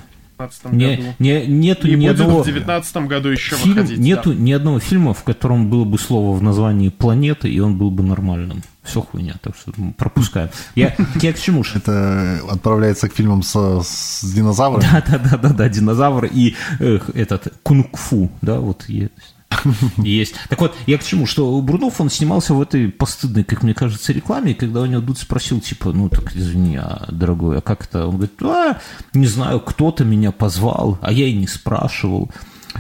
не, 0.72 0.96
году. 0.96 1.16
Не, 1.20 1.46
нету 1.46 1.88
и 1.88 1.92
ни 1.92 2.08
будет 2.08 2.20
одного... 2.20 2.44
в 2.44 2.46
19 2.46 2.96
году 3.08 3.30
еще 3.30 3.56
фильм, 3.56 3.76
выходить. 3.76 4.00
Нету 4.00 4.34
да. 4.34 4.40
ни 4.40 4.52
одного 4.52 4.80
фильма, 4.80 5.14
в 5.14 5.24
котором 5.24 5.70
было 5.70 5.86
бы 5.86 5.98
слово 5.98 6.36
в 6.36 6.42
названии 6.42 6.90
планеты, 6.90 7.50
и 7.50 7.60
он 7.60 7.78
был 7.78 7.92
бы 7.92 8.04
нормальным. 8.04 8.64
Все 8.84 9.02
хуйня, 9.02 9.36
так 9.42 9.56
что 9.56 9.72
пропускаем. 9.98 10.50
Я, 10.76 10.96
я 11.22 11.34
к 11.34 11.40
чему 11.40 11.64
же? 11.64 11.78
Это 11.78 12.42
отправляется 12.50 13.08
к 13.08 13.14
фильмам 13.14 13.44
с, 13.44 13.54
с 13.84 14.34
динозаврами? 14.34 14.84
Да, 14.92 15.04
да, 15.08 15.18
да, 15.18 15.38
да, 15.38 15.50
да, 15.50 15.70
динозавр 15.70 16.26
и 16.26 16.56
э, 16.80 17.00
этот 17.14 17.54
кунг-фу, 17.64 18.30
да, 18.42 18.60
вот 18.60 18.90
есть. 18.90 19.36
Есть. 19.98 20.36
Так 20.50 20.62
вот, 20.62 20.76
я 20.86 20.98
к 20.98 21.04
чему, 21.04 21.26
что 21.26 21.60
Брунов, 21.62 22.00
он 22.02 22.10
снимался 22.10 22.54
в 22.54 22.62
этой 22.62 22.90
постыдной, 22.90 23.44
как 23.44 23.64
мне 23.64 23.74
кажется, 23.74 24.14
рекламе, 24.14 24.52
и 24.52 24.56
когда 24.56 24.82
у 24.82 24.86
него 24.86 25.02
Дуд 25.02 25.18
спросил, 25.18 25.60
типа, 25.60 25.92
ну, 25.92 26.10
так, 26.10 26.36
извини, 26.36 26.78
а, 26.78 27.06
дорогой, 27.10 27.58
а 27.60 27.62
как 27.62 27.86
это? 27.86 28.08
Он 28.08 28.18
говорит, 28.18 28.42
а, 28.42 28.80
не 29.14 29.28
знаю, 29.28 29.60
кто-то 29.60 30.04
меня 30.04 30.32
позвал, 30.32 30.98
а 31.02 31.12
я 31.12 31.28
и 31.28 31.34
не 31.34 31.48
спрашивал. 31.48 32.32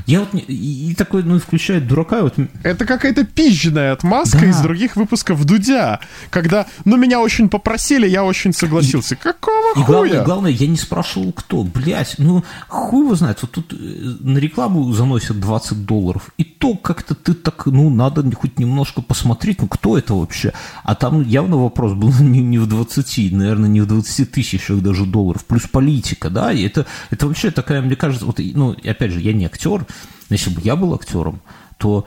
Я 0.05 0.21
вот 0.21 0.29
и 0.33 0.93
такой, 0.97 1.23
ну, 1.23 1.39
включает 1.39 1.87
дурака. 1.87 2.21
Вот... 2.21 2.35
Это 2.63 2.85
какая-то 2.85 3.23
пизженная 3.23 3.93
отмазка 3.93 4.39
да. 4.39 4.47
из 4.47 4.59
других 4.59 4.95
выпусков 4.95 5.43
Дудя, 5.45 5.99
когда, 6.29 6.65
ну, 6.85 6.97
меня 6.97 7.21
очень 7.21 7.49
попросили, 7.49 8.07
я 8.07 8.23
очень 8.23 8.53
согласился. 8.53 9.15
И, 9.15 9.17
Какого 9.17 9.71
и 9.75 9.81
хуя? 9.81 9.85
Главное, 9.85 10.23
главное, 10.23 10.51
я 10.51 10.67
не 10.67 10.77
спрашивал, 10.77 11.31
кто. 11.31 11.63
Блять, 11.63 12.15
ну, 12.17 12.43
хуй 12.67 13.05
его 13.05 13.15
знает. 13.15 13.41
Вот 13.41 13.51
тут 13.51 13.73
э, 13.73 13.75
на 13.75 14.37
рекламу 14.39 14.91
заносят 14.91 15.39
20 15.39 15.85
долларов. 15.85 16.29
И 16.37 16.43
то 16.43 16.75
как-то 16.75 17.15
ты 17.15 17.33
так, 17.33 17.65
ну, 17.67 17.89
надо 17.89 18.23
хоть 18.35 18.59
немножко 18.59 19.01
посмотреть, 19.01 19.61
ну, 19.61 19.67
кто 19.67 19.97
это 19.97 20.13
вообще? 20.13 20.53
А 20.83 20.95
там 20.95 21.21
явно 21.23 21.57
вопрос 21.57 21.93
был 21.93 22.11
не, 22.19 22.41
не 22.41 22.57
в 22.57 22.67
20, 22.67 23.31
наверное, 23.31 23.69
не 23.69 23.81
в 23.81 23.85
20 23.85 24.31
тысячах 24.31 24.81
даже 24.81 25.05
долларов. 25.05 25.45
Плюс 25.45 25.63
политика, 25.63 26.29
да, 26.29 26.51
и 26.51 26.63
это, 26.63 26.85
это 27.09 27.27
вообще 27.27 27.51
такая, 27.51 27.81
мне 27.81 27.95
кажется, 27.95 28.25
вот, 28.25 28.39
ну, 28.39 28.75
опять 28.83 29.11
же, 29.11 29.21
я 29.21 29.33
не 29.33 29.45
актер, 29.45 29.85
если 30.29 30.49
бы 30.49 30.61
я 30.61 30.75
был 30.75 30.93
актером, 30.93 31.41
то 31.77 32.05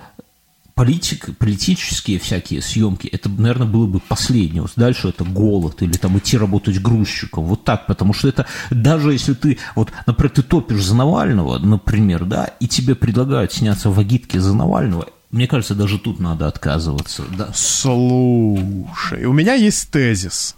политик, 0.74 1.30
политические 1.38 2.18
всякие 2.18 2.60
съемки, 2.60 3.06
это, 3.06 3.30
наверное, 3.30 3.66
было 3.66 3.86
бы 3.86 3.98
последнее. 3.98 4.64
Дальше 4.76 5.08
это 5.08 5.24
голод 5.24 5.80
или 5.80 5.96
там 5.96 6.18
идти 6.18 6.36
работать 6.36 6.82
грузчиком. 6.82 7.44
Вот 7.46 7.64
так, 7.64 7.86
потому 7.86 8.12
что 8.12 8.28
это 8.28 8.46
даже 8.70 9.12
если 9.12 9.32
ты, 9.32 9.58
вот, 9.74 9.90
например, 10.06 10.30
ты 10.30 10.42
топишь 10.42 10.84
за 10.84 10.94
Навального, 10.94 11.58
например, 11.58 12.26
да, 12.26 12.50
и 12.60 12.68
тебе 12.68 12.94
предлагают 12.94 13.52
сняться 13.52 13.90
в 13.90 13.98
агитке 13.98 14.38
за 14.38 14.54
Навального, 14.54 15.06
мне 15.30 15.46
кажется, 15.46 15.74
даже 15.74 15.98
тут 15.98 16.20
надо 16.20 16.46
отказываться. 16.46 17.24
Да. 17.36 17.50
Слушай, 17.54 19.24
у 19.24 19.32
меня 19.32 19.54
есть 19.54 19.90
тезис. 19.90 20.55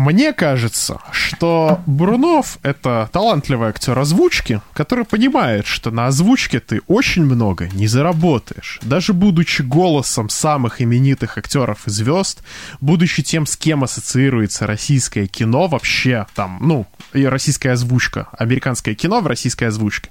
Мне 0.00 0.32
кажется, 0.32 0.98
что 1.12 1.82
Брунов— 1.84 2.58
это 2.62 3.10
талантливый 3.12 3.68
актер 3.68 3.98
озвучки, 3.98 4.62
который 4.72 5.04
понимает, 5.04 5.66
что 5.66 5.90
на 5.90 6.06
озвучке 6.06 6.58
ты 6.58 6.80
очень 6.86 7.26
много 7.26 7.68
не 7.74 7.86
заработаешь. 7.86 8.80
Даже 8.80 9.12
будучи 9.12 9.60
голосом 9.60 10.30
самых 10.30 10.80
именитых 10.80 11.36
актеров 11.36 11.86
и 11.86 11.90
звезд, 11.90 12.42
будучи 12.80 13.22
тем, 13.22 13.44
с 13.44 13.58
кем 13.58 13.84
ассоциируется 13.84 14.66
российское 14.66 15.26
кино 15.26 15.66
вообще, 15.66 16.26
там, 16.34 16.56
ну, 16.62 16.86
и 17.12 17.26
российская 17.26 17.72
озвучка, 17.72 18.28
американское 18.38 18.94
кино 18.94 19.20
в 19.20 19.26
российской 19.26 19.64
озвучке, 19.64 20.08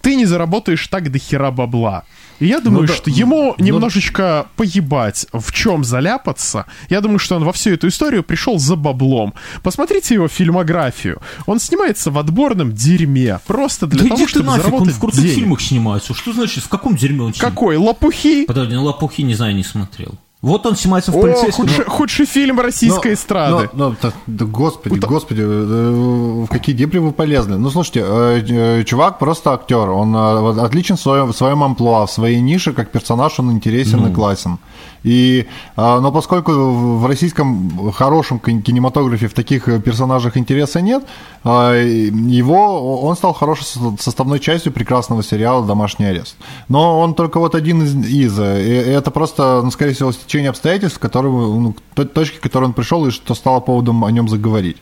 ты 0.00 0.16
не 0.16 0.26
заработаешь 0.26 0.88
так 0.88 1.12
до 1.12 1.20
хера 1.20 1.52
бабла. 1.52 2.02
И 2.40 2.46
я 2.46 2.60
думаю, 2.60 2.82
ну, 2.82 2.88
да, 2.88 2.94
что 2.94 3.10
ему 3.10 3.54
ну, 3.58 3.64
немножечко 3.64 4.46
поебать, 4.56 5.26
в 5.32 5.52
чем 5.52 5.84
заляпаться. 5.84 6.64
Я 6.88 7.02
думаю, 7.02 7.18
что 7.18 7.36
он 7.36 7.44
во 7.44 7.52
всю 7.52 7.70
эту 7.70 7.88
историю 7.88 8.24
пришел 8.24 8.58
за 8.58 8.76
баблом. 9.20 9.34
Посмотрите 9.62 10.14
его 10.14 10.28
фильмографию. 10.28 11.20
Он 11.46 11.60
снимается 11.60 12.10
в 12.10 12.18
отборном 12.18 12.72
дерьме. 12.72 13.40
Просто 13.46 13.86
для 13.86 14.02
да 14.02 14.08
того, 14.10 14.28
чтобы 14.28 14.46
нафиг, 14.46 14.62
заработать 14.62 14.88
он 14.88 14.94
в 14.94 15.00
крутых 15.00 15.20
денег. 15.20 15.34
фильмах 15.34 15.60
снимается. 15.60 16.14
Что 16.14 16.32
значит, 16.32 16.64
в 16.64 16.68
каком 16.68 16.96
дерьме 16.96 17.22
он 17.22 17.34
снимается? 17.34 17.42
Какой? 17.42 17.76
Лопухи? 17.76 18.44
Подожди, 18.46 18.74
ну, 18.74 18.84
лопухи, 18.84 19.22
не 19.22 19.34
знаю, 19.34 19.54
не 19.54 19.64
смотрел. 19.64 20.14
Вот 20.42 20.64
он 20.64 20.74
снимается 20.74 21.12
в 21.12 21.18
О, 21.18 21.20
полицейском... 21.20 21.66
Худший, 21.66 21.84
худший 21.84 22.24
фильм 22.24 22.60
российской 22.60 23.08
но, 23.08 23.14
эстрады. 23.14 23.68
Но, 23.74 23.90
но, 23.90 23.96
да, 24.00 24.12
да, 24.26 24.44
господи, 24.46 24.94
У... 24.94 25.06
господи, 25.06 25.42
э, 25.42 26.44
в 26.44 26.46
какие 26.46 26.74
дебри 26.74 26.96
вы 26.96 27.12
полезли. 27.12 27.56
Ну, 27.56 27.68
слушайте, 27.68 28.00
э, 28.02 28.42
э, 28.48 28.84
чувак 28.84 29.18
просто 29.18 29.52
актер. 29.52 29.90
Он 29.90 30.16
отличен 30.58 30.96
в 30.96 31.00
своем, 31.00 31.26
в 31.26 31.36
своем 31.36 31.62
амплуа, 31.62 32.06
в 32.06 32.10
своей 32.10 32.40
нише, 32.40 32.72
как 32.72 32.90
персонаж 32.90 33.38
он 33.38 33.52
интересен 33.52 34.00
mm. 34.00 34.12
и 34.12 34.14
классен. 34.14 34.58
И, 35.02 35.46
а, 35.76 36.00
но 36.00 36.12
поскольку 36.12 36.52
в 36.52 37.06
российском 37.06 37.90
хорошем 37.92 38.38
кинематографе 38.38 39.28
в 39.28 39.34
таких 39.34 39.64
персонажах 39.82 40.36
интереса 40.36 40.80
нет, 40.80 41.04
а, 41.44 41.74
его, 41.74 43.02
он 43.02 43.16
стал 43.16 43.32
хорошей 43.32 43.66
составной 43.98 44.40
частью 44.40 44.72
прекрасного 44.72 45.22
сериала 45.22 45.64
«Домашний 45.64 46.06
арест». 46.06 46.36
Но 46.68 47.00
он 47.00 47.14
только 47.14 47.38
вот 47.38 47.54
один 47.54 47.82
из, 47.82 47.94
из 47.94 48.38
и 48.38 48.42
это 48.42 49.10
просто, 49.10 49.60
ну, 49.62 49.70
скорее 49.70 49.94
всего, 49.94 50.12
стечение 50.12 50.50
обстоятельств, 50.50 50.98
которые, 50.98 51.32
ну, 51.32 51.74
точки, 51.94 52.36
к 52.36 52.40
которой 52.40 52.64
он 52.64 52.72
пришел, 52.72 53.06
и 53.06 53.10
что 53.10 53.34
стало 53.34 53.60
поводом 53.60 54.04
о 54.04 54.10
нем 54.10 54.28
заговорить. 54.28 54.76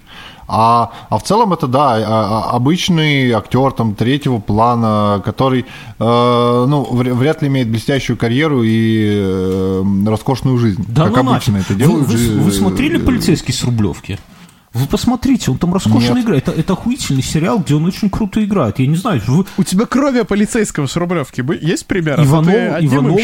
А, 0.49 0.91
а 1.11 1.19
в 1.19 1.23
целом 1.23 1.53
это, 1.53 1.67
да, 1.67 1.97
а, 1.97 2.03
а, 2.07 2.57
обычный 2.57 3.33
актер 3.33 3.71
там, 3.73 3.95
третьего 3.95 4.39
плана, 4.39 5.21
который 5.23 5.61
э, 5.61 5.65
ну, 5.99 6.89
вряд 6.91 7.43
ли 7.43 7.49
имеет 7.49 7.69
блестящую 7.71 8.17
карьеру 8.17 8.63
и 8.63 9.11
э, 9.13 9.85
роскошную 10.07 10.57
жизнь. 10.57 10.83
Да 10.89 11.11
как 11.11 11.25
ну 11.25 11.33
обычно 11.33 11.55
нафиг. 11.55 11.71
это 11.71 11.79
делают. 11.79 12.09
Вы, 12.09 12.17
вы, 12.17 12.41
вы 12.45 12.53
смотрели 12.53 12.97
«Полицейский 12.97 13.53
с 13.53 13.63
Рублевки»? 13.63 14.19
Вы 14.79 14.87
посмотрите, 14.87 15.51
он 15.51 15.59
там 15.59 15.73
роскошно 15.73 16.15
Нет. 16.15 16.25
играет. 16.25 16.49
Это, 16.49 16.61
это 16.61 16.73
охуительный 16.73 17.23
сериал, 17.23 17.59
где 17.59 17.75
он 17.75 17.85
очень 17.85 18.11
круто 18.11 18.43
играет. 18.45 18.79
Я 18.79 18.87
не 18.87 18.97
знаю, 18.97 19.21
вы... 19.27 19.45
У 19.57 19.65
тебя 19.65 19.87
крови 19.87 20.23
полицейского 20.23 20.87
с 20.87 20.97
Рублевки 20.97 21.45
есть 21.65 21.87
пример? 21.87 22.21
Ивановы, 22.21 22.57
а 22.57 22.79
Ивановы, 22.81 23.21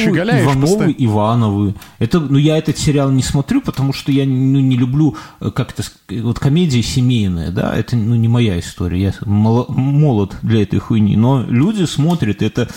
Ивановы 0.99 1.35
Ивановы. 1.45 1.75
Это, 1.99 2.21
ну, 2.21 2.39
я 2.39 2.59
этот 2.59 2.79
сериал 2.79 3.11
не 3.11 3.23
смотрю, 3.23 3.61
потому 3.61 3.93
что 3.93 4.13
я 4.13 4.25
ну, 4.25 4.61
не 4.61 4.77
люблю 4.77 5.17
э, 5.41 5.51
как-то 5.51 5.83
вот 6.09 6.39
комедии 6.39 6.81
семейные, 6.81 7.51
да, 7.51 7.75
это 7.75 7.97
ну, 7.97 8.15
не 8.15 8.29
моя 8.29 8.59
история. 8.59 9.01
Я 9.01 9.15
молод 9.27 10.37
для 10.43 10.63
этой 10.63 10.79
хуйни. 10.79 11.17
Но 11.17 11.43
люди 11.43 11.85
смотрят, 11.85 12.43
это 12.43 12.69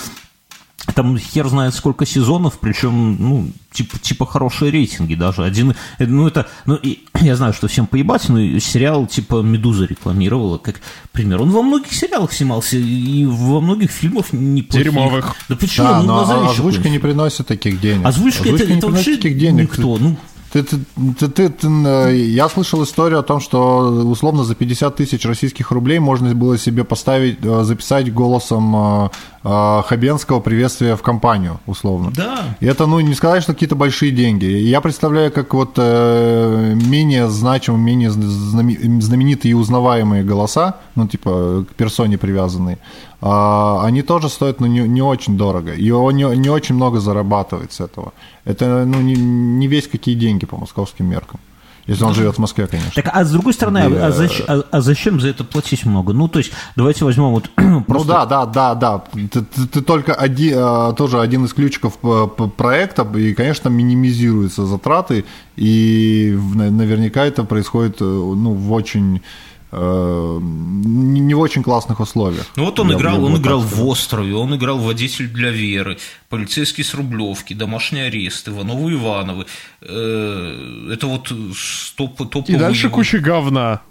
там 0.93 1.17
хер 1.17 1.47
знает 1.47 1.73
сколько 1.73 2.05
сезонов, 2.05 2.59
причем, 2.59 3.17
ну, 3.19 3.51
типа, 3.71 3.99
типа 3.99 4.25
хорошие 4.25 4.71
рейтинги 4.71 5.15
даже. 5.15 5.43
Один, 5.43 5.75
ну, 5.99 6.27
это, 6.27 6.47
ну, 6.65 6.75
и, 6.75 6.99
я 7.21 7.35
знаю, 7.35 7.53
что 7.53 7.67
всем 7.67 7.87
поебать, 7.87 8.27
но 8.29 8.59
сериал 8.59 9.05
типа 9.05 9.41
«Медуза» 9.41 9.85
рекламировала, 9.85 10.57
как 10.57 10.81
пример. 11.11 11.41
Он 11.41 11.51
во 11.51 11.61
многих 11.61 11.93
сериалах 11.93 12.33
снимался 12.33 12.77
и 12.77 13.25
во 13.25 13.61
многих 13.61 13.91
фильмах 13.91 14.33
неплохих. 14.33 14.85
Дерьмовых. 14.85 15.35
Да 15.49 15.55
почему? 15.55 15.87
Да, 15.87 16.01
ну, 16.01 16.07
но 16.07 16.49
озвучка 16.49 16.89
не 16.89 16.99
приносит 16.99 17.47
таких 17.47 17.79
денег. 17.79 18.05
Озвучка, 18.05 18.43
озвучка 18.43 18.63
это, 18.65 18.73
это 18.73 18.87
вообще 18.87 19.17
таких 19.17 19.37
денег. 19.37 19.71
никто. 19.71 19.97
Ну, 19.97 20.17
ты, 20.51 20.63
ты, 20.63 20.77
ты, 21.19 21.27
ты, 21.27 21.49
ты, 21.49 21.67
э, 21.67 22.15
я 22.15 22.47
слышал 22.49 22.83
историю 22.83 23.19
о 23.19 23.23
том, 23.23 23.39
что 23.39 23.79
условно 24.05 24.43
за 24.43 24.55
50 24.55 24.95
тысяч 24.95 25.25
российских 25.25 25.71
рублей 25.71 25.99
можно 25.99 26.33
было 26.33 26.57
себе 26.57 26.83
поставить, 26.83 27.39
э, 27.43 27.63
записать 27.63 28.13
голосом 28.13 28.75
э, 28.75 29.09
Хабенского 29.43 30.39
приветствие 30.41 30.95
в 30.95 31.01
компанию, 31.01 31.59
условно. 31.67 32.11
Да. 32.15 32.57
И 32.59 32.65
это, 32.65 32.85
ну, 32.85 32.99
не 32.99 33.13
сказать, 33.13 33.43
что 33.43 33.53
какие-то 33.53 33.75
большие 33.75 34.11
деньги. 34.11 34.45
Я 34.45 34.81
представляю, 34.81 35.31
как 35.31 35.53
вот 35.53 35.77
менее 35.77 37.29
значимые, 37.29 37.81
менее 37.81 38.11
знаменитые 38.11 39.51
и 39.51 39.53
узнаваемые 39.53 40.23
голоса, 40.23 40.75
ну, 40.95 41.07
типа, 41.07 41.65
к 41.69 41.75
персоне 41.75 42.17
привязанные, 42.17 42.77
они 43.19 44.03
тоже 44.03 44.29
стоят, 44.29 44.59
ну, 44.59 44.67
не, 44.67 44.81
не 44.81 45.01
очень 45.01 45.37
дорого. 45.37 45.73
И 45.73 45.89
он 45.89 46.15
не, 46.15 46.37
не 46.37 46.49
очень 46.49 46.75
много 46.75 46.99
зарабатывает 46.99 47.71
с 47.73 47.79
этого. 47.79 48.13
Это, 48.45 48.85
ну, 48.85 49.01
не, 49.01 49.15
не 49.15 49.67
весь 49.67 49.87
какие 49.87 50.15
деньги 50.15 50.45
по 50.45 50.57
московским 50.57 51.07
меркам. 51.07 51.39
Если 51.87 52.03
он 52.03 52.13
живет 52.13 52.35
в 52.35 52.39
Москве, 52.39 52.67
конечно. 52.67 53.01
Так, 53.01 53.09
а 53.13 53.23
с 53.23 53.31
другой 53.31 53.53
стороны, 53.53 53.77
а, 53.79 54.07
а, 54.07 54.11
зачем, 54.11 54.45
а, 54.49 54.63
а 54.71 54.81
зачем 54.81 55.21
за 55.21 55.29
это 55.29 55.45
платить 55.45 55.85
много? 55.85 56.11
Ну, 56.11 56.27
то 56.27 56.39
есть, 56.39 56.51
давайте 56.75 57.05
возьмем 57.05 57.31
вот 57.31 57.49
просто... 57.55 57.87
Ну 57.93 58.03
да, 58.03 58.25
да, 58.25 58.45
да, 58.45 58.75
да. 58.75 59.03
Ты, 59.13 59.41
ты, 59.41 59.67
ты 59.67 59.81
только 59.81 60.13
один, 60.13 60.55
а, 60.57 60.91
тоже 60.91 61.21
один 61.21 61.45
из 61.45 61.53
ключиков 61.53 61.97
проекта, 62.57 63.07
и, 63.17 63.33
конечно, 63.33 63.69
минимизируются 63.69 64.65
затраты, 64.65 65.23
и 65.55 66.37
наверняка 66.53 67.25
это 67.25 67.45
происходит 67.45 68.01
ну, 68.01 68.51
в 68.51 68.73
очень 68.73 69.21
Э, 69.21 69.21
не 69.71 71.33
в 71.33 71.39
очень 71.39 71.61
классных 71.61 71.99
условиях. 71.99 72.45
Ну 72.55 72.65
вот 72.65 72.79
он 72.79 72.93
играл, 72.93 73.23
он 73.23 73.37
играл 73.37 73.59
в 73.59 73.85
острове, 73.85 74.33
он 74.33 74.55
играл 74.55 74.77
водитель 74.77 75.27
для 75.27 75.51
Веры, 75.51 75.97
полицейский 76.29 76.83
с 76.83 76.93
Рублевки, 76.93 77.53
домашний 77.53 78.01
арест, 78.01 78.47
Ивановы 78.47 78.93
Ивановы. 78.93 79.45
Э, 79.81 80.89
это 80.93 81.07
вот 81.07 81.33
топ 81.95 82.17
топовый. 82.17 82.55
И 82.55 82.57
дальше 82.57 82.87
его... 82.87 82.95
куча 82.95 83.19
говна. 83.19 83.81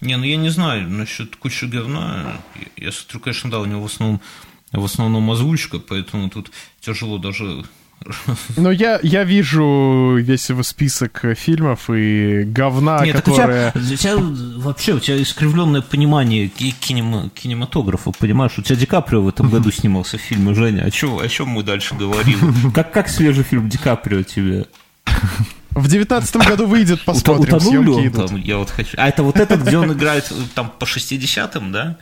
Не, 0.00 0.16
ну 0.16 0.24
я 0.24 0.36
не 0.36 0.50
знаю 0.50 0.88
насчет 0.88 1.36
кучи 1.36 1.64
говна. 1.64 2.40
Я 2.76 2.92
смотрю, 2.92 3.20
конечно, 3.20 3.50
да, 3.50 3.60
у 3.60 3.64
него 3.64 3.82
в 3.82 3.86
основном 3.86 4.20
в 4.72 4.84
основном 4.84 5.30
озвучка, 5.30 5.78
поэтому 5.78 6.28
тут 6.28 6.50
тяжело 6.80 7.16
даже 7.16 7.64
ну, 8.56 8.70
я, 8.70 9.00
я 9.02 9.24
вижу 9.24 10.16
весь 10.16 10.48
его 10.48 10.62
список 10.62 11.24
фильмов 11.36 11.90
и 11.90 12.42
говна, 12.44 13.04
Нет, 13.04 13.16
которое... 13.16 13.72
у, 13.74 13.78
тебя, 13.78 13.92
у 13.92 13.96
тебя 13.96 14.16
вообще 14.58 14.94
у 14.94 15.00
тебя 15.00 15.20
искривленное 15.20 15.82
понимание 15.82 16.48
кинема, 16.48 17.30
кинематографа, 17.30 18.12
понимаешь? 18.12 18.58
У 18.58 18.62
тебя 18.62 18.76
Ди 18.76 18.86
Каприо 18.86 19.22
в 19.22 19.28
этом 19.28 19.50
году 19.50 19.70
снимался 19.70 20.18
в 20.18 20.20
фильме 20.20 20.54
Женя. 20.54 20.82
О 20.82 20.90
чем, 20.90 21.18
о 21.18 21.28
чем 21.28 21.48
мы 21.48 21.62
дальше 21.62 21.94
говорим? 21.94 22.72
Как, 22.74 22.92
как 22.92 23.08
свежий 23.08 23.44
фильм 23.44 23.68
Ди 23.68 23.78
Каприо 23.78 24.22
тебе? 24.22 24.66
В 25.70 25.88
девятнадцатом 25.88 26.42
году 26.42 26.66
выйдет, 26.66 27.04
посмотрим, 27.04 27.56
Утонул 27.56 27.70
съемки 27.70 28.08
идут. 28.08 28.26
Там, 28.28 28.36
я 28.36 28.58
вот 28.58 28.70
хочу... 28.70 28.96
А 28.96 29.08
это 29.08 29.22
вот 29.22 29.36
этот, 29.36 29.62
где 29.62 29.78
он 29.78 29.92
играет 29.92 30.32
там 30.54 30.72
по 30.76 30.84
60-м, 30.84 31.72
да? 31.72 31.98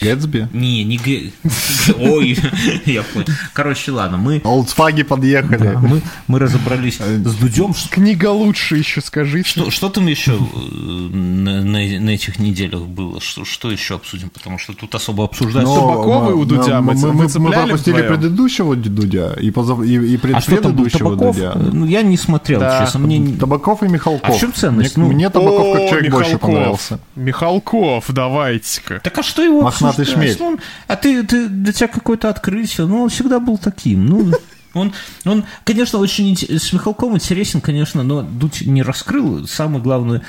Гэтсби? 0.00 0.48
Не, 0.52 0.82
не 0.84 0.96
Гэ... 0.96 1.32
Ой, 1.98 2.38
я 2.86 3.02
понял. 3.02 3.26
Короче, 3.52 3.90
ладно, 3.92 4.16
мы... 4.16 4.40
Олдсфаги 4.44 5.02
подъехали. 5.02 5.58
Да, 5.58 5.78
мы, 5.78 6.00
мы 6.26 6.38
разобрались 6.38 6.98
с 6.98 7.34
Дудем. 7.34 7.74
Книга 7.90 8.30
лучше 8.30 8.76
еще 8.78 9.00
скажите. 9.02 9.48
Что, 9.48 9.70
что 9.70 9.88
там 9.90 10.06
еще 10.06 10.32
э, 10.32 10.36
на, 10.36 11.62
на, 11.62 12.00
на 12.00 12.10
этих 12.10 12.38
неделях 12.38 12.82
было? 12.82 13.20
Что, 13.20 13.44
что 13.44 13.70
еще 13.70 13.96
обсудим? 13.96 14.30
Потому 14.30 14.58
что 14.58 14.72
тут 14.74 14.94
особо 14.94 15.24
обсуждать... 15.24 15.64
Но- 15.64 15.74
Табаковой 15.74 16.34
у 16.34 16.44
Дудя 16.44 16.80
мы- 16.80 16.94
мы, 16.94 17.12
мы 17.12 17.28
мы, 17.38 17.50
пропустили 17.52 17.94
вдвоем? 17.96 18.08
предыдущего 18.08 18.76
Дудя 18.76 19.34
и, 19.34 19.50
позав... 19.50 19.82
и, 19.82 19.94
и 20.14 20.18
А 20.32 20.40
что 20.40 20.52
предпредыдущего 20.52 21.10
Табаков? 21.10 21.36
Дудя. 21.36 21.54
Ну, 21.56 21.84
я 21.84 22.02
не 22.02 22.16
смотрел, 22.16 22.60
Да. 22.60 22.80
честно. 22.84 23.00
Мне... 23.00 23.36
Табаков 23.36 23.82
и 23.82 23.88
Михалков. 23.88 24.30
А 24.30 24.32
в 24.32 24.38
чем 24.38 24.54
ценность? 24.54 24.96
Мне, 24.96 25.06
Ну, 25.08 25.12
мне 25.12 25.28
Табаков 25.30 25.76
как 25.76 25.88
человек 25.90 26.12
больше 26.12 26.30
Михалков. 26.34 26.40
понравился. 26.54 26.98
Михалков, 27.16 28.04
давайте-ка. 28.08 29.00
Так 29.02 29.18
а 29.18 29.22
что 29.22 29.42
его 29.42 29.63
Мохнатый 29.64 30.04
обсуждать? 30.04 30.36
шмель. 30.36 30.48
Он- 30.48 30.58
а 30.86 30.96
ты, 30.96 31.22
ты, 31.24 31.48
для 31.48 31.72
тебя 31.72 31.88
какое-то 31.88 32.28
открытие, 32.28 32.86
ну, 32.86 33.02
он 33.02 33.08
всегда 33.08 33.40
был 33.40 33.58
таким, 33.58 34.06
ну... 34.06 34.32
Он, 34.74 34.92
он, 35.24 35.44
конечно, 35.62 36.00
очень 36.00 36.36
с 36.36 36.72
Михалковым 36.72 37.14
интересен, 37.14 37.60
конечно, 37.60 38.02
но 38.02 38.22
Дудь 38.22 38.62
не 38.62 38.82
раскрыл. 38.82 39.46
Самый 39.46 39.80
главный 39.80 40.22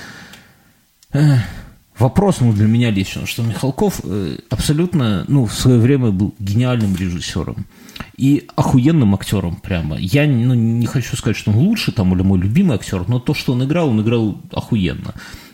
э, 1.13 1.37
вопрос 1.97 2.41
ну, 2.41 2.53
для 2.53 2.67
меня 2.67 2.91
лично, 2.91 3.25
что 3.25 3.41
Михалков 3.41 4.01
э, 4.03 4.37
абсолютно, 4.49 5.25
ну, 5.27 5.45
в 5.45 5.53
свое 5.53 5.79
время 5.79 6.11
был 6.11 6.35
гениальным 6.39 6.95
режиссером 6.95 7.65
и 8.17 8.47
охуенным 8.55 9.15
актером 9.15 9.55
прямо. 9.55 9.97
Я 9.97 10.27
ну, 10.27 10.53
не 10.53 10.85
хочу 10.85 11.15
сказать, 11.15 11.37
что 11.37 11.51
он 11.51 11.57
лучше 11.57 11.91
там 11.91 12.13
или 12.13 12.21
мой 12.21 12.39
любимый 12.39 12.75
актер, 12.75 13.07
но 13.07 13.19
то, 13.19 13.33
что 13.33 13.53
он 13.53 13.63
играл, 13.63 13.89
он 13.89 14.01
играл 14.01 14.41
охуенно. 14.51 15.13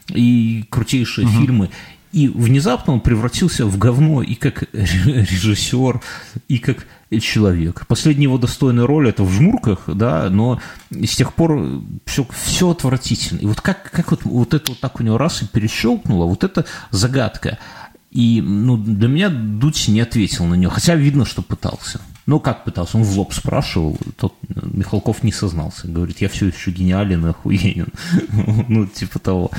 И 0.10 0.66
крутейшие 0.70 1.28
фильмы. 1.28 1.70
И 2.12 2.28
внезапно 2.28 2.94
он 2.94 3.02
превратился 3.02 3.66
в 3.66 3.78
говно 3.78 4.22
и 4.22 4.36
как 4.36 4.64
режиссер, 4.74 6.02
и 6.48 6.58
как 6.58 6.86
человек. 7.20 7.86
Последняя 7.88 8.24
его 8.24 8.38
достойная 8.38 8.88
роль 8.88 9.10
это 9.10 9.24
в 9.24 9.32
«Жмурках», 9.32 9.84
да, 9.88 10.30
но 10.30 10.62
с 10.90 11.16
тех 11.16 11.34
пор 11.34 11.82
все, 12.06 12.26
все 12.44 12.70
отвратительно. 12.70 13.40
И 13.40 13.46
вот 13.46 13.62
как, 13.62 13.92
как 13.92 14.12
вот, 14.12 14.24
вот 14.24 14.54
это 14.54 14.72
вот 14.72 14.80
так 14.80 15.00
у 15.00 15.04
него 15.04 15.18
раз 15.18 15.42
и 15.42 15.48
перещелкнуло, 15.48 16.26
вот 16.26 16.44
это 16.44 16.66
загадка. 16.92 17.58
И 18.12 18.42
ну, 18.42 18.78
для 18.78 19.08
меня 19.08 19.30
Дудь 19.30 19.88
не 19.88 20.02
ответил 20.02 20.46
на 20.46 20.56
нее, 20.56 20.70
хотя 20.70 20.96
видно, 20.96 21.26
что 21.26 21.42
пытался. 21.42 22.02
Ну, 22.26 22.40
как 22.40 22.66
пытался? 22.66 22.98
Он 22.98 23.04
в 23.04 23.18
лоб 23.18 23.34
спрашивал, 23.34 23.98
тот 24.18 24.36
Михалков 24.50 25.24
не 25.24 25.32
сознался. 25.32 25.88
Говорит, 25.88 26.22
я 26.22 26.30
все 26.30 26.48
еще 26.48 26.72
гениален 26.72 27.26
и 27.26 27.30
охуенен. 27.30 27.88
Ну, 28.68 28.86
типа 28.86 29.20
того. 29.20 29.52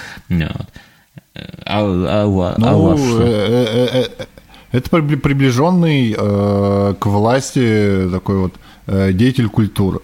А, 1.34 1.80
а, 1.80 2.26
вас- 2.26 2.56
а 2.56 2.60
Ну, 2.60 2.96
что? 2.98 3.22
э, 3.22 3.26
э, 3.26 4.04
э, 4.20 4.24
это 4.72 4.90
прибли- 4.90 5.16
приближенный 5.16 6.14
э, 6.16 6.94
к 6.98 7.06
власти 7.06 8.08
такой 8.10 8.36
вот 8.38 8.52
э, 8.86 9.12
деятель 9.12 9.48
культуры. 9.48 10.00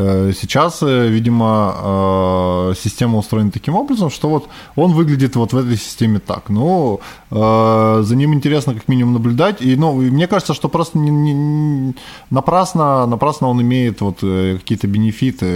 Э, 0.00 0.32
Сейчас, 0.40 0.78
э, 0.82 1.08
видимо, 1.08 1.74
э, 2.70 2.74
система 2.80 3.18
устроена 3.18 3.50
таким 3.50 3.74
образом, 3.74 4.10
что 4.10 4.28
вот 4.28 4.48
он 4.76 4.92
выглядит 4.92 5.34
вот 5.34 5.52
в 5.52 5.56
этой 5.56 5.76
системе 5.76 6.20
так. 6.20 6.48
Ну, 6.50 7.00
за 7.30 8.14
ним 8.16 8.32
интересно 8.32 8.74
как 8.74 8.88
минимум 8.88 9.14
наблюдать. 9.14 9.60
И, 9.60 9.76
ну, 9.76 9.92
мне 9.92 10.26
кажется, 10.26 10.54
что 10.54 10.68
просто 10.68 10.98
не- 10.98 11.10
не- 11.10 11.94
напрасно, 12.30 13.06
напрасно 13.06 13.48
он 13.48 13.60
имеет 13.60 14.00
вот 14.00 14.20
какие-то 14.20 14.86
бенефиты 14.86 15.46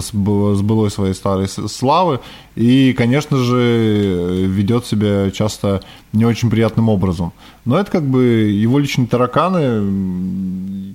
с 0.00 0.12
с 0.12 0.60
былой 0.62 0.90
своей 0.90 1.14
старой 1.14 1.48
славы. 1.48 2.20
И, 2.54 2.92
конечно 2.92 3.36
же, 3.38 4.46
ведет 4.48 4.86
себя 4.86 5.30
часто 5.30 5.80
не 6.12 6.24
очень 6.26 6.50
приятным 6.50 6.88
образом. 6.88 7.32
Но 7.64 7.78
это 7.78 7.90
как 7.90 8.04
бы 8.04 8.22
его 8.22 8.78
личные 8.78 9.06
тараканы. 9.08 10.94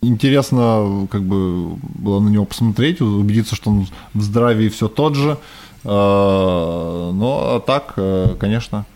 Интересно 0.00 1.08
как 1.10 1.22
бы 1.22 1.74
было 1.76 2.20
на 2.20 2.28
него 2.28 2.44
посмотреть, 2.44 3.00
убедиться, 3.00 3.56
что 3.56 3.70
он 3.70 3.88
в 4.14 4.22
здравии 4.22 4.68
все 4.68 4.88
тот 4.88 5.16
же. 5.16 5.38
Э, 5.84 5.88
Но 7.12 7.56
а 7.56 7.60
так, 7.60 7.94
э, 7.96 8.36
конечно, 8.38 8.86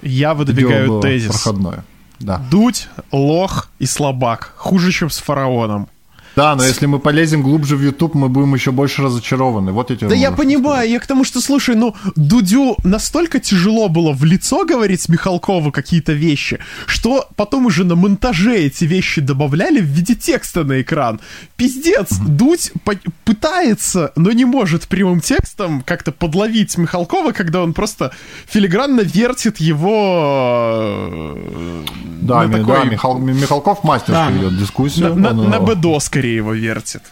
Я 0.00 0.34
выдвигаю 0.34 1.00
тезис. 1.00 1.30
проходное. 1.30 1.84
Да. 2.18 2.38
Дудь, 2.50 2.88
лох 3.10 3.68
и 3.78 3.86
слабак. 3.86 4.54
Хуже, 4.56 4.92
чем 4.92 5.10
с 5.10 5.18
фараоном. 5.18 5.88
Да, 6.36 6.54
но 6.56 6.64
если 6.64 6.86
мы 6.86 6.98
полезем 6.98 7.42
глубже 7.42 7.76
в 7.76 7.82
YouTube, 7.82 8.14
мы 8.14 8.28
будем 8.28 8.54
еще 8.54 8.70
больше 8.70 9.02
разочарованы. 9.02 9.72
Вот 9.72 9.88
тебе 9.88 10.08
Да 10.08 10.14
я 10.14 10.30
понимаю, 10.32 10.88
я 10.90 10.98
к 10.98 11.06
тому, 11.06 11.24
что, 11.24 11.40
слушай, 11.40 11.74
ну, 11.74 11.94
Дудю 12.16 12.76
настолько 12.84 13.38
тяжело 13.38 13.88
было 13.88 14.12
в 14.12 14.24
лицо 14.24 14.64
говорить 14.64 15.08
Михалкову 15.08 15.72
какие-то 15.72 16.12
вещи, 16.12 16.58
что 16.86 17.26
потом 17.36 17.66
уже 17.66 17.84
на 17.84 17.96
монтаже 17.96 18.56
эти 18.56 18.84
вещи 18.84 19.20
добавляли 19.20 19.80
в 19.80 19.84
виде 19.84 20.14
текста 20.14 20.64
на 20.64 20.80
экран. 20.80 21.20
Пиздец, 21.56 22.08
Дудь 22.18 22.72
по- 22.84 22.96
пытается, 23.24 24.12
но 24.16 24.32
не 24.32 24.44
может 24.44 24.88
прямым 24.88 25.20
текстом 25.20 25.82
как-то 25.84 26.12
подловить 26.12 26.78
Михалкова, 26.78 27.32
когда 27.32 27.62
он 27.62 27.72
просто 27.74 28.12
филигранно 28.46 29.00
вертит 29.02 29.58
его... 29.58 31.36
э, 31.52 31.84
Да, 32.22 32.42
на 32.42 32.46
ми- 32.46 32.56
такой- 32.58 32.76
да, 32.76 32.84
Михал- 32.84 33.18
Михалков 33.18 33.84
мастер 33.84 34.12
Да. 34.14 34.30
ведет 34.30 34.58
дискуссию. 34.58 35.14
на, 35.14 35.30
он, 35.30 35.50
на 35.50 35.56
э, 35.56 35.60
БДО 35.60 35.98
скорее 36.22 36.36
его 36.36 36.52
вертит. 36.52 37.02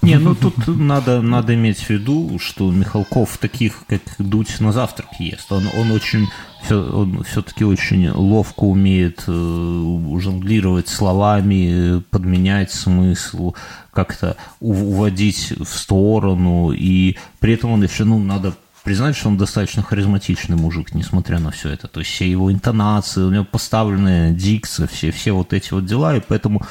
Не, 0.00 0.18
ну 0.18 0.34
тут 0.34 0.54
надо, 0.68 1.20
надо 1.20 1.54
иметь 1.54 1.78
в 1.78 1.90
виду, 1.90 2.38
что 2.38 2.70
Михалков 2.70 3.36
таких, 3.38 3.84
как 3.86 4.00
Дудь, 4.18 4.60
на 4.60 4.72
завтрак 4.72 5.08
ест. 5.18 5.50
Он, 5.52 5.68
он 5.76 5.90
очень, 5.90 6.28
он 6.70 7.22
все-таки 7.24 7.64
очень 7.64 8.08
ловко 8.10 8.64
умеет 8.64 9.24
э, 9.26 10.18
жонглировать 10.20 10.88
словами, 10.88 12.02
подменять 12.10 12.70
смысл, 12.70 13.54
как-то 13.92 14.36
уводить 14.60 15.52
в 15.58 15.66
сторону. 15.66 16.72
И 16.72 17.16
при 17.40 17.54
этом 17.54 17.72
он 17.72 17.82
еще, 17.82 18.04
ну, 18.04 18.18
надо 18.18 18.54
признать, 18.86 19.16
что 19.16 19.28
он 19.28 19.36
достаточно 19.36 19.82
харизматичный 19.82 20.56
мужик, 20.56 20.94
несмотря 20.94 21.40
на 21.40 21.50
все 21.50 21.70
это. 21.70 21.88
То 21.88 22.00
есть 22.00 22.12
все 22.12 22.30
его 22.30 22.52
интонации, 22.52 23.22
у 23.22 23.30
него 23.30 23.44
поставленная 23.44 24.30
дикция, 24.30 24.86
все, 24.86 25.10
все 25.10 25.32
вот 25.32 25.52
эти 25.52 25.72
вот 25.74 25.84
дела, 25.84 26.16
и 26.16 26.20
поэтому 26.20 26.62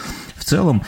целом 0.46 0.84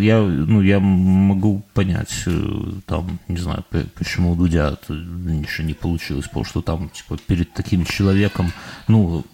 я, 0.00 0.20
ну, 0.20 0.62
я 0.62 0.80
могу 0.80 1.62
понять, 1.74 2.24
э, 2.26 2.72
там, 2.86 3.18
не 3.28 3.38
знаю, 3.38 3.64
почему 3.94 4.32
у 4.32 4.34
Дудя 4.34 4.78
еще 4.88 5.62
не 5.64 5.74
получилось, 5.74 6.26
потому 6.26 6.44
что 6.44 6.62
там, 6.62 6.88
типа, 6.88 7.18
перед 7.26 7.52
таким 7.52 7.84
человеком, 7.84 8.52
ну, 8.88 9.24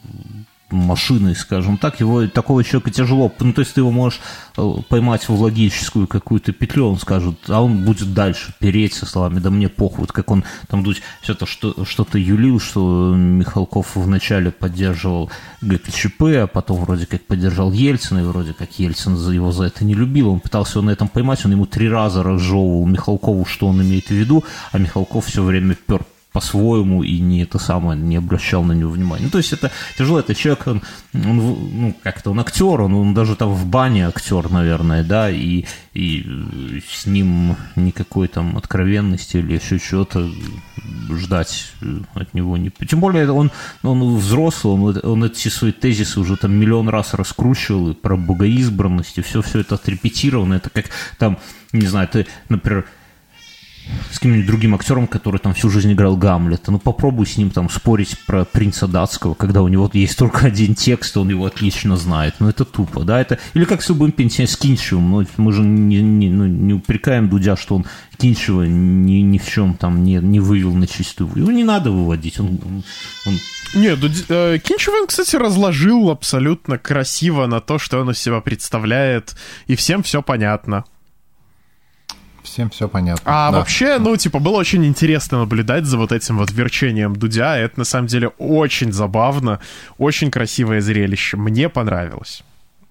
машиной, 0.71 1.35
скажем 1.35 1.79
так, 1.79 2.01
его 2.01 2.27
такого 2.27 2.63
человека 2.63 2.91
тяжело, 2.91 3.33
ну, 3.41 3.53
то 3.53 3.61
есть 3.61 3.75
ты 3.75 3.81
его 3.81 3.91
можешь 3.91 4.21
э, 4.57 4.75
поймать 4.89 5.29
в 5.29 5.41
логическую 5.41 6.07
какую-то 6.07 6.53
петлю, 6.53 6.89
он 6.89 6.99
скажет, 6.99 7.37
а 7.49 7.63
он 7.63 7.85
будет 7.85 8.13
дальше 8.13 8.53
переть 8.59 8.95
со 8.95 9.07
словами, 9.07 9.39
да 9.39 9.51
мне 9.51 9.69
похуй, 9.69 10.01
вот 10.01 10.13
как 10.13 10.31
он 10.31 10.45
там 10.69 10.83
Дудь 10.83 11.03
все-то 11.23 11.47
что, 11.47 11.85
что-то 11.85 12.19
юлил, 12.19 12.61
что 12.61 13.15
Михалков 13.15 13.97
вначале 13.97 14.51
поддерживал 14.51 15.31
ГКЧП, 15.63 16.23
а 16.43 16.47
потом 16.47 16.81
вроде 16.81 17.07
как 17.07 17.25
поддержал 17.25 17.73
Ельцина, 17.73 18.19
и 18.19 18.23
вроде 18.23 18.53
как 18.53 18.79
Ельцин 18.79 19.17
его 19.31 19.53
за 19.53 19.65
это 19.65 19.85
не 19.85 19.95
любил, 19.95 20.31
он 20.31 20.41
пытался 20.41 20.79
его 20.79 20.87
на 20.87 20.91
этом 20.91 21.09
поймать, 21.09 21.45
он 21.45 21.53
ему 21.53 21.67
три 21.67 21.89
раза 21.89 22.23
разжевывал 22.23 22.87
Михалкову, 22.87 23.45
что 23.47 23.69
он 23.69 23.81
имеет 23.83 24.09
в 24.09 24.13
виду, 24.13 24.45
а 24.73 24.79
Михалков 24.79 25.27
все 25.27 25.43
время 25.43 25.75
пер 25.75 26.03
по-своему 26.33 27.03
и 27.03 27.19
не 27.21 27.43
это 27.43 27.59
самое, 27.59 27.99
не 27.99 28.17
обращал 28.17 28.63
на 28.63 28.73
него 28.73 28.91
внимания. 28.91 29.25
Ну, 29.25 29.31
то 29.31 29.39
есть 29.39 29.53
это 29.53 29.71
тяжело, 29.97 30.21
это 30.21 30.35
человек, 30.35 30.67
он, 30.67 30.83
он, 31.15 31.37
ну, 31.37 31.97
как-то 32.03 32.31
он 32.31 32.41
актер, 32.41 32.81
он, 32.81 32.95
он 32.95 33.15
даже 33.15 33.35
там 33.35 33.53
в 33.53 33.67
бане 33.67 34.07
актер, 34.07 34.51
наверное, 34.51 35.03
да, 35.05 35.31
и, 35.31 35.65
и 35.95 36.83
с 36.89 37.07
ним 37.07 37.57
никакой 37.77 38.29
там 38.29 38.57
откровенности 38.57 39.39
или 39.39 39.55
еще 39.55 39.79
чего-то 39.79 40.31
ждать 41.11 41.73
от 42.15 42.35
него 42.35 42.57
не... 42.57 42.71
Тем 42.71 43.01
более 43.01 43.31
он, 43.33 43.51
он 43.83 44.17
взрослый, 44.17 44.75
он, 44.75 45.01
он 45.03 45.25
эти 45.25 45.49
свои 45.49 45.73
тезисы 45.73 46.21
уже 46.21 46.37
там 46.37 46.53
миллион 46.53 46.89
раз 46.89 47.15
раскручивал, 47.15 47.91
и 47.91 47.95
про 47.95 48.17
богоизбранность, 48.17 49.19
и 49.19 49.23
все, 49.23 49.43
все 49.43 49.61
это 49.61 49.77
отрепетировано, 49.77 50.55
это 50.55 50.71
как 50.71 50.87
там, 51.19 51.39
не 51.73 51.87
знаю, 51.87 52.09
ты, 52.09 52.27
например, 52.49 52.87
с 54.11 54.19
каким-нибудь 54.19 54.47
другим 54.47 54.75
актером, 54.75 55.07
который 55.07 55.39
там 55.39 55.55
всю 55.55 55.71
жизнь 55.71 55.93
играл 55.93 56.17
Гамлета. 56.17 56.71
Ну, 56.73 56.79
попробуй 56.79 57.27
с 57.27 57.37
ним 57.37 57.51
там 57.51 57.69
спорить 57.71 58.17
про 58.27 58.45
принца 58.45 58.87
датского, 58.87 59.35
когда 59.35 59.63
у 59.63 59.69
него 59.69 59.91
есть 59.93 60.19
только 60.19 60.47
один 60.47 60.75
текст, 60.75 61.17
он 61.17 61.29
его 61.29 61.47
отлично 61.47 61.97
знает. 61.97 62.35
Ну, 62.39 62.49
это 62.49 62.65
тупо, 62.65 63.05
да? 63.05 63.21
Это... 63.21 63.39
Или 63.55 63.65
как 63.65 63.83
с 63.83 63.89
любым 63.89 64.13
пенсионером, 64.13 64.53
с 64.55 64.57
Кинчевым. 64.57 65.11
Ну, 65.11 65.27
мы 65.37 65.53
же 65.53 65.63
не, 65.63 66.01
не, 66.01 66.29
ну, 66.31 66.47
не 66.47 66.75
упрекаем 66.75 67.29
Дудя, 67.29 67.57
что 67.57 67.77
он 67.77 67.87
Кинчева 68.17 68.63
ни, 68.63 69.21
ни 69.21 69.39
в 69.39 69.49
чем 69.49 69.75
там 69.75 70.03
не, 70.03 70.15
не 70.17 70.41
вывел 70.41 70.75
на 70.75 70.87
чистую. 70.87 71.31
Его 71.35 71.51
не 71.53 71.65
надо 71.65 71.91
выводить. 71.91 72.41
Он, 72.41 72.59
он, 72.65 72.83
он- 73.27 73.39
Не, 73.81 73.95
Дуди- 73.97 74.25
э, 74.29 74.59
Кинчев 74.59 74.95
кстати, 75.07 75.37
разложил 75.37 76.11
абсолютно 76.11 76.79
красиво 76.79 77.47
на 77.47 77.61
то, 77.61 77.79
что 77.79 78.01
он 78.01 78.11
из 78.11 78.19
себя 78.19 78.41
представляет, 78.41 79.37
и 79.67 79.77
всем 79.77 80.03
все 80.03 80.23
понятно. 80.23 80.85
Всем 82.59 82.71
все 82.71 82.89
понятно. 82.89 83.23
А 83.25 83.53
Да. 83.53 83.59
вообще, 83.59 83.99
ну, 84.01 84.17
типа, 84.17 84.41
было 84.41 84.57
очень 84.57 84.85
интересно 84.85 85.39
наблюдать 85.39 85.85
за 85.85 85.97
вот 85.97 86.11
этим 86.11 86.39
вот 86.39 86.51
верчением 86.51 87.15
Дудя. 87.15 87.57
Это, 87.57 87.79
на 87.79 87.85
самом 87.85 88.09
деле, 88.09 88.33
очень 88.39 88.93
забавно, 88.93 89.61
очень 89.97 90.29
красивое 90.33 90.81
зрелище. 90.81 91.37
Мне 91.37 91.69
понравилось. 91.69 92.43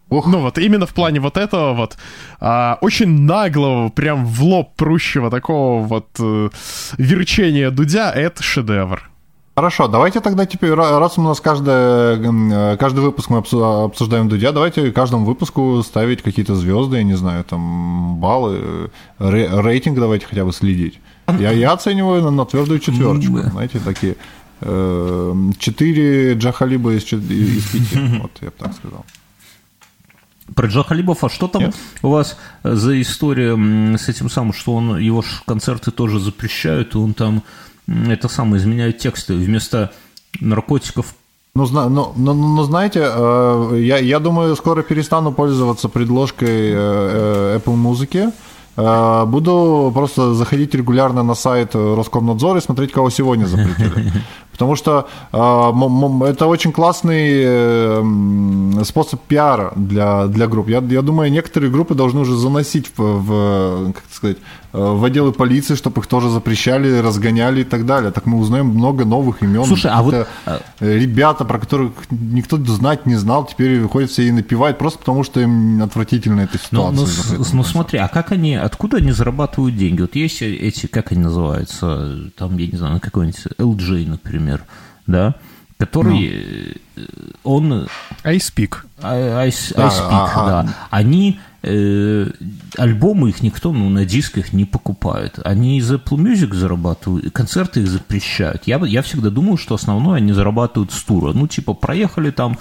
Ух. 0.09 0.25
Ну 0.25 0.39
вот 0.39 0.57
именно 0.57 0.85
в 0.85 0.93
плане 0.93 1.19
вот 1.19 1.35
этого 1.35 1.73
вот 1.73 1.97
а, 2.39 2.77
очень 2.79 3.23
наглого, 3.23 3.89
прям 3.89 4.25
в 4.25 4.41
лоб 4.41 4.73
прущего 4.77 5.29
такого 5.29 5.83
вот 5.85 6.07
э, 6.17 6.49
верчения 6.97 7.69
Дудя, 7.69 8.09
это 8.11 8.41
шедевр. 8.41 9.01
Хорошо, 9.57 9.87
давайте 9.87 10.19
тогда 10.19 10.45
теперь, 10.45 10.69
ра- 10.69 10.99
раз 10.99 11.17
у 11.17 11.23
нас 11.23 11.41
каждое, 11.41 12.17
м, 12.17 12.51
э, 12.53 12.77
каждый 12.77 12.99
выпуск 12.99 13.31
мы 13.31 13.39
обсу- 13.39 13.85
обсуждаем 13.85 14.29
Дудя, 14.29 14.51
давайте 14.51 14.91
каждому 14.91 15.25
выпуску 15.25 15.81
ставить 15.81 16.21
какие-то 16.21 16.53
звезды, 16.53 16.97
я 16.97 17.03
не 17.03 17.15
знаю, 17.17 17.43
там 17.43 18.17
баллы, 18.19 18.59
э, 18.61 18.87
ре- 19.17 19.49
рейтинг 19.61 19.97
давайте 19.97 20.27
хотя 20.27 20.45
бы 20.45 20.53
следить. 20.53 20.99
Я, 21.39 21.49
я 21.53 21.71
оцениваю 21.73 22.21
на, 22.21 22.29
на 22.29 22.45
твердую 22.45 22.77
четверочку, 22.79 23.39
знаете, 23.49 23.79
такие 23.83 24.15
э, 24.61 25.33
четыре 25.57 26.35
Джахалиба 26.35 26.93
из, 26.93 27.11
из 27.11 27.65
пяти, 27.71 27.97
вот 28.21 28.31
я 28.41 28.49
бы 28.49 28.53
так 28.59 28.73
сказал. 28.75 29.05
Про 30.53 30.67
Джахалибов, 30.67 31.23
а 31.23 31.29
что 31.29 31.47
там 31.47 31.63
Нет. 31.63 31.75
у 32.03 32.09
вас 32.09 32.37
за 32.63 33.01
история 33.01 33.55
с 33.97 34.07
этим 34.07 34.29
самым, 34.29 34.53
что 34.53 34.75
он 34.75 34.99
его 34.99 35.23
концерты 35.47 35.89
тоже 35.89 36.19
запрещают, 36.19 36.93
и 36.93 36.99
он 36.99 37.15
там 37.15 37.41
это 37.87 38.27
самое 38.27 38.61
изменяет 38.61 38.97
тексты 38.97 39.33
вместо 39.33 39.91
наркотиков. 40.39 41.15
Ну, 41.55 41.65
ну, 41.89 42.13
ну, 42.15 42.33
ну, 42.33 42.63
знаете, 42.63 43.01
э, 43.03 43.79
я, 43.79 43.97
я 43.97 44.19
думаю, 44.19 44.55
скоро 44.55 44.83
перестану 44.83 45.31
пользоваться 45.31 45.89
предложкой 45.89 46.71
э, 46.71 46.75
э, 46.75 47.59
Apple 47.59 47.75
музыки. 47.75 48.29
Буду 48.77 49.91
просто 49.91 50.35
заходить 50.35 50.75
регулярно 50.75 51.23
на 51.23 51.33
сайт 51.33 51.73
Роскомнадзора 51.73 52.59
и 52.59 52.61
смотреть, 52.61 52.91
кого 52.91 53.09
сегодня 53.09 53.47
запретили. 53.47 54.13
Потому 54.51 54.75
что 54.75 55.07
это 55.31 56.45
очень 56.45 56.71
классный 56.71 58.03
способ 58.85 59.19
пиара 59.21 59.73
для, 59.75 60.27
для 60.27 60.45
групп. 60.45 60.69
Я, 60.69 60.83
я 60.89 61.01
думаю, 61.01 61.31
некоторые 61.31 61.71
группы 61.71 61.95
должны 61.95 62.19
уже 62.19 62.37
заносить 62.37 62.91
в, 62.95 63.01
в, 63.01 63.93
как 63.93 64.03
сказать, 64.11 64.37
в 64.73 65.03
отделы 65.05 65.31
полиции, 65.31 65.75
чтобы 65.75 66.01
их 66.01 66.07
тоже 66.07 66.29
запрещали, 66.29 66.99
разгоняли 66.99 67.61
и 67.61 67.63
так 67.63 67.85
далее. 67.85 68.11
Так 68.11 68.25
мы 68.25 68.37
узнаем 68.37 68.67
много 68.67 69.05
новых 69.05 69.41
имен. 69.41 69.65
Слушай, 69.65 69.91
а 69.91 70.01
вот, 70.03 70.27
а- 70.45 70.59
э, 70.79 70.97
ребята, 70.97 71.45
про 71.45 71.57
которых 71.57 71.91
никто 72.09 72.57
знать 72.57 73.05
не 73.05 73.15
знал, 73.15 73.45
теперь 73.45 73.79
выходят 73.79 74.11
все 74.11 74.23
и 74.23 74.31
напевают 74.31 74.77
просто 74.77 74.99
потому, 74.99 75.23
что 75.23 75.39
им 75.39 75.81
отвратительно 75.81 76.41
эта 76.41 76.59
Ну, 76.71 76.91
ситуация. 76.93 76.95
ну, 77.29 77.33
этого. 77.41 77.55
ну, 77.55 77.63
смотри, 77.63 77.99
а 77.99 78.07
как 78.07 78.31
они, 78.31 78.55
откуда 78.55 78.97
они 78.97 79.11
зарабатывают 79.11 79.75
деньги? 79.77 80.01
Вот 80.01 80.15
есть 80.15 80.41
эти, 80.41 80.85
как 80.87 81.11
они 81.11 81.21
называются, 81.21 82.29
там, 82.37 82.57
я 82.57 82.67
не 82.67 82.77
знаю, 82.77 82.99
какой-нибудь 82.99 83.45
LJ, 83.57 84.07
например, 84.09 84.63
да, 85.07 85.35
который, 85.77 86.75
э, 86.95 87.01
он 87.43 87.87
Айспик. 88.23 88.85
I- 89.01 89.47
Ice, 89.49 89.73
Да, 89.75 89.87
Ice 89.87 90.09
Peak, 90.09 90.09
а, 90.11 90.31
а. 90.35 90.63
да. 90.63 90.73
Они 90.89 91.39
э, 91.56 91.56
альбомы 91.63 93.29
их 93.29 93.41
никто 93.41 93.71
ну, 93.73 93.89
на 93.89 94.05
дисках 94.05 94.53
не 94.53 94.65
покупает. 94.65 95.39
Они 95.43 95.77
из 95.77 95.91
Apple 95.91 96.17
Music 96.17 96.53
зарабатывают, 96.53 97.25
и 97.25 97.29
концерты 97.29 97.81
их 97.81 97.87
запрещают. 97.87 98.63
Я, 98.65 98.77
я 98.85 99.01
всегда 99.01 99.29
думал, 99.29 99.57
что 99.57 99.75
основное 99.75 100.17
они 100.17 100.33
зарабатывают 100.33 100.91
с 100.91 101.03
тура. 101.03 101.33
Ну, 101.33 101.47
типа, 101.47 101.73
проехали 101.73 102.31
там 102.31 102.57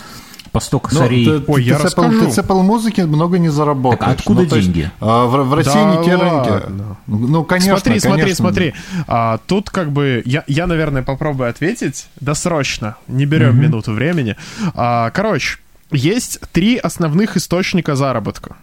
по 0.52 0.60
100 0.60 0.76
Ну, 0.76 0.80
косарей. 0.80 1.24
ты, 1.26 1.52
Ой, 1.52 1.62
ты 1.62 1.68
я 1.68 1.78
с 1.78 1.80
Apple, 1.80 1.84
расскажу. 1.84 2.20
ты 2.20 2.30
с 2.30 2.38
Apple 2.38 2.62
музыки 2.62 3.00
много 3.02 3.38
не 3.38 3.50
заработаешь. 3.50 3.98
Так, 3.98 4.08
а 4.08 4.12
откуда 4.12 4.42
Ну, 4.42 4.48
то 4.48 4.56
есть, 4.56 4.72
деньги? 4.72 4.90
а, 5.00 5.26
в, 5.26 5.48
в 5.48 5.54
России 5.54 5.72
Да 5.74 5.96
не 5.96 6.04
те 6.04 6.16
рынки. 6.16 6.92
Ну, 7.06 7.44
конечно, 7.44 7.76
смотри, 7.76 8.00
смотри, 8.00 8.22
конечно. 8.22 8.44
смотри. 8.44 8.74
А, 9.06 9.38
тут 9.46 9.68
как 9.70 9.92
бы 9.92 10.22
я, 10.24 10.44
я, 10.46 10.66
наверное, 10.66 11.02
попробую 11.02 11.50
ответить 11.50 12.06
досрочно. 12.20 12.96
Не 13.08 13.26
берем 13.26 13.60
минуту 13.60 13.92
времени. 13.92 14.36
А, 14.74 15.10
короче, 15.10 15.58
есть 15.90 16.40
три 16.52 16.78
основных 16.78 17.36
источника 17.36 17.94
заработка. 17.94 18.56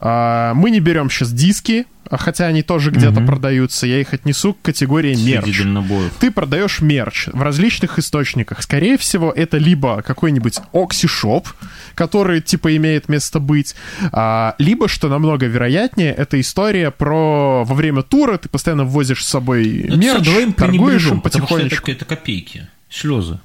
А, 0.00 0.54
мы 0.54 0.70
не 0.70 0.80
берем 0.80 1.10
сейчас 1.10 1.32
диски, 1.32 1.86
хотя 2.10 2.46
они 2.46 2.62
тоже 2.62 2.90
где-то 2.90 3.20
продаются. 3.20 3.86
Я 3.86 4.00
их 4.00 4.14
отнесу 4.14 4.54
к 4.54 4.62
категории 4.62 5.14
мерч. 5.14 5.58
Дальнобоев. 5.58 6.12
Ты 6.18 6.30
продаешь 6.30 6.80
мерч 6.80 7.28
в 7.32 7.42
различных 7.42 7.98
источниках. 7.98 8.62
Скорее 8.62 8.96
всего, 8.96 9.30
это 9.30 9.58
либо 9.58 10.02
какой-нибудь 10.02 10.58
оксишоп, 10.72 11.48
который 11.94 12.40
типа 12.40 12.74
имеет 12.76 13.08
место 13.08 13.40
быть, 13.40 13.76
а, 14.12 14.54
либо, 14.58 14.88
что 14.88 15.08
намного 15.08 15.46
вероятнее, 15.46 16.12
это 16.12 16.40
история 16.40 16.90
про 16.90 17.64
во 17.64 17.74
время 17.74 18.02
тура 18.02 18.38
ты 18.38 18.48
постоянно 18.48 18.84
ввозишь 18.84 19.24
с 19.24 19.28
собой 19.28 19.80
Это 19.82 19.96
мерч, 19.96 20.54
торгуешь 20.56 21.02
им 21.02 21.06
что 21.06 21.14
это, 21.14 21.22
потихонечку. 21.22 21.90
это 21.90 22.04
копейки, 22.06 22.68
слезы. 22.88 23.38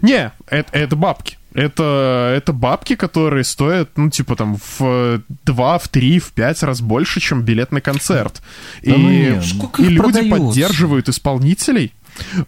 Не, 0.00 0.32
это, 0.48 0.68
это 0.72 0.96
бабки. 0.96 1.38
Это, 1.54 2.32
это 2.34 2.52
бабки, 2.54 2.96
которые 2.96 3.44
стоят, 3.44 3.90
ну, 3.96 4.08
типа, 4.08 4.36
там, 4.36 4.56
в 4.78 5.22
2, 5.44 5.78
в 5.78 5.88
3, 5.88 6.18
в 6.18 6.32
5 6.32 6.62
раз 6.62 6.80
больше, 6.80 7.20
чем 7.20 7.42
билет 7.42 7.72
на 7.72 7.80
концерт. 7.80 8.42
Да 8.82 8.94
и 8.94 9.30
ну 9.30 9.42
сколько 9.42 9.82
и 9.82 9.86
люди 9.88 9.98
продается? 9.98 10.30
поддерживают 10.30 11.08
исполнителей. 11.08 11.92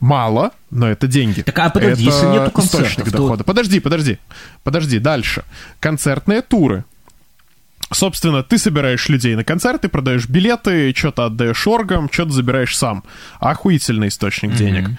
Мало, 0.01 0.53
но 0.71 0.89
это 0.89 1.07
деньги. 1.07 1.43
Так, 1.43 1.59
а 1.59 1.71
подожди, 1.71 2.07
это 2.07 2.15
если 2.15 2.27
нету 2.27 2.51
концертов, 2.51 2.81
источник 2.81 3.05
то- 3.07 3.19
дохода. 3.19 3.45
Подожди, 3.45 3.81
подожди, 3.81 4.19
подожди, 4.63 4.99
дальше. 4.99 5.45
Концертные 5.81 6.43
туры. 6.43 6.85
Собственно, 7.93 8.43
ты 8.43 8.59
собираешь 8.59 9.09
людей 9.09 9.37
на 9.37 9.45
концерты, 9.45 9.89
продаешь 9.89 10.29
билеты, 10.29 10.93
что-то 10.97 11.27
отдаешь 11.27 11.67
оргам, 11.67 12.09
что-то 12.11 12.33
забираешь 12.33 12.77
сам. 12.77 13.05
Охуительный 13.41 14.09
источник 14.09 14.55
денег. 14.55 14.91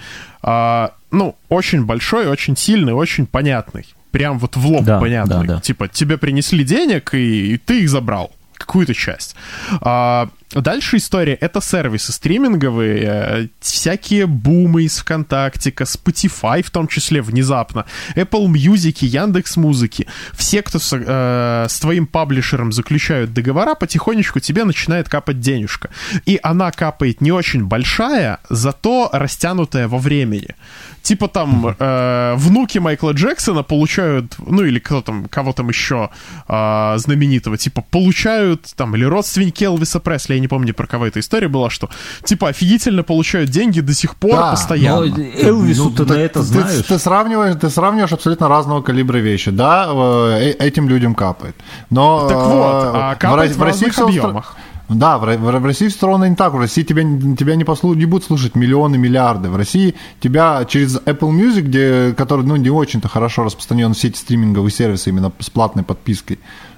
А, 0.42 0.94
ну, 1.16 1.36
очень 1.49 1.86
большой, 1.86 2.28
очень 2.28 2.55
сильный, 2.57 2.93
очень 2.93 3.26
понятный. 3.26 3.86
Прям 4.11 4.39
вот 4.39 4.55
в 4.55 4.66
лоб 4.66 4.84
Да, 4.86 4.99
понятный. 4.99 5.47
да, 5.47 5.55
да. 5.55 5.59
Типа, 5.61 5.88
тебе 5.88 6.18
принесли 6.18 6.63
денег, 6.63 7.13
и, 7.13 7.53
и 7.53 7.57
ты 7.57 7.82
их 7.84 7.89
забрал. 7.89 8.32
Какую-то 8.57 8.93
часть. 8.93 9.36
А, 9.82 10.30
дальше 10.52 10.98
история. 10.98 11.34
Это 11.34 11.62
сервисы 11.62 12.12
стриминговые, 12.12 13.04
э, 13.04 13.48
всякие 13.60 14.26
бумы 14.26 14.84
из 14.84 14.98
ВКонтактика, 15.00 15.84
Spotify 15.84 16.62
в 16.62 16.70
том 16.70 16.88
числе 16.88 17.22
внезапно, 17.22 17.86
Apple 18.16 18.48
Music, 18.48 19.06
Яндекс 19.06 19.58
Музыки. 19.58 20.08
Все, 20.34 20.62
кто 20.62 20.80
с, 20.80 20.93
э, 20.93 21.66
с 21.70 21.80
твоим 21.80 22.08
паблишером 22.08 22.72
заключают 22.72 23.34
договора, 23.34 23.76
потихонечку 23.76 24.39
тебе 24.39 24.64
начинает 24.64 25.10
капать 25.10 25.39
денежка. 25.39 25.89
И 26.26 26.39
она 26.43 26.72
капает 26.72 27.22
не 27.22 27.32
очень 27.32 27.66
большая, 27.66 28.39
зато 28.50 29.10
растянутая 29.14 29.88
во 29.88 29.98
времени. 29.98 30.56
Типа 31.02 31.28
там 31.28 31.76
э, 31.78 32.34
внуки 32.36 32.80
Майкла 32.80 33.12
Джексона 33.12 33.62
получают, 33.62 34.36
ну 34.39 34.64
или 34.64 34.80
кто 34.80 35.02
там, 35.02 35.26
кого 35.26 35.54
там 35.54 35.70
еще 35.70 36.10
э, 36.48 36.93
знаменитого, 36.98 37.58
типа 37.58 37.82
получают 37.82 38.74
там, 38.76 38.96
или 38.96 39.06
родственники 39.06 39.64
Элвиса 39.64 40.00
Пресли, 40.00 40.35
я 40.36 40.40
не 40.40 40.48
помню, 40.48 40.74
про 40.74 40.88
кого 40.88 41.06
эта 41.08 41.20
история 41.20 41.48
была, 41.48 41.70
что 41.70 41.90
типа 42.24 42.50
офигительно 42.50 43.04
получают 43.04 43.50
деньги 43.50 43.80
до 43.80 43.94
сих 43.94 44.16
пор 44.16 44.32
Да, 44.32 44.52
постоянно. 44.52 45.06
Но 45.08 45.24
Элвису 45.24 45.92
ты 45.92 46.04
Ну, 46.04 46.14
на 46.14 46.20
это 46.20 46.40
ты, 46.40 46.46
знаешь. 46.46 46.86
Ты, 46.86 47.00
сравниваешь, 47.00 47.56
ты 47.60 47.70
сравниваешь 47.70 48.12
абсолютно 48.12 48.48
разного 48.48 48.82
калибра 48.82 49.18
вещи. 49.18 49.52
Да, 49.52 49.90
э, 49.92 50.52
этим 50.60 50.88
людям 50.90 51.16
капает. 51.16 51.56
Но 51.90 52.28
Так 52.28 52.38
э, 52.38 52.42
вот, 52.42 52.96
а 52.96 53.16
в 53.16 53.18
капает 53.20 53.56
в 53.56 53.62
разных 53.62 53.94
всё 53.94 54.08
устро- 54.08 54.20
объемах. 54.20 54.56
Да, 54.88 55.18
в, 55.18 55.26
в, 55.26 55.60
в 55.60 55.66
России 55.66 55.88
устроено 55.88 56.26
не 56.30 56.36
так. 56.36 56.54
В 56.54 56.60
России 56.60 56.84
тебя, 56.84 57.02
тебя 57.02 57.56
не, 57.56 57.64
послу, 57.64 57.96
не 57.96 58.06
будут 58.06 58.28
слушать 58.28 58.56
миллионы, 58.56 58.98
миллиарды. 58.98 59.50
В 59.50 59.56
России 59.56 59.96
тебя 60.20 60.64
через 60.66 60.98
Apple 60.98 61.32
Music, 61.32 61.62
где, 61.62 62.14
который 62.16 62.46
ну, 62.46 62.56
не 62.56 62.70
очень-то 62.70 63.08
хорошо 63.08 63.44
распространен 63.44 63.94
в 63.94 63.98
сети 63.98 64.18
стриминговые 64.18 64.72
сервисы 64.72 65.10
именно 65.10 65.32
с 65.40 65.50
платной 65.50 65.84
подпиской, 65.84 66.38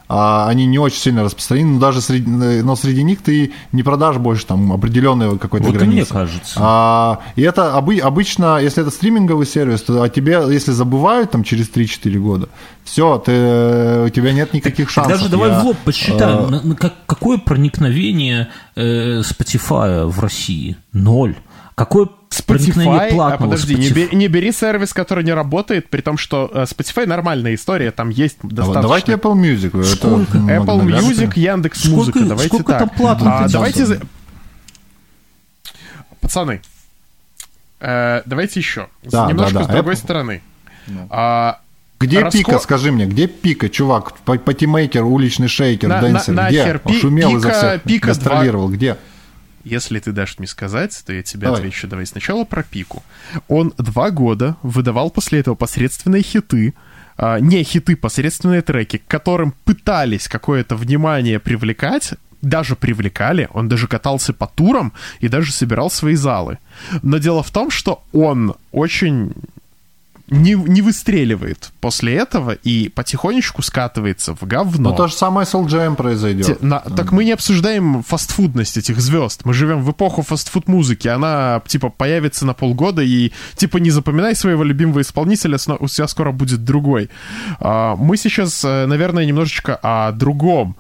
а, 0.10 0.48
они 0.48 0.66
не 0.66 0.80
очень 0.80 1.00
сильно 1.00 1.24
распространены, 1.24 1.74
но 1.74 1.80
даже 1.80 2.02
среди, 2.02 2.30
но 2.30 2.76
среди 2.76 3.04
них 3.04 3.22
ты 3.22 3.52
не 3.72 3.84
продашь 3.84 4.18
больше 4.18 4.46
там 4.46 4.72
определенной 4.72 5.38
какой-то 5.38 5.68
Вот 5.68 5.76
границы. 5.76 5.96
мне 5.96 6.06
кажется. 6.06 6.54
А, 6.58 7.20
и 7.36 7.42
это 7.42 7.76
обы- 7.78 8.00
обычно, 8.00 8.60
если 8.62 8.82
это 8.82 8.92
стриминговый 8.92 9.46
сервис, 9.46 9.82
то 9.82 10.02
о 10.02 10.10
тебе, 10.10 10.42
если 10.50 10.72
забывают 10.72 11.32
там 11.32 11.44
через 11.44 11.70
3-4 11.70 12.18
года, 12.20 12.50
все, 12.84 13.18
ты, 13.18 13.32
у 14.06 14.10
тебя 14.10 14.32
нет 14.34 14.54
никаких 14.54 14.90
шансов. 14.90 15.18
Даже 15.18 15.30
давай 15.30 15.50
Я, 15.52 15.60
в 15.60 15.66
лоб 15.66 15.78
посчитаем, 15.84 16.50
на 16.50 16.76
как- 16.76 17.06
какое 17.06 17.38
проникновение 17.38 18.48
э, 18.76 19.22
Spotify 19.22 20.06
в 20.06 20.20
России? 20.20 20.78
Ноль. 20.94 21.36
Какое 21.78 22.08
проникновение 22.48 22.98
Spotify, 22.98 23.08
а 23.12 23.14
платного 23.14 23.52
подожди, 23.52 23.76
не 23.76 23.88
Spotify? 23.90 23.94
бери, 23.94 24.16
не 24.16 24.28
бери 24.28 24.52
сервис, 24.52 24.94
который 24.94 25.24
не 25.24 25.32
работает, 25.32 25.92
при 25.92 26.02
том, 26.02 26.18
что 26.18 26.50
э, 26.52 26.64
Spotify 26.64 27.06
нормальная 27.06 27.54
история, 27.54 27.92
там 27.92 28.10
есть 28.10 28.38
а 28.42 28.48
достаточно... 28.48 28.82
Давайте 28.82 29.12
Apple 29.14 29.34
Music. 29.36 29.80
это 29.80 29.84
Сколько? 29.96 30.38
Apple 30.40 30.64
многонаглядно. 30.64 31.08
Music, 31.08 31.34
Яндекс 31.40 31.80
Сколько- 31.82 31.96
Музыка, 31.98 32.20
давайте 32.26 32.48
сколько 32.48 32.72
так. 32.72 32.80
там 32.80 32.90
платных 32.90 33.32
А, 33.32 33.48
давайте... 33.48 33.86
за- 33.86 34.00
Пацаны, 36.20 36.62
э, 37.80 38.22
давайте 38.26 38.60
еще. 38.60 38.88
Да, 39.04 39.28
Немножко 39.28 39.54
да, 39.60 39.64
с 39.64 39.68
да. 39.68 39.74
другой 39.74 39.94
Apple. 39.94 39.98
стороны. 39.98 40.42
А, 41.12 41.60
Где 42.00 42.22
Раско- 42.22 42.32
пика, 42.32 42.58
скажи 42.60 42.92
мне, 42.92 43.06
где 43.06 43.28
пика, 43.28 43.70
чувак? 43.70 44.18
Па- 44.26 44.40
Патимейкер, 44.40 45.04
уличный 45.04 45.48
шейкер, 45.48 45.90
На- 45.90 46.02
дэнсер, 46.02 46.34
на- 46.34 46.50
где? 46.50 46.60
нахер, 46.64 46.82
Он 46.84 46.92
пи- 46.94 47.00
шумел 47.00 47.38
изо 47.38 47.50
пика- 47.50 47.58
всех, 47.58 47.82
пика 47.84 48.08
гастролировал, 48.08 48.70
где? 48.70 48.98
Если 49.68 50.00
ты 50.00 50.12
дашь 50.12 50.40
мне 50.40 50.48
сказать, 50.48 51.04
то 51.06 51.14
я 51.14 51.24
тебе 51.24 51.46
давай. 51.46 51.60
отвечу. 51.60 51.88
Давай 51.88 52.06
сначала 52.06 52.44
про 52.44 52.64
Пику. 52.64 53.04
Он 53.48 53.74
два 53.78 54.12
года 54.12 54.56
выдавал 54.62 55.10
после 55.10 55.40
этого 55.40 55.56
посредственные 55.56 56.24
хиты, 56.24 56.74
а, 57.18 57.40
не 57.40 57.64
хиты, 57.64 57.96
посредственные 57.96 58.62
треки, 58.62 58.98
к 58.98 59.08
которым 59.08 59.54
пытались 59.66 60.28
какое-то 60.28 60.76
внимание 60.76 61.40
привлекать, 61.40 62.14
даже 62.42 62.76
привлекали, 62.76 63.50
он 63.52 63.68
даже 63.68 63.88
катался 63.88 64.34
по 64.34 64.48
турам 64.48 64.94
и 65.20 65.28
даже 65.28 65.52
собирал 65.52 65.90
свои 65.90 66.16
залы. 66.16 66.60
Но 67.02 67.18
дело 67.18 67.42
в 67.42 67.52
том, 67.52 67.72
что 67.72 68.04
он 68.14 68.56
очень 68.72 69.34
не, 70.30 70.54
не 70.54 70.82
выстреливает 70.82 71.72
после 71.80 72.16
этого 72.16 72.52
и 72.52 72.90
потихонечку 72.90 73.62
скатывается 73.62 74.36
в 74.36 74.44
говно. 74.44 74.90
Но 74.90 74.96
то 74.96 75.08
же 75.08 75.14
самое 75.14 75.48
с 75.48 75.54
LGM 75.54 75.96
произойдет. 75.96 76.46
Те, 76.46 76.58
на, 76.66 76.80
так 76.80 77.12
мы 77.12 77.24
не 77.24 77.32
обсуждаем 77.32 78.04
фастфудность 78.04 78.78
этих 78.78 79.00
звезд. 79.00 79.46
Мы 79.46 79.54
живем 79.54 79.84
в 79.84 79.92
эпоху 79.92 80.24
фастфуд-музыки. 80.24 81.08
Она, 81.08 81.62
типа, 81.66 81.90
появится 81.90 82.46
на 82.46 82.54
полгода 82.54 83.02
и, 83.02 83.32
типа, 83.56 83.78
не 83.78 83.90
запоминай 83.90 84.36
своего 84.36 84.64
любимого 84.64 85.02
исполнителя, 85.02 85.58
у 85.80 85.88
тебя 85.88 86.08
скоро 86.08 86.32
будет 86.32 86.64
другой. 86.66 87.10
А, 87.60 87.96
мы 87.96 88.18
сейчас, 88.18 88.64
э, 88.66 88.86
наверное, 88.86 89.26
немножечко 89.26 89.80
о 89.82 90.12
другом 90.12 90.76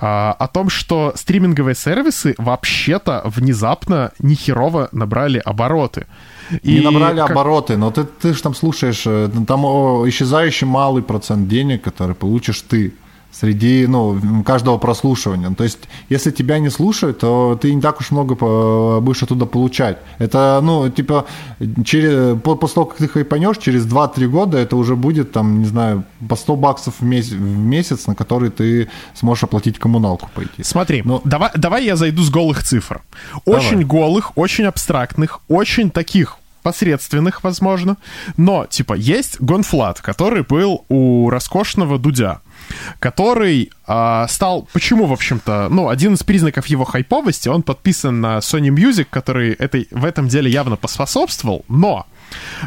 а, 0.00 0.36
о 0.38 0.46
том, 0.46 0.70
что 0.70 1.12
стриминговые 1.16 1.74
сервисы 1.74 2.34
вообще-то 2.38 3.22
внезапно 3.24 4.12
нехерово 4.20 4.88
набрали 4.92 5.38
обороты. 5.44 6.06
И 6.62 6.74
не 6.74 6.80
набрали 6.80 7.18
как... 7.18 7.30
обороты, 7.30 7.76
но 7.76 7.90
ты, 7.90 8.04
ты 8.04 8.32
же 8.32 8.42
там 8.42 8.54
слушаешь, 8.54 9.02
э, 9.06 9.28
там 9.46 9.64
исчезающий 10.08 10.66
малый 10.66 11.02
процент 11.02 11.48
денег, 11.48 11.82
который 11.82 12.14
получишь 12.14 12.62
ты 12.62 12.94
среди 13.32 13.86
ну, 13.86 14.42
каждого 14.44 14.78
прослушивания. 14.78 15.54
То 15.54 15.64
есть, 15.64 15.78
если 16.08 16.30
тебя 16.30 16.58
не 16.58 16.70
слушают, 16.70 17.18
то 17.18 17.58
ты 17.60 17.72
не 17.74 17.80
так 17.80 18.00
уж 18.00 18.10
много 18.10 18.34
будешь 19.00 19.22
оттуда 19.22 19.46
получать. 19.46 19.98
Это, 20.18 20.60
ну, 20.62 20.88
типа, 20.88 21.26
через, 21.84 22.40
после 22.40 22.74
того, 22.74 22.86
как 22.86 22.98
ты 22.98 23.08
хайпанешь, 23.08 23.58
через 23.58 23.86
2-3 23.86 24.26
года 24.26 24.58
это 24.58 24.76
уже 24.76 24.96
будет, 24.96 25.32
там, 25.32 25.60
не 25.60 25.66
знаю, 25.66 26.04
по 26.28 26.36
100 26.36 26.56
баксов 26.56 26.94
в 27.00 27.04
месяц, 27.04 27.32
в 27.32 27.40
месяц 27.40 28.06
на 28.06 28.14
который 28.14 28.50
ты 28.50 28.88
сможешь 29.14 29.44
оплатить 29.44 29.78
коммуналку 29.78 30.30
пойти. 30.34 30.62
Смотри, 30.62 31.02
Но... 31.04 31.20
давай, 31.24 31.50
давай 31.54 31.84
я 31.84 31.96
зайду 31.96 32.22
с 32.22 32.30
голых 32.30 32.62
цифр. 32.62 33.02
Очень 33.44 33.70
давай. 33.70 33.84
голых, 33.84 34.32
очень 34.36 34.64
абстрактных, 34.64 35.40
очень 35.48 35.90
таких 35.90 36.38
посредственных, 36.62 37.44
возможно. 37.44 37.96
Но, 38.36 38.66
типа, 38.66 38.94
есть 38.94 39.40
Gone.Fludd, 39.40 40.00
который 40.00 40.42
был 40.42 40.84
у 40.88 41.30
роскошного 41.30 41.98
Дудя 41.98 42.40
который 42.98 43.70
э, 43.86 44.26
стал... 44.28 44.68
Почему, 44.72 45.06
в 45.06 45.12
общем-то... 45.12 45.68
Ну, 45.70 45.88
один 45.88 46.14
из 46.14 46.22
признаков 46.22 46.66
его 46.66 46.84
хайповости, 46.84 47.48
он 47.48 47.62
подписан 47.62 48.20
на 48.20 48.38
Sony 48.38 48.68
Music, 48.68 49.06
который 49.10 49.52
этой, 49.52 49.88
в 49.90 50.04
этом 50.04 50.28
деле 50.28 50.50
явно 50.50 50.76
поспособствовал, 50.76 51.64
но 51.68 52.06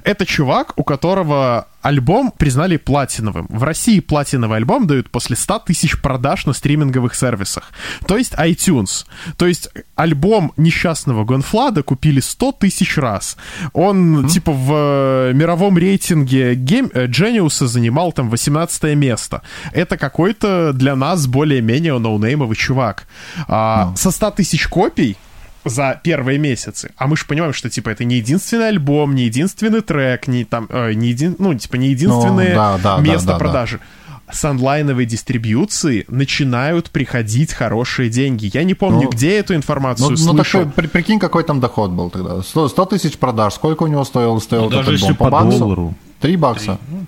это 0.03 0.25
чувак, 0.25 0.73
у 0.75 0.83
которого 0.83 1.67
альбом 1.81 2.31
признали 2.37 2.77
платиновым. 2.77 3.47
В 3.49 3.63
России 3.63 3.99
платиновый 3.99 4.57
альбом 4.57 4.87
дают 4.87 5.09
после 5.09 5.35
100 5.35 5.59
тысяч 5.59 6.01
продаж 6.01 6.45
на 6.45 6.53
стриминговых 6.53 7.15
сервисах. 7.15 7.71
То 8.07 8.17
есть 8.17 8.33
iTunes. 8.33 9.05
То 9.37 9.47
есть 9.47 9.69
альбом 9.95 10.53
несчастного 10.57 11.23
Гонфлада 11.25 11.83
купили 11.83 12.19
100 12.19 12.51
тысяч 12.53 12.97
раз. 12.97 13.37
Он, 13.73 14.19
mm-hmm. 14.19 14.29
типа, 14.29 14.51
в 14.51 14.71
э, 14.73 15.33
мировом 15.33 15.77
рейтинге 15.77 16.53
Game... 16.55 16.91
Э, 16.93 17.07
Genius 17.07 17.65
занимал 17.65 18.11
там 18.11 18.29
18 18.29 18.95
место. 18.95 19.41
Это 19.73 19.97
какой-то 19.97 20.73
для 20.73 20.95
нас 20.95 21.27
более-менее 21.27 21.97
ноунеймовый 21.99 22.55
чувак. 22.55 23.07
А, 23.47 23.91
mm. 23.91 23.97
Со 23.97 24.11
100 24.11 24.31
тысяч 24.31 24.67
копий 24.67 25.17
за 25.65 25.99
первые 26.03 26.39
месяцы. 26.39 26.91
А 26.97 27.07
мы 27.07 27.17
же 27.17 27.25
понимаем, 27.25 27.53
что 27.53 27.69
типа 27.69 27.89
это 27.89 28.03
не 28.03 28.17
единственный 28.17 28.69
альбом, 28.69 29.15
не 29.15 29.25
единственный 29.25 29.81
трек, 29.81 30.27
не 30.27 30.43
там, 30.43 30.67
э, 30.69 30.93
не 30.93 31.09
един, 31.09 31.35
ну 31.39 31.53
типа 31.53 31.75
не 31.75 31.89
единственное 31.89 32.49
ну, 32.49 32.55
да, 32.55 32.77
да, 32.77 32.97
место 32.97 33.27
да, 33.27 33.33
да, 33.33 33.39
продажи. 33.39 33.77
Да. 33.77 34.33
С 34.33 34.45
онлайновой 34.45 35.05
дистрибьюции 35.05 36.05
начинают 36.07 36.89
приходить 36.89 37.53
хорошие 37.53 38.09
деньги. 38.09 38.49
Я 38.53 38.63
не 38.63 38.75
помню, 38.75 39.03
ну, 39.03 39.09
где 39.09 39.37
эту 39.37 39.55
информацию 39.55 40.11
ну, 40.11 40.15
слышал. 40.15 40.33
Ну, 40.33 40.43
такой, 40.43 40.65
при, 40.67 40.87
прикинь, 40.87 41.19
какой 41.19 41.43
там 41.43 41.59
доход 41.59 41.91
был 41.91 42.09
тогда. 42.09 42.41
100, 42.41 42.69
100 42.69 42.85
тысяч 42.85 43.17
продаж. 43.17 43.53
Сколько 43.55 43.83
у 43.83 43.87
него 43.87 44.05
стоил, 44.05 44.39
стоил 44.39 44.63
ну, 44.63 44.67
этот 44.67 44.85
даже 44.85 44.91
альбом? 44.91 45.09
Если 45.09 45.17
по, 45.17 45.29
по 45.29 45.43
доллару. 45.43 45.95
Три 46.21 46.37
бакса. 46.37 46.77
3. 46.89 46.99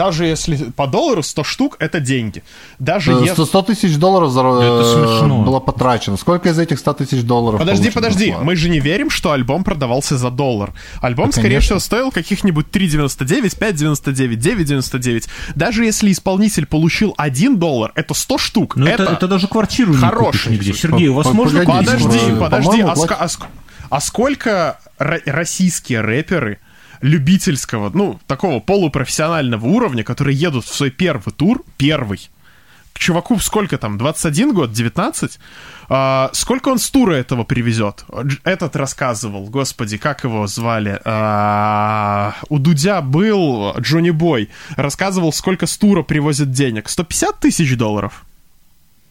Даже 0.00 0.24
если 0.24 0.56
по 0.56 0.86
доллару 0.86 1.22
100 1.22 1.44
штук— 1.44 1.76
это 1.78 2.00
деньги. 2.00 2.42
Даже 2.78 3.14
100, 3.14 3.24
если... 3.26 3.44
100 3.44 3.62
тысяч 3.62 3.96
долларов 3.98 4.30
за... 4.30 4.40
это 4.40 5.26
было 5.26 5.60
потрачено. 5.60 6.16
Сколько 6.16 6.48
из 6.48 6.58
этих 6.58 6.78
100 6.78 6.94
тысяч 6.94 7.22
долларов 7.22 7.60
Подожди, 7.60 7.90
подожди. 7.90 8.34
Мы 8.40 8.56
же 8.56 8.70
не 8.70 8.80
верим, 8.80 9.10
что 9.10 9.32
альбом 9.32 9.62
продавался 9.62 10.16
за 10.16 10.30
доллар. 10.30 10.72
Альбом, 11.02 11.26
да, 11.26 11.32
скорее 11.32 11.60
всего, 11.60 11.78
стоил 11.78 12.10
каких-нибудь 12.10 12.68
3,99, 12.72 13.58
5,99, 13.58 14.36
9,99. 14.38 15.28
Даже 15.54 15.84
если 15.84 16.10
исполнитель 16.10 16.64
получил 16.64 17.12
1 17.18 17.58
доллар, 17.58 17.92
это 17.94 18.14
100 18.14 18.38
штук. 18.38 18.76
Ну, 18.76 18.86
это, 18.86 19.02
это, 19.02 19.12
это 19.12 19.28
даже 19.28 19.48
квартиру 19.48 19.92
не 19.92 20.10
купишь 20.10 20.46
нигде. 20.46 20.72
Сергей, 20.72 21.08
у 21.08 21.14
вас 21.14 21.26
можно... 21.26 21.62
Подожди, 21.62 22.18
подожди. 22.40 22.80
А, 22.80 22.94
а, 22.94 23.28
а 23.90 24.00
сколько 24.00 24.80
российские 24.96 26.00
рэперы 26.00 26.58
любительского, 27.00 27.90
ну, 27.92 28.20
такого 28.26 28.60
полупрофессионального 28.60 29.66
уровня, 29.66 30.04
которые 30.04 30.36
едут 30.36 30.64
в 30.64 30.74
свой 30.74 30.90
первый 30.90 31.32
тур, 31.32 31.64
первый, 31.76 32.30
к 32.92 32.98
чуваку 32.98 33.38
сколько 33.38 33.78
там, 33.78 33.98
21 33.98 34.52
год, 34.52 34.72
19? 34.72 35.38
А, 35.88 36.30
сколько 36.32 36.68
он 36.68 36.78
с 36.78 36.90
тура 36.90 37.14
этого 37.14 37.44
привезет? 37.44 38.04
Этот 38.44 38.76
рассказывал, 38.76 39.46
господи, 39.48 39.96
как 39.96 40.24
его 40.24 40.46
звали? 40.46 41.00
А, 41.04 42.34
у 42.48 42.58
Дудя 42.58 43.00
был 43.00 43.74
Джонни 43.78 44.10
Бой, 44.10 44.50
рассказывал, 44.76 45.32
сколько 45.32 45.66
с 45.66 45.78
тура 45.78 46.02
привозит 46.02 46.50
денег. 46.50 46.88
150 46.88 47.40
тысяч 47.40 47.76
долларов? 47.76 48.24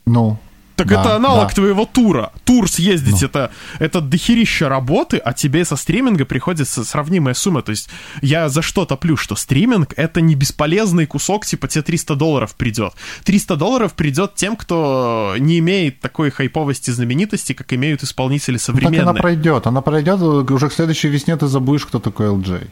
Ну, 0.05 0.39
так 0.79 0.87
да, 0.87 1.01
это 1.01 1.15
аналог 1.17 1.49
да. 1.49 1.55
твоего 1.55 1.85
тура. 1.85 2.31
Тур 2.45 2.69
съездить 2.69 3.21
ну. 3.21 3.27
это, 3.27 3.51
это 3.79 3.99
дохерища 3.99 4.69
работы, 4.69 5.17
а 5.17 5.33
тебе 5.33 5.65
со 5.65 5.75
стриминга 5.75 6.23
приходится 6.23 6.85
сравнимая 6.85 7.33
сумма. 7.33 7.61
То 7.61 7.71
есть 7.71 7.89
я 8.21 8.47
за 8.47 8.61
что 8.61 8.85
топлю, 8.85 9.17
что 9.17 9.35
стриминг 9.35 9.93
это 9.97 10.21
не 10.21 10.35
бесполезный 10.35 11.05
кусок, 11.05 11.45
типа 11.45 11.67
тебе 11.67 11.81
300 11.81 12.15
долларов 12.15 12.55
придет. 12.55 12.93
300 13.25 13.57
долларов 13.57 13.93
придет 13.93 14.35
тем, 14.35 14.55
кто 14.55 15.35
не 15.37 15.59
имеет 15.59 15.99
такой 15.99 16.31
хайповости 16.31 16.91
знаменитости, 16.91 17.51
как 17.51 17.73
имеют 17.73 18.03
исполнители 18.03 18.55
современные. 18.55 19.01
Ну, 19.01 19.05
так 19.05 19.15
она 19.15 19.21
пройдет, 19.21 19.67
она 19.67 19.81
пройдет, 19.81 20.21
уже 20.21 20.69
к 20.69 20.73
следующей 20.73 21.09
весне 21.09 21.35
ты 21.35 21.47
забудешь, 21.47 21.85
кто 21.85 21.99
такой 21.99 22.27
LJ. 22.27 22.67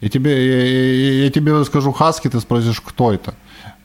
Я 0.00 0.08
тебе, 0.08 0.30
я, 0.46 0.64
я, 0.64 1.24
я 1.24 1.30
тебе 1.30 1.64
скажу 1.64 1.90
Хаски, 1.90 2.28
ты 2.28 2.38
спросишь, 2.38 2.80
кто 2.80 3.12
это. 3.12 3.34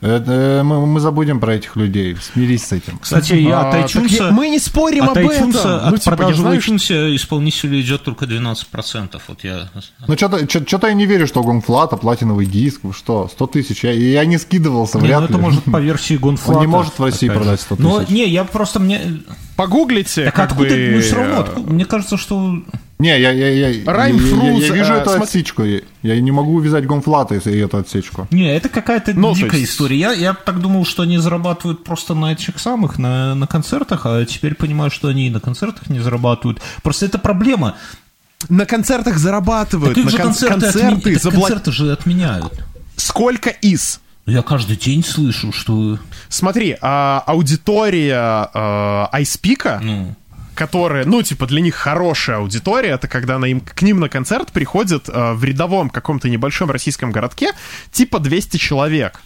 Это, 0.04 0.60
мы, 0.62 0.86
мы 0.86 1.00
забудем 1.00 1.40
про 1.40 1.54
этих 1.54 1.76
людей. 1.76 2.14
Смирись 2.20 2.66
с 2.66 2.72
этим. 2.72 2.98
Кстати, 2.98 3.32
я 3.32 3.70
а, 3.70 3.80
iTunes... 3.80 4.30
Мы 4.32 4.50
не 4.50 4.58
спорим 4.58 5.04
от 5.04 5.16
об 5.16 5.26
этом. 5.26 5.48
От 5.48 5.90
ну, 5.92 5.96
типа, 5.96 6.16
продажи 6.16 6.42
в 6.42 6.46
iTunes 6.46 7.16
исполнителю 7.16 7.80
идет 7.80 8.02
только 8.02 8.26
12%. 8.26 9.18
Вот 9.26 9.44
я... 9.44 9.70
Ну, 10.06 10.14
что-то, 10.14 10.88
я 10.88 10.92
не 10.92 11.06
верю, 11.06 11.26
что 11.26 11.42
Гонфлата, 11.42 11.96
платиновый 11.96 12.44
диск, 12.44 12.82
что, 12.94 13.30
100 13.32 13.46
тысяч. 13.46 13.82
Я, 13.82 13.92
я 13.92 14.26
не 14.26 14.36
скидывался, 14.36 14.98
не, 14.98 15.06
вряд 15.06 15.20
ну, 15.22 15.26
это 15.26 15.38
может 15.38 15.64
по 15.64 15.80
версии 15.80 16.18
Гонфлата. 16.18 16.58
Он 16.58 16.66
не 16.66 16.70
может 16.70 16.98
в 16.98 17.02
России 17.02 17.30
продать 17.30 17.62
100 17.62 17.76
тысяч. 17.76 17.88
Но, 17.88 18.02
не, 18.02 18.28
я 18.28 18.44
просто 18.44 18.80
мне... 18.80 19.22
Погуглите, 19.56 20.26
так 20.26 20.34
как 20.34 20.50
откуда, 20.50 20.68
бы... 20.74 20.92
Ну, 20.96 21.00
все 21.00 21.14
равно, 21.14 21.46
мне 21.66 21.86
кажется, 21.86 22.18
что 22.18 22.62
не, 22.98 23.08
я, 23.20 23.32
я, 23.32 23.48
я, 23.48 23.92
Райм 23.92 24.16
я, 24.16 24.36
я, 24.36 24.52
я, 24.52 24.72
вижу 24.72 24.92
э, 24.94 24.96
эту 24.98 25.10
см... 25.10 25.22
отсечку. 25.24 25.64
Я, 25.64 25.80
я 26.02 26.20
не 26.20 26.30
могу 26.30 26.54
увязать 26.54 26.86
гонфлаты 26.86 27.40
и 27.44 27.58
эту 27.58 27.78
отсечку. 27.78 28.28
Не, 28.30 28.54
это 28.54 28.68
какая-то 28.68 29.12
ну, 29.14 29.34
дикая 29.34 29.60
есть... 29.60 29.72
история. 29.72 29.98
Я, 29.98 30.12
я 30.12 30.34
так 30.34 30.60
думал, 30.60 30.86
что 30.86 31.02
они 31.02 31.18
зарабатывают 31.18 31.82
просто 31.82 32.14
на 32.14 32.32
этих 32.32 32.60
самых, 32.60 32.98
на, 32.98 33.34
на 33.34 33.46
концертах, 33.48 34.06
а 34.06 34.24
теперь 34.24 34.54
понимаю, 34.54 34.90
что 34.92 35.08
они 35.08 35.26
и 35.26 35.30
на 35.30 35.40
концертах 35.40 35.90
не 35.90 35.98
зарабатывают. 35.98 36.62
Просто 36.82 37.06
это 37.06 37.18
проблема. 37.18 37.74
На 38.48 38.64
концертах 38.64 39.18
зарабатывают. 39.18 39.96
Так 39.96 40.04
на 40.04 40.10
же 40.10 40.16
кон- 40.16 40.26
концерты, 40.26 40.60
концерты, 40.60 40.98
отми... 41.00 41.14
забла... 41.16 41.40
концерты 41.40 41.72
же 41.72 41.92
отменяют. 41.92 42.52
Сколько 42.96 43.50
из? 43.50 44.00
Я 44.26 44.42
каждый 44.42 44.76
день 44.76 45.04
слышу, 45.04 45.52
что... 45.52 45.98
Смотри, 46.28 46.76
а, 46.80 47.24
аудитория 47.26 48.48
а, 48.54 49.08
Айспика... 49.12 49.80
Ну 49.82 50.14
которые, 50.54 51.04
ну, 51.04 51.22
типа, 51.22 51.46
для 51.46 51.60
них 51.60 51.74
хорошая 51.74 52.38
аудитория, 52.38 52.90
это 52.90 53.08
когда 53.08 53.38
на 53.38 53.46
им, 53.46 53.60
к 53.60 53.82
ним 53.82 54.00
на 54.00 54.08
концерт 54.08 54.52
приходит 54.52 55.08
э, 55.08 55.32
в 55.32 55.44
рядовом 55.44 55.90
каком-то 55.90 56.28
небольшом 56.28 56.70
российском 56.70 57.12
городке 57.12 57.52
типа 57.92 58.18
200 58.20 58.56
человек, 58.56 59.20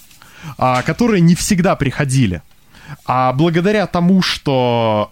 э, 0.59 0.83
которые 0.85 1.20
не 1.20 1.35
всегда 1.35 1.76
приходили. 1.76 2.43
А 3.05 3.32
благодаря 3.32 3.86
тому, 3.86 4.22
что, 4.22 5.11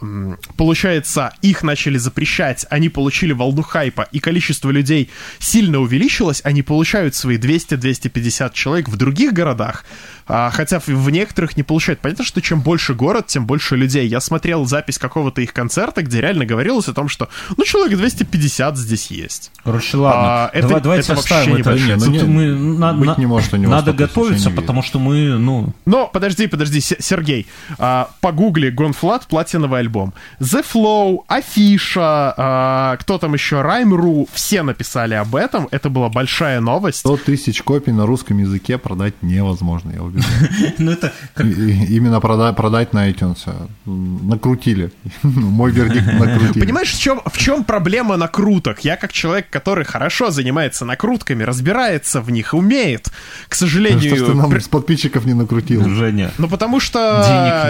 получается, 0.56 1.32
их 1.42 1.62
начали 1.62 1.98
запрещать, 1.98 2.66
они 2.70 2.88
получили 2.88 3.32
волну 3.32 3.62
хайпа, 3.62 4.02
и 4.12 4.18
количество 4.18 4.70
людей 4.70 5.10
сильно 5.38 5.78
увеличилось, 5.78 6.40
они 6.44 6.62
получают 6.62 7.14
свои 7.14 7.38
200-250 7.38 8.52
человек 8.52 8.88
в 8.88 8.96
других 8.96 9.32
городах, 9.32 9.84
а, 10.28 10.50
хотя 10.50 10.80
в 10.84 11.10
некоторых 11.10 11.56
не 11.56 11.62
получают. 11.62 12.00
Понятно, 12.00 12.24
что 12.24 12.40
чем 12.40 12.60
больше 12.60 12.94
город, 12.94 13.26
тем 13.28 13.46
больше 13.46 13.76
людей. 13.76 14.06
Я 14.08 14.20
смотрел 14.20 14.66
запись 14.66 14.98
какого-то 14.98 15.40
их 15.40 15.52
концерта, 15.52 16.02
где 16.02 16.20
реально 16.20 16.44
говорилось 16.44 16.88
о 16.88 16.94
том, 16.94 17.08
что, 17.08 17.28
ну, 17.56 17.64
человек 17.64 17.96
250 17.96 18.76
здесь 18.76 19.10
есть. 19.10 19.52
Короче, 19.64 19.96
ладно. 19.96 20.22
А, 20.22 20.50
это, 20.52 20.68
Давай, 20.68 20.82
давайте 20.82 21.12
это 21.12 21.20
оставим 21.20 21.56
это. 21.56 21.74
Не, 21.74 21.96
ну, 21.96 22.06
не, 22.06 22.22
мы, 22.22 22.54
на, 22.78 22.92
быть 22.92 23.18
не 23.18 23.26
может 23.26 23.52
у 23.54 23.56
него 23.56 23.70
надо 23.70 23.92
готовиться, 23.92 24.50
потому 24.50 24.82
что 24.82 24.98
мы, 24.98 25.38
ну... 25.38 25.72
Но, 25.84 26.08
подожди, 26.08 26.46
подожди, 26.46 26.80
Сергей. 26.80 27.46
А, 27.78 28.10
погугли 28.20 28.70
Gone.Fludd 28.70 29.26
платиновый 29.26 29.80
альбом. 29.80 30.14
The 30.40 30.64
Flow, 30.64 31.24
Афиша, 31.28 32.34
а, 32.36 32.96
кто 32.98 33.18
там 33.18 33.34
еще, 33.34 33.62
Раймру, 33.62 34.28
все 34.32 34.62
написали 34.62 35.14
об 35.14 35.34
этом. 35.36 35.68
Это 35.70 35.90
была 35.90 36.08
большая 36.08 36.60
новость. 36.60 36.98
100 36.98 37.16
тысяч 37.18 37.62
копий 37.62 37.92
на 37.92 38.06
русском 38.06 38.38
языке 38.38 38.78
продать 38.78 39.14
невозможно, 39.22 39.92
я 39.92 40.02
уверен. 40.02 40.24
Ну 40.78 40.92
это... 40.92 41.12
Именно 41.38 42.20
продать 42.20 42.92
на 42.92 43.10
iTunes. 43.10 43.38
Накрутили. 43.84 44.92
Мой 45.22 45.70
вердикт 45.70 46.06
накрутили. 46.12 46.60
Понимаешь, 46.60 46.92
в 46.92 47.00
чем, 47.00 47.20
в 47.24 47.38
чем 47.38 47.64
проблема 47.64 48.16
накруток? 48.16 48.80
Я 48.80 48.96
как 48.96 49.12
человек, 49.12 49.48
который 49.50 49.84
хорошо 49.84 50.30
занимается 50.30 50.84
накрутками, 50.84 51.42
разбирается 51.42 52.20
в 52.20 52.30
них, 52.30 52.54
умеет, 52.54 53.08
к 53.48 53.54
сожалению... 53.54 54.14
Что 54.14 54.24
ж 54.24 54.28
ты 54.28 54.34
нам 54.34 54.60
с 54.60 54.68
подписчиков 54.68 55.24
не 55.24 55.34
накрутил? 55.34 55.88
Женя. 55.88 56.30
Ну 56.38 56.48
потому 56.48 56.80
что... 56.80 57.22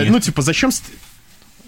Ну 0.06 0.20
типа 0.20 0.42
зачем... 0.42 0.70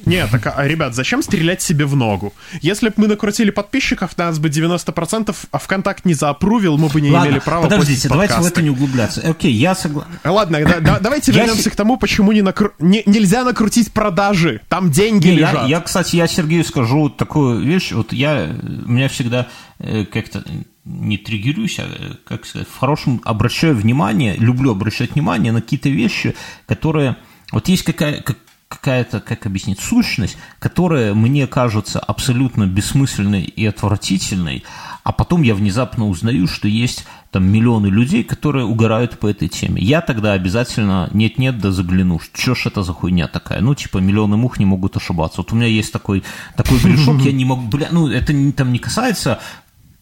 Нет, 0.07 0.31
так, 0.31 0.55
а, 0.57 0.66
ребят, 0.66 0.95
зачем 0.95 1.23
стрелять 1.23 1.61
себе 1.61 1.85
в 1.85 1.97
ногу? 1.97 2.33
Если 2.61 2.89
бы 2.89 2.95
мы 2.97 3.09
накрутили 3.09 3.51
подписчиков, 3.51 4.16
нас 4.16 4.39
бы 4.39 4.49
90% 4.49 5.35
а 5.51 5.59
ВКонтакт 5.59 6.05
не 6.05 6.14
заапрувил, 6.14 6.79
мы 6.79 6.89
бы 6.89 7.01
не 7.01 7.11
Ладно, 7.11 7.29
имели 7.29 7.41
права 7.41 7.64
подождите, 7.64 8.09
давайте 8.09 8.35
подкасты. 8.35 8.51
в 8.51 8.53
это 8.53 8.62
не 8.62 8.71
углубляться. 8.71 9.21
Окей, 9.21 9.53
я 9.53 9.75
согласен. 9.75 10.11
Ладно, 10.25 10.61
да, 10.64 10.81
да, 10.81 10.99
давайте 11.01 11.33
вернемся 11.33 11.71
к 11.71 11.77
тому, 11.77 11.97
почему 11.97 12.33
не 12.33 12.43
накру... 12.43 12.71
не, 12.79 13.03
нельзя 13.07 13.45
накрутить 13.45 13.93
продажи. 13.93 14.61
Там 14.69 14.91
деньги 14.91 15.29
не, 15.29 15.37
лежат. 15.37 15.62
Я, 15.64 15.79
я, 15.79 15.81
кстати, 15.81 16.16
я 16.16 16.27
Сергею 16.27 16.64
скажу 16.64 17.09
такую 17.09 17.61
вещь. 17.61 17.93
Вот 17.93 18.12
я, 18.12 18.47
меня 18.87 19.09
всегда 19.09 19.49
э, 19.79 20.05
как-то 20.05 20.45
не 20.85 21.19
триггерюсь, 21.19 21.79
а, 21.81 22.16
как 22.25 22.47
сказать, 22.47 22.69
в 22.69 22.79
хорошем 22.79 23.21
обращаю 23.25 23.77
внимание, 23.77 24.37
люблю 24.37 24.71
обращать 24.71 25.14
внимание 25.14 25.53
на 25.53 25.61
какие-то 25.61 25.89
вещи, 25.89 26.35
которые... 26.66 27.16
Вот 27.53 27.68
есть 27.68 27.82
какая, 27.82 28.20
как, 28.20 28.36
какая-то, 28.68 29.20
как 29.20 29.46
объяснить, 29.46 29.80
сущность, 29.80 30.36
которая 30.59 31.14
мне 31.14 31.46
кажется 31.46 31.99
абсолютно 31.99 32.66
бессмысленной 32.66 33.42
и 33.42 33.66
отвратительной, 33.66 34.64
а 35.03 35.12
потом 35.12 35.42
я 35.42 35.55
внезапно 35.55 36.07
узнаю, 36.07 36.46
что 36.46 36.68
есть 36.68 37.07
там 37.30 37.44
миллионы 37.51 37.86
людей, 37.86 38.24
которые 38.24 38.66
угорают 38.66 39.18
по 39.18 39.26
этой 39.26 39.49
теме. 39.49 39.80
Я 39.82 40.03
тогда 40.03 40.32
обязательно 40.32 41.09
нет-нет 41.12 41.59
да 41.59 41.72
загляну, 41.72 42.20
что 42.20 42.55
ж 42.55 42.66
это 42.66 42.82
за 42.82 42.92
хуйня 42.92 43.26
такая. 43.28 43.61
Ну, 43.61 43.74
типа, 43.74 43.99
миллионы 43.99 44.36
мух 44.36 44.59
не 44.59 44.66
могут 44.66 44.96
ошибаться. 44.96 45.38
Вот 45.38 45.53
у 45.53 45.57
меня 45.57 45.66
есть 45.66 45.92
такой, 45.92 46.24
такой 46.57 46.78
грешок, 46.82 47.20
я 47.20 47.32
не 47.32 47.44
могу, 47.46 47.66
бля, 47.68 47.88
ну, 47.90 48.09
это 48.09 48.34
там 48.53 48.72
не 48.72 48.78
касается 48.78 49.40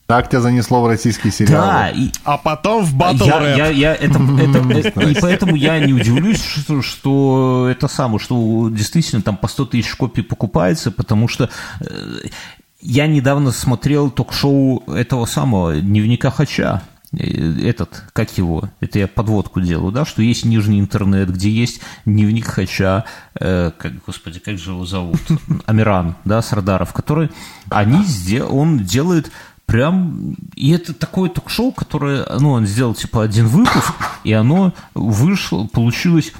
так 0.06 0.28
тебя 0.28 0.40
занесло 0.40 0.82
в 0.82 0.86
российский 0.86 1.30
сериал. 1.30 1.66
Да, 1.66 1.90
и... 1.90 2.10
а 2.24 2.38
потом 2.38 2.84
в 2.84 2.94
батл 2.94 3.24
я, 3.24 3.38
рэп. 3.40 3.56
Я, 3.56 3.66
я, 3.68 3.94
это, 3.94 4.18
это, 4.78 5.00
и 5.00 5.20
поэтому 5.20 5.56
я 5.56 5.84
не 5.84 5.92
удивлюсь, 5.92 6.42
что, 6.42 6.80
что 6.80 7.68
это 7.70 7.88
самое, 7.88 8.20
что 8.20 8.68
действительно 8.70 9.22
там 9.22 9.36
по 9.36 9.48
100 9.48 9.66
тысяч 9.66 9.92
копий 9.96 10.22
покупается, 10.22 10.92
потому 10.92 11.26
что 11.26 11.50
э, 11.80 11.86
я 12.80 13.08
недавно 13.08 13.50
смотрел 13.50 14.10
ток-шоу 14.10 14.84
этого 14.86 15.26
самого 15.26 15.80
«Дневника 15.80 16.30
Хача» 16.30 16.82
э, 17.12 17.68
этот, 17.68 18.04
как 18.12 18.30
его, 18.38 18.70
это 18.78 19.00
я 19.00 19.08
подводку 19.08 19.60
делаю, 19.60 19.90
да, 19.90 20.04
что 20.04 20.22
есть 20.22 20.44
нижний 20.44 20.78
интернет, 20.78 21.32
где 21.32 21.50
есть 21.50 21.80
дневник 22.04 22.46
Хача, 22.46 23.06
э, 23.40 23.72
как, 23.76 24.04
господи, 24.04 24.38
как 24.38 24.56
же 24.56 24.70
его 24.70 24.86
зовут, 24.86 25.20
Амиран, 25.66 26.14
да, 26.24 26.42
Сардаров, 26.42 26.92
который 26.92 27.30
они, 27.70 28.04
он 28.40 28.84
делает 28.84 29.32
Прям, 29.66 30.36
и 30.54 30.70
это 30.70 30.94
такое 30.94 31.28
ток-шоу, 31.28 31.72
которое, 31.72 32.24
ну, 32.38 32.52
он 32.52 32.66
сделал, 32.66 32.94
типа, 32.94 33.24
один 33.24 33.48
выпуск, 33.48 33.92
и 34.22 34.32
оно 34.32 34.72
вышло, 34.94 35.66
получилось 35.66 36.32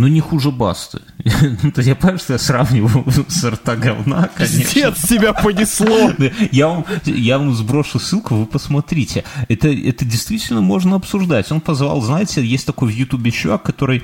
ну, 0.00 0.06
не 0.08 0.20
хуже 0.20 0.50
Басты. 0.50 1.02
Ну, 1.62 1.82
я 1.82 1.94
понимаю, 1.94 2.18
что 2.18 2.32
я 2.32 2.38
сравниваю 2.38 3.04
с 3.28 3.44
рта 3.44 3.76
говна, 3.76 4.30
конечно. 4.34 4.60
Пиздец, 4.60 5.02
тебя 5.02 5.34
понесло! 5.34 6.12
я, 6.52 6.68
вам, 6.68 6.86
я 7.04 7.38
вам 7.38 7.54
сброшу 7.54 7.98
ссылку, 8.00 8.34
вы 8.34 8.46
посмотрите. 8.46 9.24
Это, 9.48 9.68
это 9.68 10.06
действительно 10.06 10.62
можно 10.62 10.96
обсуждать. 10.96 11.52
Он 11.52 11.60
позвал, 11.60 12.00
знаете, 12.00 12.42
есть 12.42 12.66
такой 12.66 12.88
в 12.88 12.94
Ютубе 12.96 13.30
чувак, 13.30 13.62
который 13.62 14.02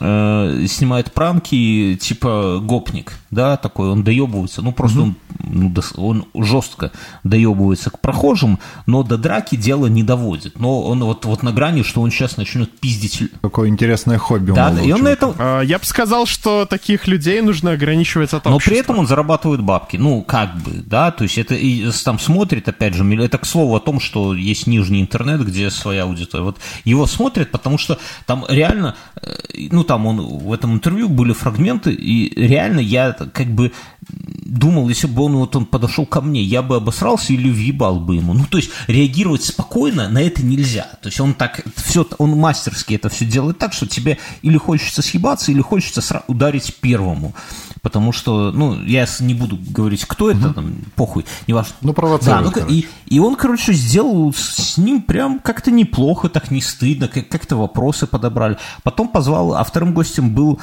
э, 0.00 0.66
снимает 0.68 1.12
пранки, 1.12 1.98
типа 2.00 2.60
гопник, 2.62 3.14
да, 3.30 3.56
такой, 3.56 3.88
он 3.88 4.02
доебывается, 4.02 4.62
ну, 4.62 4.72
просто 4.72 5.00
угу. 5.00 5.08
он, 5.08 5.14
ну, 5.38 5.82
он 5.96 6.24
жестко 6.34 6.92
доебывается 7.24 7.90
к 7.90 8.00
прохожим, 8.00 8.58
но 8.86 9.02
до 9.02 9.18
драки 9.18 9.56
дело 9.56 9.86
не 9.86 10.02
доводит. 10.02 10.58
Но 10.58 10.82
он 10.82 11.04
вот, 11.04 11.24
вот 11.24 11.42
на 11.42 11.52
грани, 11.52 11.82
что 11.82 12.00
он 12.00 12.10
сейчас 12.10 12.36
начнет 12.36 12.78
пиздить. 12.78 13.22
Какое 13.42 13.68
интересное 13.68 14.18
хобби. 14.18 14.52
Да, 14.52 14.70
да 14.70 14.82
и 14.82 14.92
он 14.92 15.02
на 15.02 15.08
этом... 15.08 15.34
А, 15.38 15.60
я 15.60 15.78
бы 15.78 15.84
сказал, 15.84 16.26
что 16.26 16.66
таких 16.66 17.06
людей 17.06 17.40
нужно 17.40 17.72
ограничивать 17.72 18.30
от 18.30 18.46
общества. 18.46 18.50
Но 18.50 18.58
при 18.58 18.76
этом 18.78 18.98
он 18.98 19.06
зарабатывает 19.06 19.62
бабки, 19.62 19.96
ну, 19.96 20.22
как 20.22 20.56
бы, 20.58 20.82
да, 20.84 21.10
то 21.10 21.24
есть 21.24 21.38
это 21.38 21.54
и 21.54 21.90
там 22.04 22.18
смотрит, 22.18 22.68
опять 22.68 22.94
же, 22.94 23.04
это 23.22 23.38
к 23.38 23.46
слову 23.46 23.76
о 23.76 23.80
том, 23.80 24.00
что 24.00 24.34
есть 24.34 24.66
нижний 24.66 25.00
интернет, 25.00 25.44
где 25.44 25.70
своя 25.70 26.04
аудитория. 26.04 26.44
Вот 26.44 26.58
его 26.84 27.06
смотрят, 27.06 27.50
потому 27.50 27.78
что 27.78 27.98
там 28.26 28.44
реально, 28.48 28.96
э, 29.20 29.68
ну, 29.70 29.84
там 29.88 30.04
он 30.04 30.20
в 30.20 30.52
этом 30.52 30.74
интервью 30.74 31.08
были 31.08 31.32
фрагменты, 31.32 31.92
и 31.92 32.28
реально 32.38 32.80
я 32.80 33.12
как 33.12 33.46
бы 33.46 33.72
думал, 34.44 34.90
если 34.90 35.06
бы 35.06 35.22
он 35.22 35.36
вот 35.36 35.56
он 35.56 35.64
подошел 35.64 36.04
ко 36.04 36.20
мне, 36.20 36.42
я 36.42 36.62
бы 36.62 36.76
обосрался 36.76 37.32
или 37.32 37.48
въебал 37.48 37.98
бы 37.98 38.16
ему. 38.16 38.34
Ну, 38.34 38.44
то 38.44 38.58
есть 38.58 38.70
реагировать 38.86 39.44
спокойно 39.44 40.10
на 40.10 40.20
это 40.20 40.44
нельзя. 40.44 40.84
То 41.00 41.08
есть 41.08 41.20
он 41.20 41.32
так 41.32 41.62
все, 41.74 42.06
он 42.18 42.36
мастерски 42.38 42.94
это 42.94 43.08
все 43.08 43.24
делает 43.24 43.56
так, 43.56 43.72
что 43.72 43.86
тебе 43.86 44.18
или 44.42 44.58
хочется 44.58 45.00
съебаться, 45.00 45.52
или 45.52 45.62
хочется 45.62 46.22
ударить 46.26 46.74
первому. 46.82 47.34
Потому 47.88 48.12
что, 48.12 48.52
ну, 48.52 48.78
я 48.84 49.06
не 49.20 49.32
буду 49.32 49.58
говорить, 49.70 50.04
кто 50.04 50.30
это, 50.30 50.52
там, 50.52 50.74
похуй, 50.94 51.24
не 51.46 51.54
важно. 51.54 51.72
Ну, 51.80 51.94
провоцирует, 51.94 52.52
да, 52.52 52.60
ну, 52.60 52.66
и, 52.68 52.84
и 53.06 53.18
он, 53.18 53.34
короче, 53.34 53.72
сделал 53.72 54.30
с 54.34 54.76
ним 54.76 55.00
прям 55.00 55.38
как-то 55.38 55.70
неплохо, 55.70 56.28
так 56.28 56.50
не 56.50 56.60
стыдно, 56.60 57.08
как-то 57.08 57.56
вопросы 57.56 58.06
подобрали. 58.06 58.58
Потом 58.82 59.08
позвал, 59.08 59.54
а 59.54 59.64
вторым 59.64 59.94
гостем 59.94 60.34
был 60.34 60.60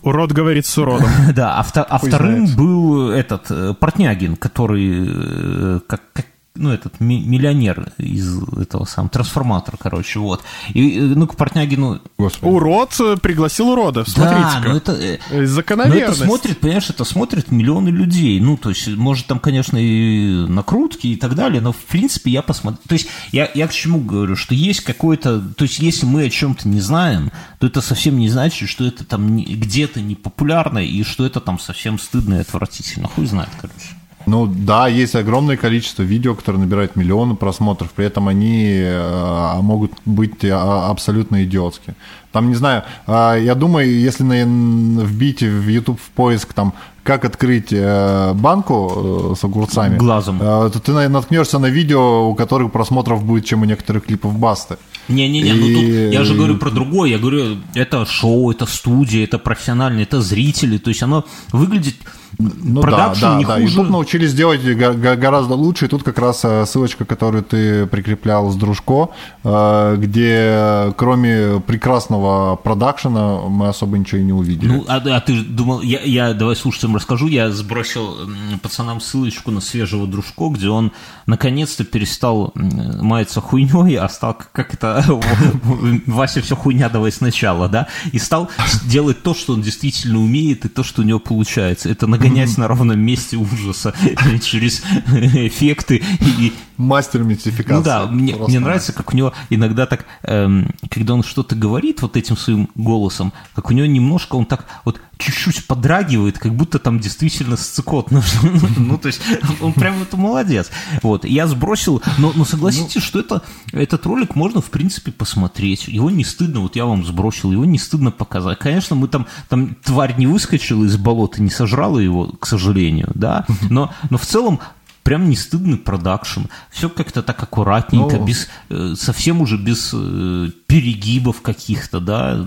Урод 0.00 0.32
говорит 0.32 0.64
с 0.64 0.78
уродом. 0.78 1.10
да, 1.34 1.58
а, 1.58 1.80
а 1.82 1.98
вторым 1.98 2.46
был 2.56 3.10
этот 3.10 3.50
э, 3.50 3.74
Портнягин, 3.74 4.36
который 4.36 5.06
э, 5.06 5.80
как, 5.86 6.00
как 6.14 6.26
ну, 6.56 6.70
этот 6.70 7.00
миллионер 7.00 7.92
из 7.98 8.40
этого 8.56 8.84
сам 8.84 9.08
трансформатора, 9.08 9.76
короче, 9.76 10.20
вот. 10.20 10.44
И, 10.72 11.00
ну, 11.00 11.26
к 11.26 11.36
Портнягину... 11.36 12.00
Господи. 12.16 12.52
Урод 12.52 12.94
э, 13.00 13.16
пригласил 13.16 13.70
урода, 13.70 14.04
смотрите-ка. 14.08 14.60
Да, 14.62 14.68
ну 14.68 14.76
это... 14.76 15.18
Э, 15.30 15.46
закономерность. 15.46 16.06
Ну, 16.06 16.12
это 16.12 16.24
смотрит, 16.24 16.60
понимаешь, 16.60 16.88
это 16.90 17.02
смотрят 17.02 17.50
миллионы 17.50 17.88
людей. 17.88 18.38
Ну, 18.38 18.56
то 18.56 18.68
есть, 18.68 18.86
может, 18.86 19.26
там, 19.26 19.40
конечно, 19.40 19.76
и 19.78 20.46
накрутки 20.46 21.08
и 21.08 21.16
так 21.16 21.34
далее, 21.34 21.60
но, 21.60 21.72
в 21.72 21.76
принципе, 21.76 22.30
я 22.30 22.40
посмотрю... 22.40 22.80
То 22.86 22.94
есть, 22.94 23.08
я, 23.32 23.50
я 23.52 23.66
к 23.66 23.72
чему 23.72 23.98
говорю, 23.98 24.36
что 24.36 24.54
есть 24.54 24.82
какой-то... 24.82 25.40
То 25.40 25.64
есть, 25.64 25.80
если 25.80 26.06
мы 26.06 26.22
о 26.22 26.30
чем-то 26.30 26.68
не 26.68 26.80
знаем, 26.80 27.32
то 27.58 27.66
это 27.66 27.80
совсем 27.80 28.16
не 28.16 28.28
значит, 28.28 28.68
что 28.68 28.84
это 28.84 29.04
там 29.04 29.38
где-то 29.38 30.00
не 30.00 30.14
популярно 30.14 30.78
и 30.78 31.02
что 31.02 31.26
это 31.26 31.40
там 31.40 31.58
совсем 31.58 31.98
стыдно 31.98 32.34
и 32.34 32.40
отвратительно. 32.42 33.08
Хуй 33.08 33.26
знает, 33.26 33.50
короче. 33.60 33.88
Ну 34.26 34.46
да, 34.46 34.88
есть 34.88 35.14
огромное 35.14 35.56
количество 35.56 36.02
видео, 36.02 36.34
которые 36.34 36.62
набирают 36.62 36.96
миллионы 36.96 37.34
просмотров, 37.34 37.90
при 37.90 38.06
этом 38.06 38.28
они 38.28 38.68
э, 38.72 39.60
могут 39.60 39.92
быть 40.04 40.44
а, 40.44 40.90
абсолютно 40.90 41.44
идиотские. 41.44 41.94
Там, 42.32 42.48
не 42.48 42.54
знаю, 42.54 42.84
э, 43.06 43.40
я 43.42 43.54
думаю, 43.54 43.90
если 43.90 44.22
на, 44.22 45.02
вбить 45.02 45.42
в 45.42 45.68
YouTube 45.68 46.00
в 46.00 46.10
поиск 46.10 46.52
там 46.52 46.74
как 47.04 47.26
открыть 47.26 47.68
э, 47.70 48.32
банку 48.34 49.32
э, 49.32 49.34
с 49.38 49.44
огурцами, 49.44 49.98
глазом, 49.98 50.40
э, 50.40 50.70
то 50.72 50.80
ты 50.80 50.92
наткнешься 51.08 51.58
на 51.58 51.66
видео, 51.66 52.30
у 52.30 52.34
которых 52.34 52.72
просмотров 52.72 53.24
будет, 53.24 53.44
чем 53.44 53.62
у 53.62 53.66
некоторых 53.66 54.06
клипов 54.06 54.38
Басты. 54.38 54.78
Не-не-не, 55.08 55.50
и... 55.50 55.52
ну 55.52 55.80
тут 55.80 56.12
я 56.14 56.24
же 56.24 56.34
говорю 56.34 56.56
про 56.56 56.70
другое, 56.70 57.10
я 57.10 57.18
говорю, 57.18 57.58
это 57.74 58.06
шоу, 58.06 58.50
это 58.50 58.64
студия, 58.64 59.24
это 59.24 59.38
профессиональные, 59.38 60.04
это 60.04 60.22
зрители, 60.22 60.78
то 60.78 60.88
есть 60.88 61.02
оно 61.02 61.26
выглядит 61.52 61.96
Ну 62.38 62.80
продакшн 62.80 63.20
да, 63.22 63.30
да, 63.32 63.38
не 63.38 63.44
да. 63.44 63.54
хуже. 63.54 63.66
YouTube 63.68 63.90
научились 63.90 64.34
делать 64.34 64.60
го- 64.64 64.92
го- 64.94 65.16
гораздо 65.16 65.54
лучше. 65.54 65.86
И 65.86 65.88
тут 65.88 66.02
как 66.02 66.18
раз 66.18 66.40
э, 66.44 66.64
ссылочка, 66.66 67.04
которую 67.04 67.42
ты 67.44 67.86
прикреплял 67.86 68.50
с 68.50 68.56
Дружко, 68.56 69.10
э, 69.44 69.96
где 69.98 70.92
кроме 70.96 71.60
прекрасного 71.60 72.56
продакшена 72.56 73.40
мы 73.48 73.68
особо 73.68 73.98
ничего 73.98 74.20
и 74.20 74.24
не 74.24 74.32
увидели. 74.32 74.68
Ну, 74.68 74.84
а, 74.88 74.96
а 74.96 75.20
ты 75.20 75.42
думал, 75.42 75.80
я, 75.82 76.00
я 76.00 76.34
давай 76.34 76.56
слушателям 76.56 76.96
расскажу, 76.96 77.26
я 77.28 77.50
сбросил 77.50 78.16
пацанам 78.62 79.00
ссылочку 79.00 79.50
на 79.50 79.60
свежего 79.60 80.06
дружко, 80.06 80.48
где 80.48 80.68
он 80.68 80.92
наконец-то 81.26 81.84
перестал 81.84 82.52
маяться 82.54 83.40
хуйней, 83.40 83.96
а 83.98 84.08
стал, 84.08 84.36
как- 84.52 84.74
это, 84.74 85.04
Вася 86.06 86.42
все 86.42 86.56
хуйня 86.56 86.88
давай 86.88 87.12
сначала, 87.12 87.68
да, 87.68 87.86
и 88.12 88.18
стал 88.18 88.50
делать 88.84 89.22
то, 89.22 89.34
что 89.34 89.52
он 89.54 89.62
действительно 89.62 90.18
умеет, 90.18 90.64
и 90.64 90.68
то, 90.68 90.82
что 90.82 91.02
у 91.02 91.04
него 91.04 91.18
получается. 91.18 91.88
Это 91.90 92.06
нагонять 92.24 92.58
на 92.58 92.68
ровном 92.68 93.00
месте 93.00 93.36
ужаса 93.36 93.94
через 94.42 94.82
эффекты 95.12 96.02
и, 96.20 96.52
Мастер 96.76 97.22
мистификации. 97.22 97.74
ну 97.76 97.82
да, 97.82 98.06
мне, 98.06 98.34
мне 98.34 98.58
нравится, 98.58 98.92
как 98.92 99.12
у 99.12 99.16
него 99.16 99.32
иногда 99.48 99.86
так, 99.86 100.06
эм, 100.22 100.74
когда 100.90 101.14
он 101.14 101.22
что-то 101.22 101.54
говорит 101.54 102.02
вот 102.02 102.16
этим 102.16 102.36
своим 102.36 102.68
голосом, 102.74 103.32
как 103.54 103.70
у 103.70 103.74
него 103.74 103.86
немножко 103.86 104.34
он 104.34 104.44
так 104.44 104.66
вот 104.84 105.00
чуть-чуть 105.18 105.66
подрагивает, 105.66 106.38
как 106.38 106.54
будто 106.54 106.78
там 106.78 107.00
действительно 107.00 107.56
сцикот. 107.56 108.10
Ну, 108.10 108.22
ну, 108.76 108.98
то 108.98 109.08
есть 109.08 109.20
он 109.60 109.72
прям 109.72 110.02
это 110.02 110.16
молодец. 110.16 110.70
Вот, 111.02 111.24
я 111.24 111.46
сбросил, 111.46 112.02
но, 112.18 112.32
но 112.34 112.44
согласитесь, 112.44 113.02
что 113.02 113.20
это, 113.20 113.42
этот 113.72 114.06
ролик 114.06 114.34
можно, 114.34 114.60
в 114.60 114.70
принципе, 114.70 115.12
посмотреть. 115.12 115.88
Его 115.88 116.10
не 116.10 116.24
стыдно, 116.24 116.60
вот 116.60 116.76
я 116.76 116.86
вам 116.86 117.04
сбросил, 117.04 117.52
его 117.52 117.64
не 117.64 117.78
стыдно 117.78 118.10
показать. 118.10 118.58
Конечно, 118.58 118.96
мы 118.96 119.08
там, 119.08 119.26
там 119.48 119.74
тварь 119.76 120.16
не 120.18 120.26
выскочила 120.26 120.84
из 120.84 120.96
болота, 120.96 121.42
не 121.42 121.50
сожрала 121.50 121.98
его, 121.98 122.26
к 122.26 122.46
сожалению, 122.46 123.10
да, 123.14 123.46
но, 123.70 123.92
но 124.10 124.18
в 124.18 124.26
целом 124.26 124.60
прям 125.04 125.28
не 125.28 125.36
стыдный 125.36 125.76
продакшн. 125.76 126.42
Все 126.70 126.88
как-то 126.88 127.22
так 127.22 127.40
аккуратненько, 127.42 128.16
Ну. 128.16 128.24
без, 128.24 128.48
э, 128.70 128.94
совсем 128.96 129.40
уже 129.40 129.56
без 129.58 129.90
э, 129.92 130.48
перегибов 130.66 131.42
каких-то, 131.42 132.00
да. 132.00 132.44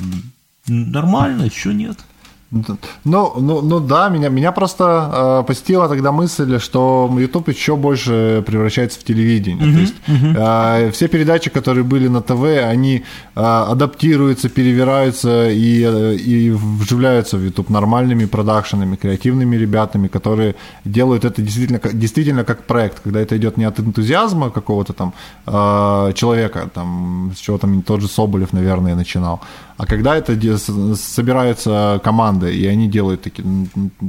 Нормально, 0.68 1.43
еще 1.43 1.74
нет. 1.74 1.99
Ну, 2.49 3.33
ну, 3.37 3.61
ну 3.61 3.79
да, 3.81 4.07
меня, 4.07 4.29
меня 4.29 4.53
просто 4.53 5.41
э, 5.41 5.47
посетила 5.47 5.89
тогда 5.89 6.13
мысль, 6.13 6.59
что 6.59 7.13
YouTube 7.19 7.49
еще 7.49 7.75
больше 7.75 8.41
превращается 8.47 8.99
в 9.01 9.03
телевидение. 9.03 9.73
То 9.73 9.79
есть 9.79 9.95
э, 10.07 10.91
все 10.91 11.07
передачи, 11.09 11.49
которые 11.49 11.83
были 11.83 12.07
на 12.07 12.21
ТВ, 12.21 12.43
они 12.71 13.03
э, 13.35 13.39
адаптируются, 13.41 14.47
перевираются 14.47 15.49
и, 15.49 15.83
э, 15.83 16.15
и 16.15 16.51
вживляются 16.51 17.35
в 17.37 17.43
YouTube 17.43 17.69
нормальными 17.69 18.25
продакшенами, 18.25 18.95
креативными 18.95 19.57
ребятами, 19.57 20.07
которые 20.07 20.55
делают 20.85 21.25
это 21.25 21.41
действительно, 21.41 21.81
действительно 21.93 22.45
как 22.45 22.63
проект, 22.65 23.01
когда 23.01 23.19
это 23.19 23.35
идет 23.35 23.57
не 23.57 23.65
от 23.65 23.77
энтузиазма 23.79 24.51
какого-то 24.51 24.93
там 24.93 25.13
э, 25.47 26.13
человека, 26.13 26.69
там, 26.73 27.33
с 27.35 27.39
чего 27.39 27.57
там 27.57 27.81
тот 27.81 27.99
же 27.99 28.07
Соболев, 28.07 28.53
наверное, 28.53 28.95
начинал, 28.95 29.41
а 29.78 29.86
когда 29.86 30.15
это 30.17 30.36
собираются 30.95 32.01
команды, 32.03 32.55
и 32.55 32.65
они 32.65 32.88
делают 32.89 33.21
таки, 33.21 33.43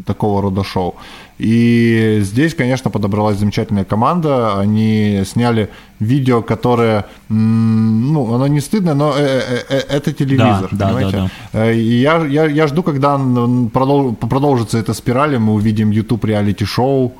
такого 0.07 0.41
рода 0.43 0.65
шоу. 0.65 0.95
И 1.39 2.21
здесь, 2.23 2.55
конечно, 2.55 2.91
подобралась 2.91 3.39
замечательная 3.39 3.85
команда. 3.85 4.59
Они 4.59 5.23
сняли 5.27 5.69
видео, 6.01 6.43
которое, 6.43 7.05
ну, 7.29 8.35
оно 8.35 8.47
не 8.49 8.61
стыдно, 8.61 8.95
но 8.95 9.15
э, 9.17 9.21
э, 9.21 9.65
э, 9.69 9.79
это 9.91 10.13
телевизор, 10.13 10.69
Да, 10.73 10.79
да, 10.79 10.87
понимаете? 10.95 11.31
да, 11.53 11.65
Э, 11.67 11.75
И 11.77 12.01
я, 12.01 12.25
я, 12.27 12.47
я 12.47 12.67
жду, 12.67 12.83
когда 12.83 13.19
продолжится 13.69 14.79
эта 14.79 14.95
спираль, 14.95 15.35
и 15.35 15.39
мы 15.39 15.53
увидим 15.53 15.91
YouTube 15.91 16.25
реалити-шоу, 16.25 17.13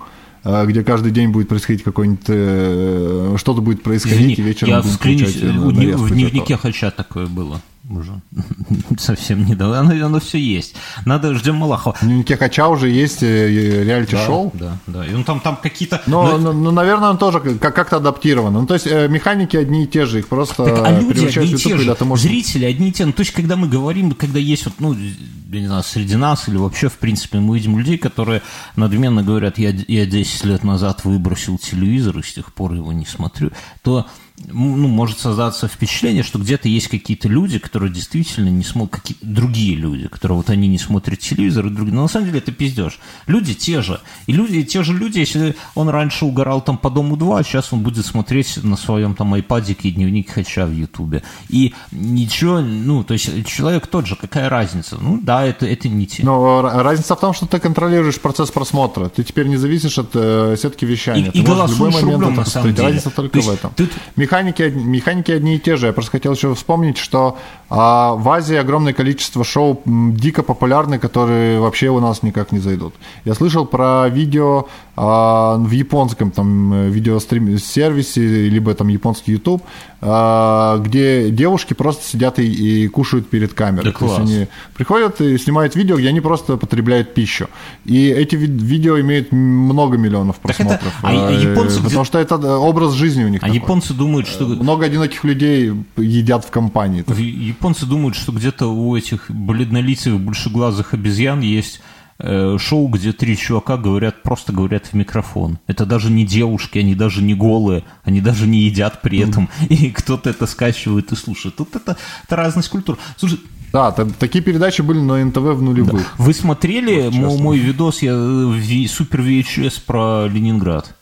где 0.65 0.83
каждый 0.85 1.13
день 1.13 1.29
будет 1.31 1.49
происходить 1.49 1.83
какой-нибудь, 1.83 3.39
что-то 3.41 3.61
будет 3.61 3.83
происходить, 3.83 4.21
Извини, 4.21 4.35
и 4.35 4.43
вечером 4.43 4.71
я 4.73 4.81
вклинюсь, 4.83 5.37
у- 5.43 5.71
нарезку 5.71 6.05
в 6.05 6.11
дневнике 6.11 6.55
этого. 6.55 6.59
Хача 6.73 6.91
такое 6.91 7.27
было 7.27 7.61
уже 7.91 8.21
совсем 8.99 9.45
недавно. 9.45 9.81
Оно, 9.81 10.07
оно 10.07 10.21
все 10.21 10.39
есть. 10.39 10.75
Надо, 11.05 11.35
ждем 11.35 11.57
Малахова. 11.57 11.95
В 11.95 12.05
дневнике 12.05 12.37
Хача 12.37 12.69
уже 12.69 12.89
есть 12.89 13.23
э, 13.23 13.85
реалити-шоу. 13.85 14.53
Да, 14.55 14.79
да. 14.87 15.07
И 15.07 15.15
он 15.15 15.25
там, 15.25 15.41
там 15.41 15.57
какие-то... 15.57 16.03
Но, 16.07 16.39
ну, 16.39 16.53
ну, 16.53 16.53
ну, 16.53 16.71
наверное, 16.71 17.11
он 17.11 17.19
тоже 17.19 17.41
как- 17.41 17.75
как-то 17.75 17.97
адаптирован. 17.97 18.53
Ну, 18.53 18.67
то 18.67 18.75
есть 18.75 18.87
э, 18.87 19.09
механики 19.09 19.57
одни 19.57 19.85
и 19.85 19.87
те 19.87 20.07
же, 20.07 20.21
их 20.21 20.29
просто 20.29 20.65
Так, 20.65 20.87
а 20.87 21.01
люди 21.01 21.27
одни 21.27 21.53
и 21.53 21.57
те 21.57 21.79
же, 21.79 21.97
можешь... 22.05 22.27
зрители 22.27 22.65
одни 22.65 22.89
и 22.89 22.93
те. 22.93 23.07
Ну, 23.07 23.13
то 23.13 23.21
есть, 23.21 23.33
когда 23.33 23.57
мы 23.57 23.69
говорим, 23.69 24.13
когда 24.13 24.39
есть 24.39 24.67
вот, 24.67 24.75
ну, 24.79 24.95
я 24.95 25.61
не 25.61 25.67
знаю, 25.67 25.83
среди 25.83 26.17
нас 26.17 26.49
или 26.49 26.57
вообще, 26.57 26.89
в 26.89 26.99
принципе, 26.99 27.39
мы 27.39 27.57
видим 27.57 27.79
людей, 27.79 27.99
которые 27.99 28.43
надменно 28.77 29.23
говорят, 29.23 29.59
я, 29.59 29.71
я 29.71 30.07
10 30.07 30.45
лет 30.45 30.65
назад 30.65 31.05
выбросил 31.05 31.59
телевизор 31.59 32.19
и 32.19 32.23
с 32.23 32.35
тех 32.35 32.53
пор 32.53 32.75
его 32.75 32.93
не 32.93 33.07
смотрю, 33.07 33.51
то 33.83 34.07
ну, 34.47 34.89
может 34.89 35.19
создаться 35.19 35.69
впечатление, 35.69 36.23
что 36.23 36.39
где-то 36.39 36.69
есть 36.69 36.89
какие-то 36.89 37.29
люди, 37.29 37.59
которые 37.59 37.93
действительно 37.93 38.49
не 38.49 38.65
смотрят, 38.65 39.03
какие 39.03 39.17
другие 39.21 39.75
люди, 39.75 40.09
которые 40.09 40.37
вот 40.37 40.51
они 40.51 40.69
не 40.69 40.79
смотрят 40.79 41.19
телевизор, 41.19 41.67
и 41.67 41.71
другие. 41.71 41.95
Но 41.95 42.03
на 42.03 42.09
самом 42.09 42.27
деле 42.27 42.39
это 42.39 42.53
пиздеж. 42.53 42.99
Люди 43.27 43.55
те 43.55 43.83
же. 43.83 44.01
И 44.27 44.33
люди, 44.33 44.63
те 44.63 44.83
же 44.83 44.93
люди, 44.95 45.19
если 45.19 45.57
он 45.75 45.89
раньше 45.89 46.25
угорал 46.25 46.61
там 46.61 46.79
по 46.79 46.91
Дому 46.91 47.17
2, 47.17 47.43
сейчас 47.43 47.73
он 47.73 47.81
будет 47.81 48.07
смотреть 48.07 48.63
на 48.63 48.77
своем 48.77 49.15
там 49.15 49.35
айпадике 49.35 49.91
дневник 49.91 50.31
Хача 50.31 50.67
в 50.67 50.73
Ютубе. 50.73 51.23
И 51.49 51.75
ничего, 51.91 52.61
ну, 52.61 53.05
то 53.05 53.15
есть 53.15 53.47
человек 53.47 53.87
тот 53.87 54.07
же, 54.07 54.17
какая 54.17 54.49
разница? 54.49 54.97
Ну, 55.01 55.21
да, 55.23 55.45
это, 55.45 55.67
это 55.67 55.89
не 55.89 56.07
те. 56.07 56.23
Но 56.25 56.63
разница 56.63 57.15
в 57.17 57.21
том, 57.21 57.35
что 57.35 57.47
ты 57.47 57.59
контролируешь 57.59 58.21
процесс 58.21 58.51
просмотра. 58.51 59.09
Ты 59.09 59.25
теперь 59.25 59.47
не 59.47 59.57
зависишь 59.57 59.99
от 59.99 60.11
э, 60.15 60.57
сетки 60.61 60.85
вещания. 60.85 61.29
И- 61.29 61.31
ты 61.31 61.39
и 61.39 61.43
можешь 61.43 61.71
в 61.71 61.79
любой 61.79 61.91
момент 61.93 62.13
рублем, 62.13 62.33
это 62.33 62.41
на 62.41 62.47
самом 62.47 62.75
деле. 62.75 62.87
Разница 62.89 63.11
только 63.11 63.33
То 63.33 63.39
есть 63.39 63.49
в 63.49 63.53
этом. 63.53 63.73
ты- 63.75 63.89
Механики, 64.29 64.63
механики 64.75 65.33
одни 65.33 65.57
и 65.57 65.59
те 65.59 65.77
же. 65.77 65.87
Я 65.87 65.95
просто 65.95 66.11
хотел 66.11 66.35
еще 66.35 66.55
вспомнить, 66.55 66.99
что 66.99 67.39
а, 67.71 68.13
в 68.13 68.29
Азии 68.29 68.57
огромное 68.57 68.93
количество 68.93 69.43
шоу 69.43 69.81
дико 69.87 70.43
популярны, 70.43 70.99
которые 70.99 71.59
вообще 71.61 71.89
у 71.89 71.99
нас 71.99 72.23
никак 72.23 72.53
не 72.53 72.59
зайдут. 72.59 72.95
Я 73.25 73.33
слышал 73.33 73.65
про 73.65 74.07
видео 74.11 74.69
а, 75.01 75.57
в 75.59 75.71
японском 75.71 76.31
там 76.33 76.73
э, 76.73 76.89
видеострим-сервисе, 76.91 78.49
либо 78.49 78.75
там 78.75 78.89
японский 78.89 79.33
YouTube, 79.33 79.63
а, 80.01 80.79
где 80.79 81.31
девушки 81.31 81.75
просто 81.75 82.05
сидят 82.05 82.39
и, 82.39 82.45
и 82.85 82.89
кушают 82.89 83.31
перед 83.31 83.55
камерой. 83.55 83.93
Да 83.93 83.99
То 83.99 84.05
есть 84.05 84.17
класс. 84.17 84.29
они 84.29 84.47
приходят 84.75 85.21
и 85.21 85.39
снимают 85.39 85.77
видео, 85.77 85.97
где 85.99 86.09
они 86.09 86.21
просто 86.21 86.57
потребляют 86.57 87.15
пищу. 87.15 87.47
И 87.85 88.07
эти 88.09 88.37
ви- 88.37 88.47
видео 88.47 88.99
имеют 89.01 89.31
много 89.33 89.97
миллионов 89.99 90.37
Так 90.43 90.51
это- 90.61 90.65
просмотров. 90.65 90.95
а- 91.03 91.29
а 91.29 91.31
японцы 91.33 91.83
Потому 91.83 92.05
что 92.05 92.19
это 92.19 92.35
э, 92.35 92.57
образ 92.57 92.93
жизни 92.95 93.25
у 93.25 93.29
них 93.29 93.43
А 93.43 93.47
такой. 93.47 93.57
японцы 93.61 93.95
думают, 93.95 94.27
что... 94.27 94.47
Много 94.47 94.87
одиноких 94.87 95.23
людей 95.25 95.73
едят 95.97 96.45
в 96.45 96.51
компании. 96.51 97.05
В- 97.07 97.19
Японцы 97.19 97.87
думают, 97.87 98.17
что 98.17 98.33
где-то 98.33 98.67
у 98.67 98.97
этих 98.97 99.31
бледнолицых, 99.31 100.19
большеглазых 100.21 100.95
обезьян 100.95 101.41
есть 101.41 101.81
шоу, 102.21 102.89
где 102.89 103.13
три 103.13 103.37
чувака 103.37 103.77
говорят, 103.77 104.23
просто 104.23 104.53
говорят 104.53 104.87
в 104.87 104.95
микрофон. 104.95 105.59
Это 105.69 105.87
даже 105.87 106.11
не 106.11 106.25
девушки, 106.27 106.79
они 106.79 106.95
даже 106.95 107.23
не 107.23 107.35
голые, 107.35 107.85
они 108.05 108.21
даже 108.21 108.47
не 108.47 108.61
едят 108.63 109.03
при 109.03 109.19
этом. 109.21 109.49
И 109.69 109.91
кто-то 109.91 110.31
это 110.31 110.47
скачивает 110.47 111.13
и 111.13 111.17
слушает. 111.17 111.57
Тут 111.57 111.77
это, 111.77 111.97
это 112.25 112.37
разность 112.37 112.69
культур. 112.71 112.99
Слушай, 113.17 113.39
Да, 113.73 113.93
та- 113.93 114.07
такие 114.19 114.43
передачи 114.43 114.83
были 114.83 114.99
на 114.99 115.25
НТВ 115.25 115.37
в 115.39 115.63
нулевых. 115.63 116.15
вы 116.19 116.33
смотрели 116.35 117.03
Вот 117.03 117.15
мо- 117.15 117.29
честно. 117.29 117.43
мой 117.45 117.59
видос, 117.59 118.03
я 118.03 118.13
э, 118.15 118.87
супер 118.89 119.21
VHS 119.21 119.81
про 119.87 120.27
Ленинград? 120.27 120.95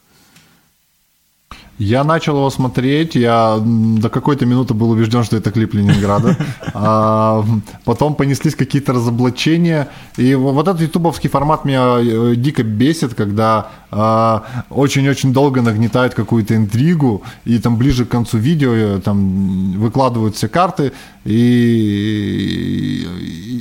Я 1.78 2.04
начал 2.04 2.36
его 2.36 2.50
смотреть, 2.50 3.16
я 3.16 3.58
до 3.62 4.08
какой-то 4.08 4.46
минуты 4.46 4.72
был 4.72 4.90
убежден, 4.90 5.24
что 5.24 5.36
это 5.36 5.50
клип 5.50 5.74
Ленинграда. 5.74 6.36
А, 6.78 7.42
потом 7.84 8.14
понеслись 8.14 8.54
какие-то 8.54 8.92
разоблачения. 8.92 9.88
И 10.18 10.34
вот 10.34 10.68
этот 10.68 10.82
ютубовский 10.82 11.30
формат 11.30 11.64
меня 11.64 11.96
э, 11.98 12.34
дико 12.36 12.62
бесит, 12.62 13.14
когда 13.14 13.68
очень-очень 13.90 15.32
долго 15.32 15.62
нагнетают 15.62 16.14
какую-то 16.14 16.56
интригу, 16.56 17.22
и 17.44 17.58
там 17.58 17.76
ближе 17.76 18.04
к 18.04 18.08
концу 18.08 18.38
видео 18.38 18.74
э, 18.74 19.00
там 19.00 19.72
выкладывают 19.72 20.36
все 20.36 20.48
карты, 20.48 20.92
и, 21.24 23.06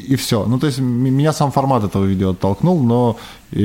и, 0.07 0.15
все. 0.15 0.45
Ну, 0.45 0.59
то 0.59 0.67
есть 0.67 0.79
меня 0.79 1.33
сам 1.33 1.51
формат 1.51 1.83
этого 1.83 2.05
видео 2.05 2.31
оттолкнул, 2.31 2.83
но 2.83 3.17
э, 3.51 3.57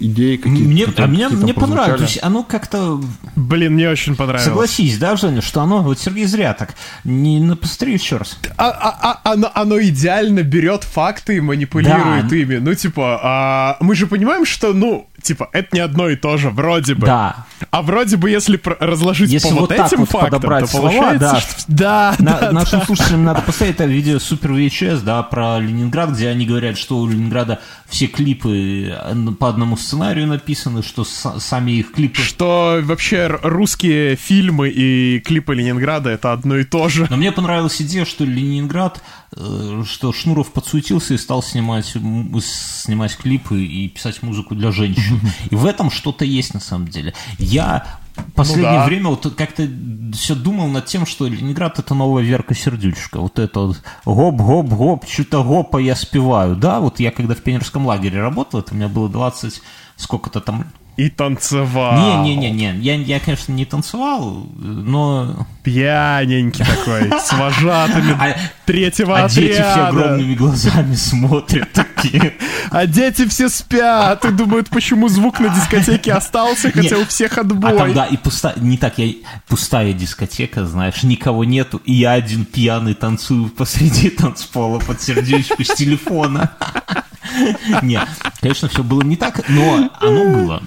идеи 0.00 0.36
какие-то... 0.36 0.64
Мне, 0.68 0.80
какие-то 0.86 1.04
а 1.04 1.06
мне, 1.06 1.28
мне 1.28 1.54
прозвучали. 1.54 1.54
понравилось. 1.60 1.98
То 2.00 2.06
есть 2.06 2.18
оно 2.22 2.42
как-то 2.42 3.00
Блин, 3.36 3.74
мне 3.74 3.88
очень 3.90 4.16
понравилось. 4.16 4.44
Согласись, 4.46 4.98
да, 4.98 5.16
Женя, 5.16 5.42
что 5.42 5.60
оно, 5.60 5.82
вот 5.82 5.98
Сергей 5.98 6.26
зря 6.26 6.54
так, 6.54 6.74
не 7.04 7.54
повтори 7.54 7.92
еще 7.94 8.16
раз. 8.16 8.38
А- 8.56 8.70
а- 8.70 9.20
а- 9.22 9.32
оно, 9.32 9.50
оно 9.54 9.80
идеально 9.80 10.42
берет 10.42 10.84
факты 10.84 11.36
и 11.36 11.40
манипулирует 11.40 12.28
Да. 12.28 12.36
ими. 12.36 12.56
Ну, 12.56 12.74
типа, 12.74 13.20
а, 13.22 13.76
мы 13.80 13.94
же 13.94 14.06
понимаем, 14.06 14.44
что, 14.44 14.72
ну, 14.72 15.06
типа, 15.26 15.48
это 15.52 15.68
не 15.72 15.80
одно 15.80 16.08
и 16.08 16.16
то 16.16 16.36
же, 16.36 16.50
вроде 16.50 16.94
бы. 16.94 17.06
Да. 17.06 17.46
А 17.70 17.82
вроде 17.82 18.16
бы, 18.16 18.30
если 18.30 18.60
разложить 18.80 19.30
Если 19.30 19.48
по 19.48 19.54
вот 19.54 19.70
вот, 19.70 19.72
этим 19.72 19.98
вот 20.00 20.08
фактам, 20.10 20.30
подобрать 20.30 20.64
то 20.64 20.70
слова, 20.70 20.88
получается, 20.90 21.18
да. 21.18 21.40
что... 21.40 21.64
Да, 21.68 22.14
На- 22.18 22.40
да, 22.40 22.52
нашим 22.52 22.80
да. 22.80 22.86
слушателям 22.86 23.24
надо 23.24 23.42
поставить 23.42 23.74
это 23.74 23.84
видео 23.86 24.18
Супер 24.18 24.52
VHS, 24.52 25.02
да, 25.02 25.22
про 25.22 25.58
Ленинград, 25.58 26.10
где 26.10 26.28
они 26.28 26.46
говорят, 26.46 26.78
что 26.78 26.98
у 26.98 27.06
Ленинграда 27.08 27.60
все 27.88 28.06
клипы 28.06 28.92
э, 28.94 29.14
по 29.38 29.48
одному 29.48 29.76
сценарию 29.76 30.26
написаны, 30.26 30.82
что 30.82 31.04
с- 31.04 31.40
сами 31.40 31.72
их 31.72 31.92
клипы... 31.92 32.20
Что 32.20 32.80
вообще 32.82 33.26
русские 33.42 34.16
фильмы 34.16 34.68
и 34.68 35.20
клипы 35.20 35.54
Ленинграда 35.54 36.10
это 36.10 36.32
одно 36.32 36.56
и 36.56 36.64
то 36.64 36.88
же. 36.88 37.06
Но 37.10 37.16
мне 37.16 37.32
понравилась 37.32 37.80
идея, 37.82 38.04
что 38.04 38.24
Ленинград, 38.24 39.02
э, 39.36 39.82
что 39.86 40.12
Шнуров 40.12 40.52
подсуетился 40.52 41.14
и 41.14 41.18
стал 41.18 41.42
снимать, 41.42 41.86
снимать 42.42 43.16
клипы 43.16 43.62
и 43.62 43.88
писать 43.88 44.22
музыку 44.22 44.54
для 44.54 44.72
женщин. 44.72 45.15
И 45.50 45.54
в 45.54 45.66
этом 45.66 45.90
что-то 45.90 46.24
есть 46.24 46.54
на 46.54 46.60
самом 46.60 46.88
деле. 46.88 47.14
Я 47.38 47.98
последнее 48.34 48.72
Ну 48.72 48.78
да. 48.78 48.84
время 48.86 49.08
вот 49.10 49.34
как-то 49.36 49.68
все 50.14 50.34
думал 50.34 50.68
над 50.68 50.86
тем, 50.86 51.06
что 51.06 51.26
Ленинград 51.26 51.78
это 51.78 51.94
новая 51.94 52.22
Верка 52.22 52.54
Сердючка. 52.54 53.20
Вот 53.20 53.38
это 53.38 53.60
вот 53.60 53.82
гоп-гоп-гоп, 54.04 55.06
что-то 55.08 55.44
гопа 55.44 55.78
я 55.78 55.94
спеваю. 55.94 56.56
Да, 56.56 56.80
вот 56.80 57.00
я 57.00 57.10
когда 57.10 57.34
в 57.34 57.42
пионерском 57.42 57.86
лагере 57.86 58.20
работал, 58.20 58.60
это 58.60 58.72
у 58.72 58.76
меня 58.76 58.88
было 58.88 59.08
20 59.08 59.60
сколько-то 59.96 60.40
там... 60.40 60.66
И 60.96 61.10
танцевал. 61.10 62.24
Не-не-не-не, 62.24 62.76
я, 62.80 62.94
я, 62.94 63.20
конечно, 63.20 63.52
не 63.52 63.66
танцевал, 63.66 64.46
но 64.56 65.46
Пьяненький 65.62 66.64
такой, 66.64 67.10
с 67.20 67.32
вожатыми 67.32 68.12
А- 68.18 68.36
третьего 68.64 69.18
А 69.24 69.28
дети 69.28 69.52
все 69.52 69.62
огромными 69.62 70.34
глазами 70.34 70.94
смотрят 70.94 71.70
такие. 71.72 72.34
А 72.70 72.86
дети 72.86 73.26
все 73.28 73.48
спят 73.48 74.24
и 74.24 74.30
думают, 74.30 74.70
почему 74.70 75.08
звук 75.08 75.40
на 75.40 75.48
дискотеке 75.50 76.12
остался, 76.12 76.70
хотя 76.70 76.96
у 76.98 77.04
всех 77.04 77.32
А 77.32 77.44
там, 77.44 77.64
отбой. 77.64 77.92
да, 77.92 78.06
и 78.06 78.16
пустая, 78.16 78.54
не 78.56 78.78
так, 78.78 78.98
я, 78.98 79.12
пустая 79.48 79.92
дискотека, 79.92 80.64
знаешь, 80.66 81.02
никого 81.02 81.44
нету, 81.44 81.82
и 81.84 81.92
я 81.92 82.12
один 82.12 82.44
пьяный 82.46 82.94
танцую 82.94 83.50
посреди 83.50 84.08
танцпола 84.16 84.78
под 84.78 85.02
сердечку 85.02 85.62
с 85.62 85.74
телефона. 85.74 86.52
Нет, 87.82 88.08
конечно, 88.40 88.68
все 88.68 88.82
было 88.82 89.02
не 89.02 89.16
так, 89.16 89.48
но 89.48 89.90
оно 90.00 90.24
было. 90.24 90.62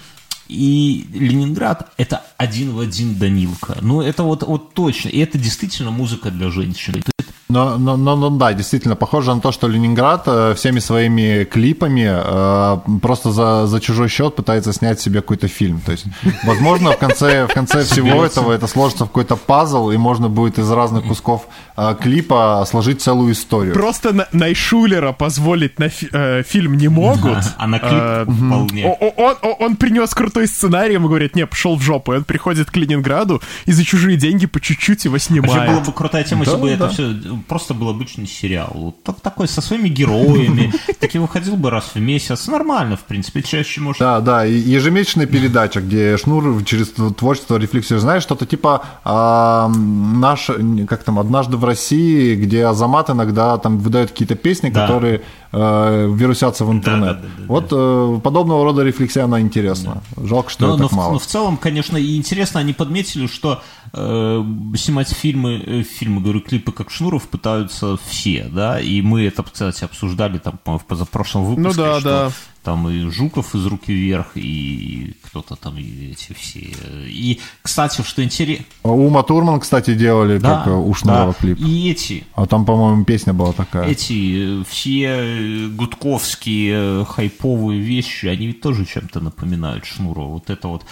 И 0.50 1.06
Ленинград— 1.14 1.94
это 1.98 2.24
один 2.38 2.72
в 2.72 2.80
один 2.80 3.18
Данилка. 3.18 3.78
Ну, 3.82 4.02
это 4.02 4.24
вот, 4.24 4.42
вот 4.42 4.74
точно. 4.74 5.10
И 5.10 5.20
это 5.20 5.38
действительно 5.38 5.92
музыка 5.92 6.32
для 6.32 6.50
женщин. 6.50 7.04
Но, 7.52 7.80
но, 7.80 7.98
но, 7.98 8.16
но 8.16 8.30
да, 8.30 8.54
действительно, 8.54 8.96
похоже 8.96 9.34
на 9.34 9.42
то, 9.42 9.52
что 9.52 9.68
Ленинград 9.68 10.24
э, 10.28 10.54
всеми 10.56 10.78
своими 10.80 11.46
клипами 11.46 12.08
э, 12.08 13.00
просто 13.02 13.32
за, 13.32 13.66
за 13.66 13.80
чужой 13.82 14.08
счет 14.08 14.36
пытается 14.36 14.72
снять 14.72 15.02
себе 15.02 15.22
какой-то 15.22 15.48
фильм. 15.48 15.82
То 15.84 15.92
есть, 15.94 16.06
возможно, 16.44 16.92
в 16.92 16.98
конце, 17.00 17.48
в 17.48 17.54
конце 17.54 17.84
всего 17.84 18.24
этого 18.24 18.52
это 18.54 18.68
сложится 18.68 19.06
в 19.06 19.08
какой-то 19.08 19.36
пазл, 19.36 19.90
и 19.90 19.98
можно 19.98 20.30
будет 20.30 20.60
из 20.60 20.70
разных 20.70 21.06
кусков 21.06 21.48
э, 21.76 21.96
клипа 22.00 22.64
сложить 22.70 23.02
целую 23.02 23.34
историю. 23.34 23.74
Просто 23.74 24.14
на- 24.14 24.28
Найшулера 24.32 25.12
позволить 25.12 25.80
на 25.80 25.90
фи- 25.90 26.10
э, 26.14 26.44
фильм 26.44 26.78
не 26.78 26.88
могут. 26.88 27.40
А 27.58 27.66
на 27.66 27.80
клип 27.80 27.92
Э, 27.94 28.26
вполне. 28.26 28.86
Он, 29.18 29.36
он 29.60 29.76
принес 29.76 30.14
крутой 30.14 30.46
сценарий, 30.48 30.94
ему 30.94 31.08
говорят, 31.08 31.36
не, 31.36 31.48
пошел 31.48 31.76
в 31.76 31.82
жопу. 31.82 32.14
И 32.14 32.18
он 32.18 32.26
приходит 32.26 32.70
к 32.70 32.76
Ленинграду 32.78 33.42
и 33.66 33.72
за 33.72 33.84
чужие 33.84 34.18
деньги 34.18 34.46
по 34.46 34.60
чуть-чуть 34.62 35.06
его 35.06 35.14
Вообще 35.14 35.42
была 35.42 35.48
снимает. 35.66 35.86
бы 35.88 35.92
крутая 35.94 36.24
тема, 36.24 36.46
Да, 36.46 36.52
если 36.52 36.62
бы 36.62 36.68
да. 36.70 36.74
это 36.76 36.90
все 36.90 37.16
просто 37.48 37.74
был 37.74 37.90
обычный 37.90 38.28
сериал. 38.28 38.72
Вот 38.74 39.04
так- 39.04 39.20
такой, 39.22 39.48
со 39.48 39.62
своими 39.62 39.90
героями. 39.90 40.74
Таки 41.00 41.18
выходил 41.20 41.56
бы 41.56 41.70
раз 41.70 41.92
в 41.94 42.00
месяц. 42.00 42.48
Нормально, 42.48 42.98
в 42.98 43.02
принципе. 43.06 43.42
Чаще, 43.42 43.82
может, 43.82 44.00
Да, 44.00 44.20
да, 44.22 44.46
и 44.46 44.54
ежемесячная 44.54 45.26
передача, 45.26 45.82
где 45.82 46.18
Шнур 46.18 46.64
через 46.64 46.90
творчество 47.16 47.58
рефлексию, 47.58 48.00
знаешь, 48.00 48.24
что-то 48.24 48.46
типа 48.46 48.84
а, 49.04 49.68
наш, 49.70 50.50
как 50.88 51.04
там, 51.04 51.20
однажды 51.20 51.58
в 51.58 51.66
России, 51.66 52.36
где 52.36 52.66
Азамат 52.66 53.10
иногда 53.10 53.58
там 53.58 53.78
выдает 53.80 54.12
какие-то 54.12 54.36
песни, 54.36 54.70
Да. 54.70 54.82
которые 54.86 55.22
э, 55.52 56.12
вирусятся 56.16 56.66
в 56.66 56.72
интернет. 56.72 57.22
да, 57.22 57.28
да, 57.28 57.28
да, 57.40 57.44
вот 57.48 57.68
э, 57.72 58.20
подобного 58.24 58.64
рода 58.64 58.84
рефлексия, 58.84 59.24
она 59.24 59.40
интересна. 59.42 60.02
Жалко, 60.18 60.50
что 60.52 60.68
Но, 60.68 60.74
ее 60.74 60.78
но 60.78 60.84
так 60.84 60.92
в, 60.92 60.96
мало. 60.96 61.14
но 61.14 61.20
в 61.20 61.26
целом, 61.26 61.58
конечно, 61.58 61.98
и 61.98 62.16
интересно, 62.18 62.60
они 62.60 62.74
подметили, 62.74 63.28
что 63.28 63.62
э, 63.94 64.44
снимать 64.76 65.10
фильмы, 65.10 65.64
э, 65.66 65.84
фильмы, 65.84 66.22
говорю, 66.22 66.42
клипы 66.42 66.72
как 66.72 66.92
Шнуров 66.92 67.28
пытаются 67.28 67.98
все, 68.08 68.50
да, 68.52 68.80
и 68.80 69.02
мы 69.02 69.24
это, 69.24 69.44
кстати, 69.44 69.84
обсуждали 69.84 70.38
там, 70.38 70.60
в 70.66 70.86
позапрошлом 70.86 71.46
выпуске, 71.46 71.82
Ну 71.82 71.86
да, 71.86 72.00
что 72.00 72.10
да. 72.10 72.32
там 72.64 72.90
и 72.90 73.10
Жуков 73.10 73.56
из 73.56 73.66
«Руки 73.66 73.92
вверх», 73.94 74.32
и 74.36 75.16
кто-то 75.24 75.56
там, 75.56 75.78
и 75.78 76.12
эти 76.12 76.34
все. 76.34 76.60
И, 77.08 77.40
кстати, 77.62 78.02
что 78.02 78.24
интересно... 78.24 78.66
Ума 78.84 79.24
Турман, 79.24 79.60
кстати, 79.60 79.94
делали 79.96 80.38
Да, 80.40 80.64
как 80.64 80.74
у 80.78 80.94
Шнурова 80.94 81.34
да, 81.34 81.34
клип. 81.34 81.60
и 81.60 81.92
эти, 81.92 82.26
А 82.36 82.46
там, 82.46 82.66
по-моему, 82.66 83.06
песня 83.06 83.34
была 83.34 83.54
такая. 83.54 83.88
эти 83.90 84.62
э, 84.62 84.64
все 84.68 85.68
гудковские 85.70 87.06
хайповые 87.06 87.80
вещи, 87.80 88.28
они 88.28 88.48
ведь 88.48 88.62
тоже 88.62 88.86
чем-то 88.86 89.20
напоминают 89.20 89.86
Шнурова. 89.86 90.34
Вот 90.34 90.50
это 90.50 90.68
вот 90.68 90.86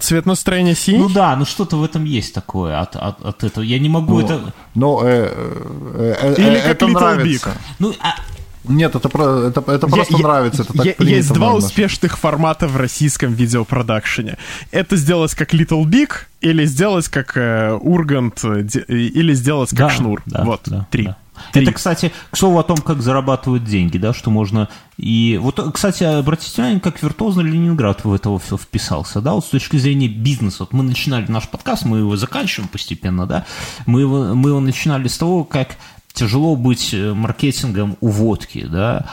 Цвет 0.00 0.26
настроения 0.26 0.74
синий? 0.74 0.98
Ну 0.98 1.08
да, 1.08 1.36
ну 1.36 1.44
что-то 1.44 1.76
в 1.76 1.84
этом 1.84 2.04
есть 2.04 2.34
такое 2.34 2.80
от, 2.80 2.96
от, 2.96 3.24
от 3.24 3.44
этого. 3.44 3.64
Я 3.64 3.78
не 3.78 3.88
могу 3.88 4.20
это... 4.20 4.52
Ну, 4.74 5.00
э, 5.02 5.28
э, 5.32 6.14
э, 6.20 6.34
Или 6.38 6.56
э, 6.56 6.60
как 6.62 6.70
это 6.70 6.86
Little 6.86 6.92
нравится. 6.92 7.48
Big. 7.48 7.54
Ну, 7.78 7.94
а- 8.00 8.16
Нет, 8.64 8.94
это, 8.94 9.08
про- 9.08 9.48
это, 9.48 9.60
это 9.70 9.86
просто 9.86 10.16
я- 10.16 10.22
нравится. 10.22 10.62
Это 10.62 10.72
так 10.72 10.86
я- 10.86 10.94
есть 10.98 11.32
два 11.32 11.52
успешных 11.54 12.18
формата 12.18 12.66
в 12.66 12.76
российском 12.76 13.32
видеопродакшене. 13.34 14.38
Это 14.70 14.96
сделать 14.96 15.34
как 15.34 15.54
Little 15.54 15.84
Big, 15.84 16.10
или 16.40 16.64
сделать 16.66 17.08
как 17.08 17.36
э, 17.36 17.72
Ургант, 17.80 18.44
э, 18.44 18.62
де- 18.62 18.84
или 18.88 19.34
сделать 19.34 19.70
как 19.70 19.78
да, 19.78 19.90
Шнур. 19.90 20.22
да, 20.26 20.44
вот, 20.44 20.62
да, 20.66 20.86
три. 20.90 21.04
да. 21.06 21.16
Три. 21.52 21.64
Это, 21.64 21.72
кстати, 21.72 22.12
к 22.30 22.36
слову 22.36 22.60
о 22.60 22.62
том, 22.62 22.76
как 22.78 23.02
зарабатывают 23.02 23.64
деньги, 23.64 23.98
да, 23.98 24.14
что 24.14 24.30
можно... 24.30 24.68
И 24.96 25.36
вот, 25.42 25.58
кстати, 25.74 26.04
обратите 26.04 26.52
внимание, 26.54 26.80
как 26.80 27.02
виртуозно 27.02 27.40
Ленинград 27.40 28.04
в 28.04 28.12
это 28.12 28.38
все 28.38 28.56
вписался, 28.56 29.20
да, 29.20 29.32
вот 29.32 29.44
с 29.44 29.48
точки 29.48 29.76
зрения 29.76 30.06
бизнеса. 30.06 30.58
Вот 30.60 30.72
мы 30.72 30.84
начинали 30.84 31.28
наш 31.28 31.48
подкаст, 31.48 31.84
мы 31.86 31.98
его 31.98 32.16
заканчиваем 32.16 32.68
постепенно, 32.68 33.26
да, 33.26 33.46
мы 33.84 34.02
его, 34.02 34.32
мы 34.36 34.50
его 34.50 34.60
начинали 34.60 35.08
с 35.08 35.18
того, 35.18 35.42
как 35.42 35.76
тяжело 36.14 36.56
быть 36.56 36.94
э, 36.94 37.12
маркетингом 37.12 37.96
у 38.00 38.08
водки, 38.08 38.64
да, 38.66 39.04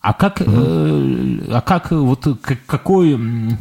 а 0.00 0.12
как, 0.12 0.42
э, 0.42 0.44
а 1.50 1.60
как 1.64 1.92
э, 1.92 1.96
вот 1.96 2.26
э, 2.26 2.34
как- 2.34 2.66
какой, 2.66 3.12
м, 3.14 3.56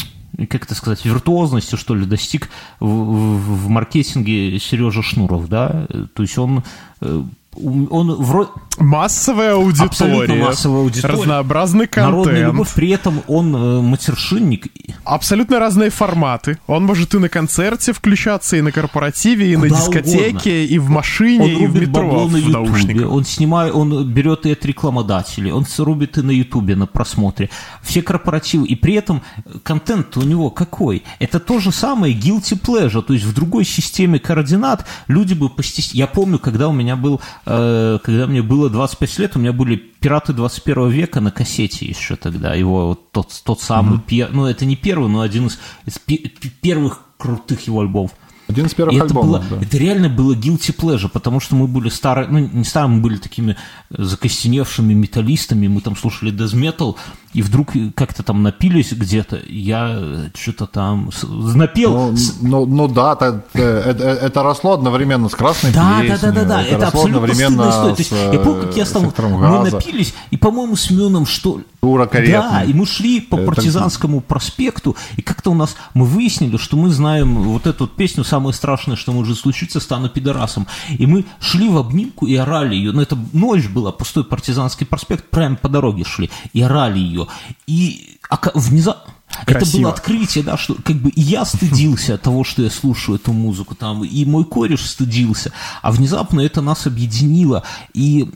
как 0.49 0.65
это 0.65 0.73
сказать, 0.75 1.05
виртуозности, 1.05 1.75
что 1.75 1.93
ли, 1.95 2.05
достиг 2.05 2.49
в, 2.79 2.87
в- 2.87 3.65
в 3.65 3.69
маркетинге 3.69 4.59
Сережа 4.59 5.03
Шнуров, 5.03 5.47
да? 5.47 5.85
Э, 5.89 6.07
То 6.13 6.23
есть 6.23 6.37
он, 6.39 6.63
э, 7.01 7.23
он 7.55 8.15
вроде 8.15 8.51
Массовая 8.77 9.53
аудитория. 9.55 9.85
Абсолютно 9.89 10.35
массовая 10.35 10.81
аудитория. 10.81 11.13
Разнообразный 11.15 11.89
народная 11.95 12.23
контент. 12.25 12.53
любовь, 12.53 12.73
при 12.73 12.89
этом 12.89 13.21
он 13.27 13.55
э, 13.55 13.81
матершинник. 13.81 14.67
Абсолютно 15.03 15.59
разные 15.59 15.89
форматы. 15.89 16.57
Он 16.67 16.85
может 16.85 17.13
и 17.13 17.19
на 17.19 17.27
концерте 17.27 17.91
включаться, 17.91 18.55
и 18.55 18.61
на 18.61 18.71
корпоративе, 18.71 19.51
и 19.51 19.57
на 19.57 19.67
Куда 19.67 19.75
дискотеке, 19.75 20.29
угодно. 20.29 20.49
и 20.49 20.79
в 20.79 20.89
машине, 20.89 21.55
Он 21.55 21.63
и 21.63 21.67
в 21.67 21.75
метро 21.81 22.27
на 22.27 22.37
в 22.37 22.49
наушниках. 22.49 23.11
он 23.11 23.25
снимает, 23.25 23.75
он 23.75 24.07
берет 24.07 24.45
и 24.45 24.51
от 24.53 24.65
рекламодателей, 24.65 25.51
он 25.51 25.65
рубит 25.77 26.17
и 26.17 26.21
на 26.21 26.31
Ютубе 26.31 26.75
на 26.75 26.87
просмотре. 26.87 27.49
Все 27.83 28.01
корпоративы. 28.01 28.65
И 28.67 28.75
при 28.75 28.93
этом 28.93 29.21
контент 29.63 30.15
у 30.17 30.21
него 30.21 30.49
какой? 30.49 31.03
Это 31.19 31.39
то 31.39 31.59
же 31.59 31.71
самое 31.71 32.15
guilty 32.15 32.59
pleasure, 32.59 33.01
то 33.01 33.13
есть 33.13 33.25
в 33.25 33.33
другой 33.33 33.65
системе 33.65 34.17
координат 34.17 34.85
люди 35.07 35.33
бы 35.33 35.49
постеснялись. 35.49 35.95
Я 35.95 36.07
помню, 36.07 36.39
когда 36.39 36.69
у 36.69 36.73
меня 36.73 36.95
был, 36.95 37.19
когда 37.43 38.27
мне 38.27 38.41
было 38.41 38.69
25 38.69 39.19
лет, 39.19 39.35
у 39.35 39.39
меня 39.39 39.53
были 39.53 39.75
«Пираты 39.75 40.33
21 40.33 40.89
века» 40.89 41.21
на 41.21 41.31
кассете 41.31 41.85
еще 41.85 42.15
тогда, 42.15 42.53
его 42.53 42.87
вот 42.89 43.11
тот, 43.11 43.29
тот 43.43 43.61
самый, 43.61 43.99
пер- 43.99 44.29
ну 44.31 44.45
это 44.45 44.65
не 44.65 44.75
первый, 44.75 45.09
но 45.09 45.21
один 45.21 45.47
из, 45.47 45.59
из 45.85 45.97
пе- 45.99 46.17
первых 46.61 47.01
крутых 47.17 47.67
его 47.67 47.81
альбомов. 47.81 48.11
Один 48.47 48.65
из 48.65 48.73
первых 48.73 48.93
И 48.93 48.97
это, 48.97 49.05
альбомов, 49.05 49.47
было, 49.47 49.59
да. 49.59 49.65
это 49.65 49.77
реально 49.77 50.09
было 50.09 50.33
guilty 50.35 50.75
pleasure, 50.75 51.07
потому 51.07 51.39
что 51.39 51.55
мы 51.55 51.67
были 51.67 51.87
старые, 51.89 52.27
ну 52.27 52.39
не 52.39 52.63
старые, 52.65 52.95
мы 52.97 53.01
были 53.01 53.15
такими 53.17 53.55
э, 53.89 54.03
закостеневшими 54.03 54.93
металлистами, 54.93 55.67
мы 55.67 55.79
там 55.81 55.95
слушали 55.95 56.33
death 56.33 56.53
metal, 56.55 56.95
и 57.33 57.41
вдруг 57.41 57.71
как-то 57.95 58.23
там 58.23 58.43
напились 58.43 58.91
где-то, 58.91 59.39
я 59.47 60.29
что-то 60.35 60.67
там 60.67 61.09
напел. 61.23 62.11
Ну, 62.11 62.17
ну, 62.41 62.65
ну 62.65 62.87
да, 62.87 63.13
это, 63.13 63.43
это, 63.53 64.03
это 64.03 64.43
росло 64.43 64.73
одновременно 64.73 65.29
с 65.29 65.35
красной 65.35 65.71
да, 65.71 65.97
да, 65.97 65.99
плесенью, 65.99 66.33
да, 66.33 66.41
да, 66.41 66.45
да, 66.45 66.63
это, 66.63 66.85
росло 66.85 66.87
абсолютно 66.87 67.23
одновременно 67.23 67.71
стыдная 67.71 67.93
история. 67.93 67.95
То 67.95 68.01
есть, 68.01 68.33
я 68.33 68.39
помню, 68.39 68.61
как 68.63 68.77
я 68.77 68.83
э, 68.83 68.85
стал, 68.85 69.03
мы 69.03 69.71
напились, 69.71 70.13
и, 70.31 70.37
по-моему, 70.37 70.75
с 70.75 70.89
Мюном 70.89 71.25
что 71.25 71.61
корректный. 71.81 72.31
Да, 72.31 72.63
и 72.63 72.73
мы 72.73 72.85
шли 72.85 73.21
по 73.21 73.35
Это- 73.35 73.45
партизанскому 73.45 74.21
проспекту, 74.21 74.95
и 75.17 75.21
как-то 75.21 75.51
у 75.51 75.55
нас, 75.55 75.75
мы 75.93 76.05
выяснили, 76.05 76.57
что 76.57 76.77
мы 76.77 76.89
знаем 76.89 77.41
вот 77.43 77.65
эту 77.65 77.85
вот 77.85 77.95
песню 77.95 78.23
«Самое 78.23 78.53
страшное, 78.53 78.95
что 78.95 79.11
может 79.11 79.37
случиться, 79.37 79.79
стану 79.79 80.09
пидорасом». 80.09 80.67
И 80.97 81.05
мы 81.07 81.25
шли 81.39 81.69
в 81.69 81.77
обнимку 81.77 82.27
и 82.27 82.35
орали 82.35 82.75
ее. 82.75 82.91
Ну, 82.91 83.01
это 83.01 83.17
ночь 83.33 83.67
была, 83.67 83.91
пустой 83.91 84.23
партизанский 84.23 84.85
проспект, 84.85 85.29
прямо 85.29 85.55
по 85.55 85.69
дороге 85.69 86.03
шли, 86.03 86.29
и 86.53 86.61
орали 86.61 86.99
ее. 86.99 87.20
Ее. 87.21 87.27
И 87.67 88.17
внезапно... 88.53 89.13
Это 89.47 89.65
было 89.65 89.89
открытие, 89.89 90.43
да, 90.43 90.57
что 90.57 90.75
как 90.75 90.97
бы 90.97 91.09
и 91.09 91.21
я 91.21 91.45
стыдился 91.45 92.17
того, 92.17 92.43
что 92.43 92.63
я 92.63 92.69
слушаю 92.69 93.17
эту 93.17 93.31
музыку 93.31 93.75
там, 93.75 94.03
и 94.03 94.25
мой 94.25 94.43
кореш 94.43 94.85
стыдился, 94.85 95.53
а 95.81 95.91
внезапно 95.91 96.41
это 96.41 96.61
нас 96.61 96.85
объединило, 96.85 97.63
и 97.93 98.29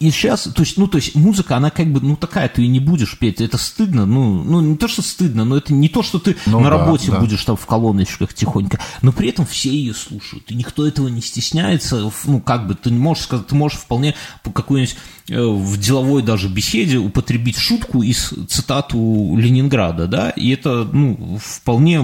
и 0.00 0.12
сейчас, 0.12 0.44
то 0.44 0.62
есть, 0.62 0.76
ну, 0.76 0.86
то 0.86 0.98
есть 0.98 1.16
музыка, 1.16 1.56
она 1.56 1.70
как 1.70 1.92
бы, 1.92 2.00
ну, 2.00 2.14
такая, 2.14 2.48
ты 2.48 2.64
не 2.68 2.78
будешь 2.78 3.18
петь, 3.18 3.40
это 3.40 3.58
стыдно, 3.58 4.06
ну, 4.06 4.44
ну, 4.44 4.60
не 4.60 4.76
то, 4.76 4.86
что 4.86 5.02
стыдно, 5.02 5.44
но 5.44 5.56
это 5.56 5.72
не 5.74 5.88
то, 5.88 6.04
что 6.04 6.20
ты 6.20 6.36
ну, 6.46 6.60
на 6.60 6.70
да, 6.70 6.78
работе 6.78 7.10
да. 7.10 7.18
будешь 7.18 7.44
там 7.44 7.56
в 7.56 7.66
колоночках 7.66 8.32
тихонько, 8.32 8.78
но 9.02 9.10
при 9.10 9.30
этом 9.30 9.44
все 9.44 9.70
ее 9.70 9.94
слушают, 9.94 10.52
и 10.52 10.54
никто 10.54 10.86
этого 10.86 11.08
не 11.08 11.20
стесняется, 11.20 12.12
ну, 12.26 12.40
как 12.40 12.68
бы, 12.68 12.76
ты 12.76 12.92
не 12.92 12.98
можешь 12.98 13.24
сказать, 13.24 13.48
ты 13.48 13.56
можешь 13.56 13.78
вполне 13.78 14.14
по 14.44 14.52
какой-нибудь 14.52 14.96
э, 15.30 15.44
в 15.44 15.76
деловой 15.80 16.22
даже 16.22 16.48
беседе 16.48 16.98
употребить 16.98 17.58
шутку 17.58 18.04
из 18.04 18.32
цитату 18.48 19.34
Ленинграда, 19.36 20.06
да, 20.06 20.30
и 20.30 20.50
это, 20.50 20.88
ну, 20.92 21.40
вполне, 21.42 21.98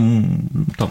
там, 0.76 0.90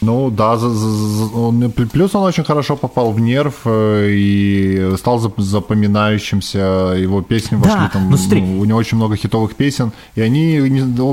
ну 0.00 0.30
да, 0.30 0.56
за, 0.56 0.70
за, 0.70 1.24
он, 1.36 1.70
плюс 1.70 2.14
он 2.14 2.24
очень 2.24 2.44
хорошо 2.44 2.76
попал 2.76 3.12
в 3.12 3.20
нерв 3.20 3.54
э, 3.64 4.08
и 4.10 4.94
стал 4.96 5.18
запоминающимся. 5.36 6.94
Его 6.96 7.20
песни 7.20 7.56
вошли 7.56 7.80
да, 7.80 7.90
там. 7.92 8.10
Ну, 8.10 8.60
у 8.60 8.64
него 8.64 8.78
очень 8.78 8.96
много 8.96 9.16
хитовых 9.16 9.54
песен, 9.54 9.92
и 10.14 10.22
они 10.22 10.60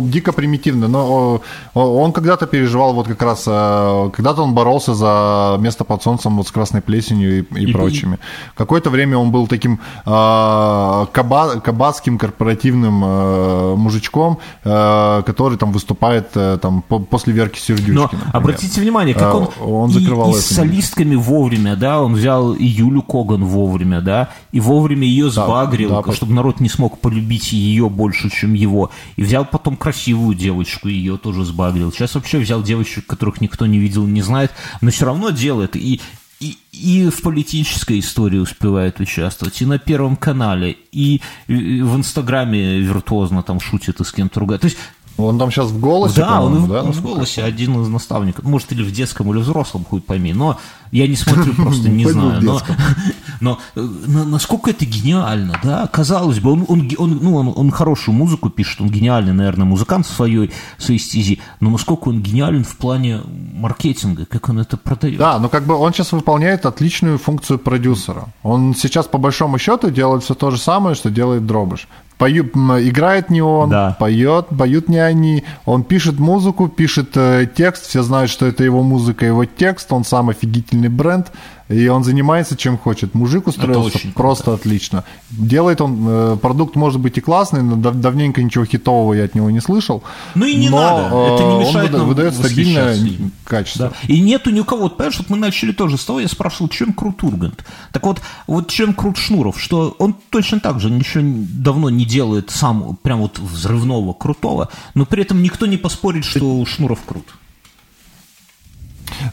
дико 0.03 0.31
примитивны. 0.31 0.87
Но 0.87 1.41
он 1.73 2.13
когда-то 2.13 2.47
переживал 2.47 2.93
вот 2.93 3.07
как 3.07 3.21
раз, 3.21 3.43
э, 3.47 4.09
когда-то 4.13 4.43
он 4.43 4.53
боролся 4.53 4.93
за 4.93 5.57
место 5.59 5.83
под 5.83 6.03
солнцем 6.03 6.37
вот 6.37 6.47
с 6.47 6.51
красной 6.51 6.81
плесенью 6.81 7.39
и, 7.39 7.59
и, 7.59 7.69
и 7.69 7.73
прочими. 7.73 8.19
Какое-то 8.55 8.89
время 8.89 9.17
он 9.17 9.31
был 9.31 9.47
таким 9.47 9.79
э, 10.05 11.05
каба, 11.11 11.59
кабацким 11.59 12.17
корпоративным 12.17 13.03
э, 13.03 13.75
мужичком, 13.75 14.39
э, 14.63 15.23
который 15.25 15.57
там 15.57 15.73
выступает 15.73 16.27
э, 16.35 16.57
там 16.61 16.81
после 16.81 17.33
Верки 17.33 17.59
Сердючки. 17.59 17.91
Но 17.91 18.09
обратите 18.31 18.76
обратите 18.77 18.81
внимание, 18.81 19.13
как 19.15 19.33
он, 19.33 19.49
а, 19.59 19.63
он 19.63 19.91
закрывал 19.91 20.33
и, 20.33 20.37
и 20.37 20.41
с 20.41 20.45
солистками 20.45 21.15
вовремя, 21.15 21.75
да, 21.75 22.01
он 22.01 22.13
взял 22.13 22.53
и 22.53 22.65
Юлю 22.65 23.01
Коган 23.01 23.43
вовремя, 23.43 24.01
да, 24.01 24.29
и 24.51 24.59
вовремя 24.59 25.07
ее 25.07 25.29
сбагрил, 25.29 25.89
да, 25.89 26.01
да, 26.01 26.13
чтобы 26.13 26.33
народ 26.33 26.59
не 26.59 26.69
смог 26.69 26.99
полюбить 26.99 27.51
ее 27.51 27.89
больше, 27.89 28.29
чем 28.29 28.53
его. 28.53 28.91
И 29.15 29.23
взял 29.23 29.45
потом 29.45 29.77
красивую 29.77 30.35
девочку, 30.35 30.87
ее 30.87 31.17
тоже 31.17 31.43
сбагрил. 31.45 31.91
Сейчас 31.91 32.15
вообще 32.15 32.39
взял 32.39 32.63
девочек, 32.63 33.05
которых 33.05 33.41
никто 33.41 33.65
не 33.65 33.79
видел, 33.79 34.05
не 34.05 34.21
знает, 34.21 34.51
но 34.81 34.91
все 34.91 35.05
равно 35.05 35.29
делает. 35.29 35.75
И 35.75 36.01
и, 36.39 36.55
и 36.71 37.09
в 37.09 37.23
политической 37.23 37.99
истории 37.99 38.37
успевает 38.37 38.99
участвовать, 38.99 39.59
и 39.59 39.65
на 39.65 39.79
Первом 39.79 40.15
канале, 40.15 40.77
и, 40.91 41.19
и 41.47 41.81
в 41.81 41.95
Инстаграме 41.95 42.77
виртуозно 42.79 43.41
там 43.41 43.59
шутит 43.59 43.99
и 43.99 44.03
с 44.03 44.11
кем-то 44.11 44.39
ругает. 44.39 44.61
То 44.61 44.65
есть 44.65 44.77
он 45.17 45.39
там 45.39 45.51
сейчас 45.51 45.69
в 45.69 45.79
голосе, 45.79 46.21
Да, 46.21 46.41
он, 46.41 46.67
да? 46.67 46.83
он 46.83 46.91
в 46.91 47.01
голосе 47.01 47.43
один 47.43 47.81
из 47.81 47.87
наставников. 47.87 48.45
Может, 48.45 48.71
или 48.71 48.83
в 48.83 48.91
детском, 48.91 49.31
или 49.31 49.39
взрослом, 49.39 49.83
хуй 49.83 49.99
пойми. 49.99 50.31
Но 50.33 50.59
я 50.91 51.07
не 51.07 51.15
смотрю, 51.15 51.53
просто 51.57 51.89
не 51.89 52.05
знаю. 52.05 52.41
Но, 52.41 52.61
но 53.41 53.59
э, 53.75 53.81
насколько 53.81 54.69
это 54.69 54.85
гениально, 54.85 55.59
да? 55.63 55.87
Казалось 55.87 56.39
бы, 56.39 56.51
он, 56.51 56.65
он, 56.67 56.89
он, 56.97 57.19
ну, 57.21 57.35
он, 57.35 57.53
он 57.55 57.71
хорошую 57.71 58.13
музыку 58.15 58.49
пишет, 58.49 58.79
он 58.81 58.89
гениальный, 58.89 59.33
наверное, 59.33 59.65
музыкант 59.65 60.05
в 60.05 60.11
своей, 60.11 60.51
своей 60.77 60.99
стези, 60.99 61.39
но 61.59 61.71
насколько 61.71 62.09
он 62.09 62.21
гениален 62.21 62.63
в 62.63 62.77
плане 62.77 63.21
маркетинга, 63.53 64.25
как 64.25 64.49
он 64.49 64.59
это 64.59 64.77
продает. 64.77 65.17
Да, 65.17 65.39
но 65.39 65.49
как 65.49 65.65
бы 65.65 65.73
он 65.75 65.93
сейчас 65.93 66.11
выполняет 66.11 66.65
отличную 66.65 67.17
функцию 67.17 67.59
продюсера. 67.59 68.25
Он 68.43 68.75
сейчас, 68.75 69.07
по 69.07 69.17
большому 69.17 69.57
счету, 69.57 69.89
делает 69.89 70.23
все 70.23 70.35
то 70.35 70.51
же 70.51 70.57
самое, 70.57 70.95
что 70.95 71.09
делает 71.09 71.45
Дробыш. 71.45 71.87
Пою, 72.17 72.45
играет 72.45 73.29
не 73.29 73.41
он, 73.41 73.69
да. 73.69 73.95
поет, 73.99 74.47
поют 74.57 74.89
не 74.89 74.97
они. 74.97 75.43
Он 75.65 75.83
пишет 75.83 76.17
музыку, 76.17 76.67
пишет 76.67 77.15
э, 77.15 77.47
текст, 77.53 77.87
все 77.87 78.01
знают, 78.01 78.31
что 78.31 78.47
это 78.47 78.63
его 78.63 78.81
музыка, 78.81 79.25
его 79.25 79.45
текст, 79.45 79.93
он 79.93 80.03
сам 80.03 80.29
офигительный 80.29 80.89
бренд. 80.89 81.31
И 81.69 81.89
он 81.89 82.03
занимается 82.03 82.55
чем 82.55 82.77
хочет. 82.77 83.13
Мужик 83.13 83.47
устроился 83.47 83.99
просто 84.15 84.45
круто. 84.45 84.61
отлично. 84.61 85.03
Делает 85.29 85.81
он, 85.81 86.05
э, 86.07 86.37
продукт 86.41 86.75
может 86.75 87.01
быть 87.01 87.17
и 87.17 87.21
классный, 87.21 87.61
но 87.61 87.75
дав 87.75 87.95
давненько 87.95 88.41
ничего 88.41 88.63
хитового 88.63 89.13
я 89.13 89.25
от 89.25 89.35
него 89.35 89.49
не 89.49 89.59
слышал. 89.59 90.01
Ну 90.33 90.45
и 90.45 90.55
не 90.55 90.69
но, 90.69 90.79
надо, 90.79 91.33
это 91.35 91.43
не 91.43 91.59
мешает 91.59 91.93
он 91.93 91.99
нам 91.99 92.07
выдает 92.07 92.35
стабильное 92.35 92.97
качество. 93.43 93.89
Да. 93.89 94.13
И 94.13 94.21
нету 94.21 94.49
ни 94.51 94.61
у 94.61 94.65
кого, 94.65 94.83
вот, 94.83 94.95
понимаешь, 94.95 95.17
вот 95.17 95.29
мы 95.29 95.35
начали 95.35 95.73
тоже 95.73 95.97
с 95.97 96.05
того, 96.05 96.21
я 96.21 96.29
спрашивал, 96.29 96.69
чем 96.69 96.93
крут 96.93 97.21
Ургант. 97.23 97.65
Так 97.91 98.05
вот, 98.05 98.21
вот 98.47 98.69
чем 98.69 98.93
крут 98.93 99.17
Шнуров, 99.17 99.59
что 99.59 99.93
он 99.99 100.15
точно 100.29 100.61
так 100.61 100.79
же 100.79 100.89
ничего 100.89 101.23
давно 101.25 101.89
не 101.89 102.05
делает 102.07 102.49
сам 102.49 102.97
прям 103.01 103.19
вот 103.21 103.39
взрывного, 103.39 104.13
крутого, 104.13 104.69
но 104.93 105.05
при 105.05 105.21
этом 105.23 105.41
никто 105.41 105.65
не 105.65 105.77
поспорит, 105.77 106.25
что 106.25 106.65
Шнуров 106.65 106.99
крут. 107.05 107.25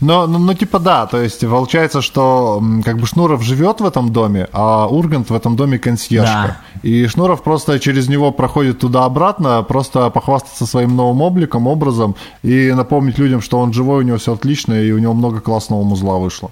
Но, 0.01 0.27
ну, 0.27 0.39
ну, 0.39 0.55
типа, 0.55 0.79
да, 0.79 1.07
то 1.07 1.21
есть 1.21 1.41
получается, 1.41 2.01
что 2.01 2.63
как 2.85 2.99
бы 2.99 3.07
Шнуров 3.07 3.43
живет 3.43 3.81
в 3.81 3.87
этом 3.87 4.13
доме, 4.13 4.49
а 4.53 4.87
Ургант 4.87 5.31
в 5.31 5.35
этом 5.35 5.57
доме 5.57 5.79
консьержка. 5.79 6.57
Да. 6.75 6.89
И 6.89 7.07
Шнуров 7.07 7.43
просто 7.43 7.79
через 7.79 8.09
него 8.09 8.33
проходит 8.33 8.81
туда-обратно, 8.81 9.63
просто 9.63 10.11
похвастаться 10.11 10.67
своим 10.67 10.97
новым 10.97 11.23
обликом, 11.23 11.67
образом, 11.67 12.17
и 12.43 12.73
напомнить 12.73 13.19
людям, 13.19 13.41
что 13.41 13.59
он 13.59 13.73
живой, 13.73 14.05
у 14.05 14.07
него 14.07 14.19
все 14.19 14.35
отлично, 14.35 14.75
и 14.75 14.91
у 14.93 14.99
него 14.99 15.15
много 15.15 15.41
классного 15.41 15.83
музла 15.83 16.19
вышло. 16.19 16.51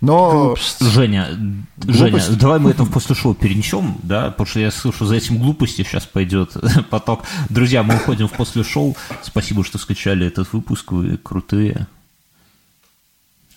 Но... 0.00 0.56
Женя, 0.80 1.28
Глупость. 1.76 2.26
Женя, 2.26 2.38
давай 2.38 2.58
мы 2.58 2.70
это 2.70 2.84
в 2.84 2.90
после 2.90 3.14
шоу 3.14 3.34
перенесем, 3.34 3.98
да, 4.02 4.30
потому 4.30 4.46
что 4.46 4.60
я 4.60 4.70
слышу, 4.70 5.04
за 5.04 5.16
этим 5.16 5.38
глупости 5.38 5.82
сейчас 5.82 6.06
пойдет 6.06 6.56
поток. 6.90 7.24
Друзья, 7.48 7.82
мы 7.82 7.96
уходим 7.96 8.28
в 8.28 8.32
после 8.32 8.64
шоу. 8.64 8.96
Спасибо, 9.22 9.64
что 9.64 9.78
скачали 9.78 10.26
этот 10.26 10.52
выпуск, 10.52 10.92
вы 10.92 11.18
крутые. 11.18 11.86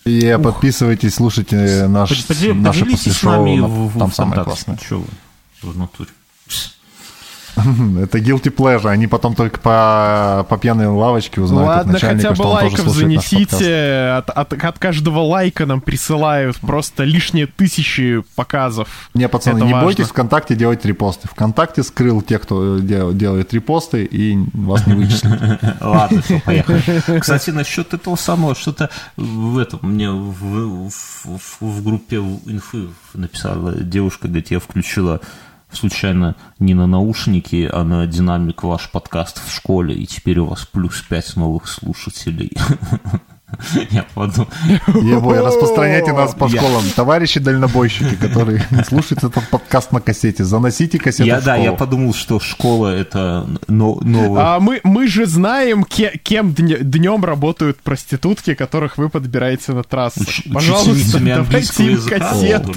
И 0.04 0.38
подписывайтесь, 0.42 1.14
слушайте 1.14 1.86
наш, 1.88 2.10
наше 2.54 2.84
после 2.84 3.12
шоу. 3.12 3.66
В, 3.66 3.88
в, 3.94 3.98
там 3.98 4.12
самое 4.12 4.44
классное. 4.44 4.76
Что 4.76 4.98
вы 5.62 5.72
в 5.72 5.78
натуре? 5.78 6.10
Это 8.00 8.18
guilty 8.18 8.54
pleasure, 8.54 8.88
они 8.88 9.06
потом 9.06 9.34
только 9.34 9.60
по, 9.60 10.46
по 10.48 10.58
пьяной 10.58 10.86
лавочке 10.86 11.40
узнают 11.40 11.68
Ладно, 11.68 11.82
от 11.82 11.92
начальника, 11.92 12.28
хотя 12.28 12.42
бы 12.42 12.46
лайков 12.46 12.88
занесите, 12.88 14.14
от, 14.18 14.30
от, 14.30 14.52
от 14.52 14.78
каждого 14.78 15.20
лайка 15.20 15.66
нам 15.66 15.80
присылают 15.80 16.56
просто 16.58 17.04
лишние 17.04 17.46
тысячи 17.46 18.22
показов. 18.34 18.88
Не, 19.14 19.28
пацаны, 19.28 19.58
Это 19.58 19.66
не 19.66 19.72
важно. 19.72 19.86
бойтесь 19.86 20.06
ВКонтакте 20.08 20.54
делать 20.54 20.84
репосты. 20.84 21.28
ВКонтакте 21.28 21.82
скрыл 21.82 22.22
тех, 22.22 22.42
кто 22.42 22.78
делает 22.78 23.52
репосты, 23.54 24.04
и 24.04 24.36
вас 24.52 24.86
не 24.86 24.94
вычислят. 24.94 25.60
Ладно, 25.80 26.22
все, 26.22 26.40
поехали. 26.40 27.20
Кстати, 27.20 27.50
насчет 27.50 27.94
этого 27.94 28.16
самого, 28.16 28.54
что-то 28.54 28.90
в 29.16 29.58
этом 29.58 29.80
мне 29.82 30.10
в, 30.10 30.90
в, 30.90 31.60
в 31.60 31.84
группе 31.84 32.16
инфы 32.16 32.88
написала 33.14 33.74
девушка, 33.74 34.28
говорит, 34.28 34.50
я 34.50 34.58
включила 34.58 35.20
случайно 35.76 36.36
не 36.58 36.74
на 36.74 36.86
наушники, 36.86 37.68
а 37.72 37.84
на 37.84 38.06
динамик 38.06 38.62
ваш 38.62 38.90
подкаст 38.90 39.42
в 39.44 39.52
школе, 39.52 39.94
и 39.94 40.06
теперь 40.06 40.38
у 40.38 40.46
вас 40.46 40.66
плюс 40.66 41.02
5 41.02 41.36
новых 41.36 41.68
слушателей. 41.68 42.52
Я 43.90 44.04
подумал. 44.14 44.48
Его, 44.88 45.34
распространяйте 45.34 46.12
нас 46.12 46.34
по 46.34 46.48
школам. 46.48 46.82
Товарищи 46.96 47.40
дальнобойщики, 47.40 48.16
которые 48.16 48.66
слушают 48.88 49.22
этот 49.24 49.48
подкаст 49.48 49.92
на 49.92 50.00
кассете, 50.00 50.44
заносите 50.44 50.98
кассету 50.98 51.28
я, 51.28 51.40
Да, 51.40 51.56
я 51.56 51.72
подумал, 51.72 52.14
что 52.14 52.40
школа— 52.40 52.88
это 52.96 53.46
новое. 53.68 54.34
А 54.36 54.60
мы, 54.60 54.80
мы 54.82 55.06
же 55.06 55.26
знаем, 55.26 55.84
кем 55.84 56.54
днем 56.54 57.24
работают 57.24 57.78
проститутки, 57.80 58.54
которых 58.54 58.98
вы 58.98 59.08
подбираете 59.08 59.72
на 59.72 59.82
трассах. 59.82 60.26
Пожалуйста, 60.52 61.18
давайте 61.20 61.92
им 61.92 62.02
кассету. 62.02 62.72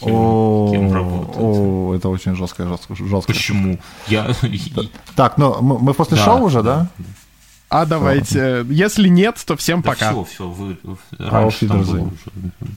Кем 0.00 0.92
работают? 0.92 1.98
Это 1.98 2.08
очень 2.08 2.36
жестко, 2.36 2.66
жестко. 2.90 3.32
Почему? 3.32 3.78
Я... 4.08 4.34
Так, 5.16 5.38
ну 5.38 5.60
мы 5.62 5.94
после 5.94 6.16
шоу 6.16 6.44
уже, 6.44 6.62
да? 6.62 6.88
А 7.72 7.86
давайте. 7.86 8.66
Если 8.68 9.08
нет, 9.08 9.42
то 9.46 9.56
всем 9.56 9.80
да 9.80 9.92
пока. 9.92 10.10
Все, 10.10 10.24
все, 10.24 10.48
вы 10.48 10.76
раньше 11.18 11.66
там 11.66 11.82
было 11.82 12.00
уже. 12.02 12.10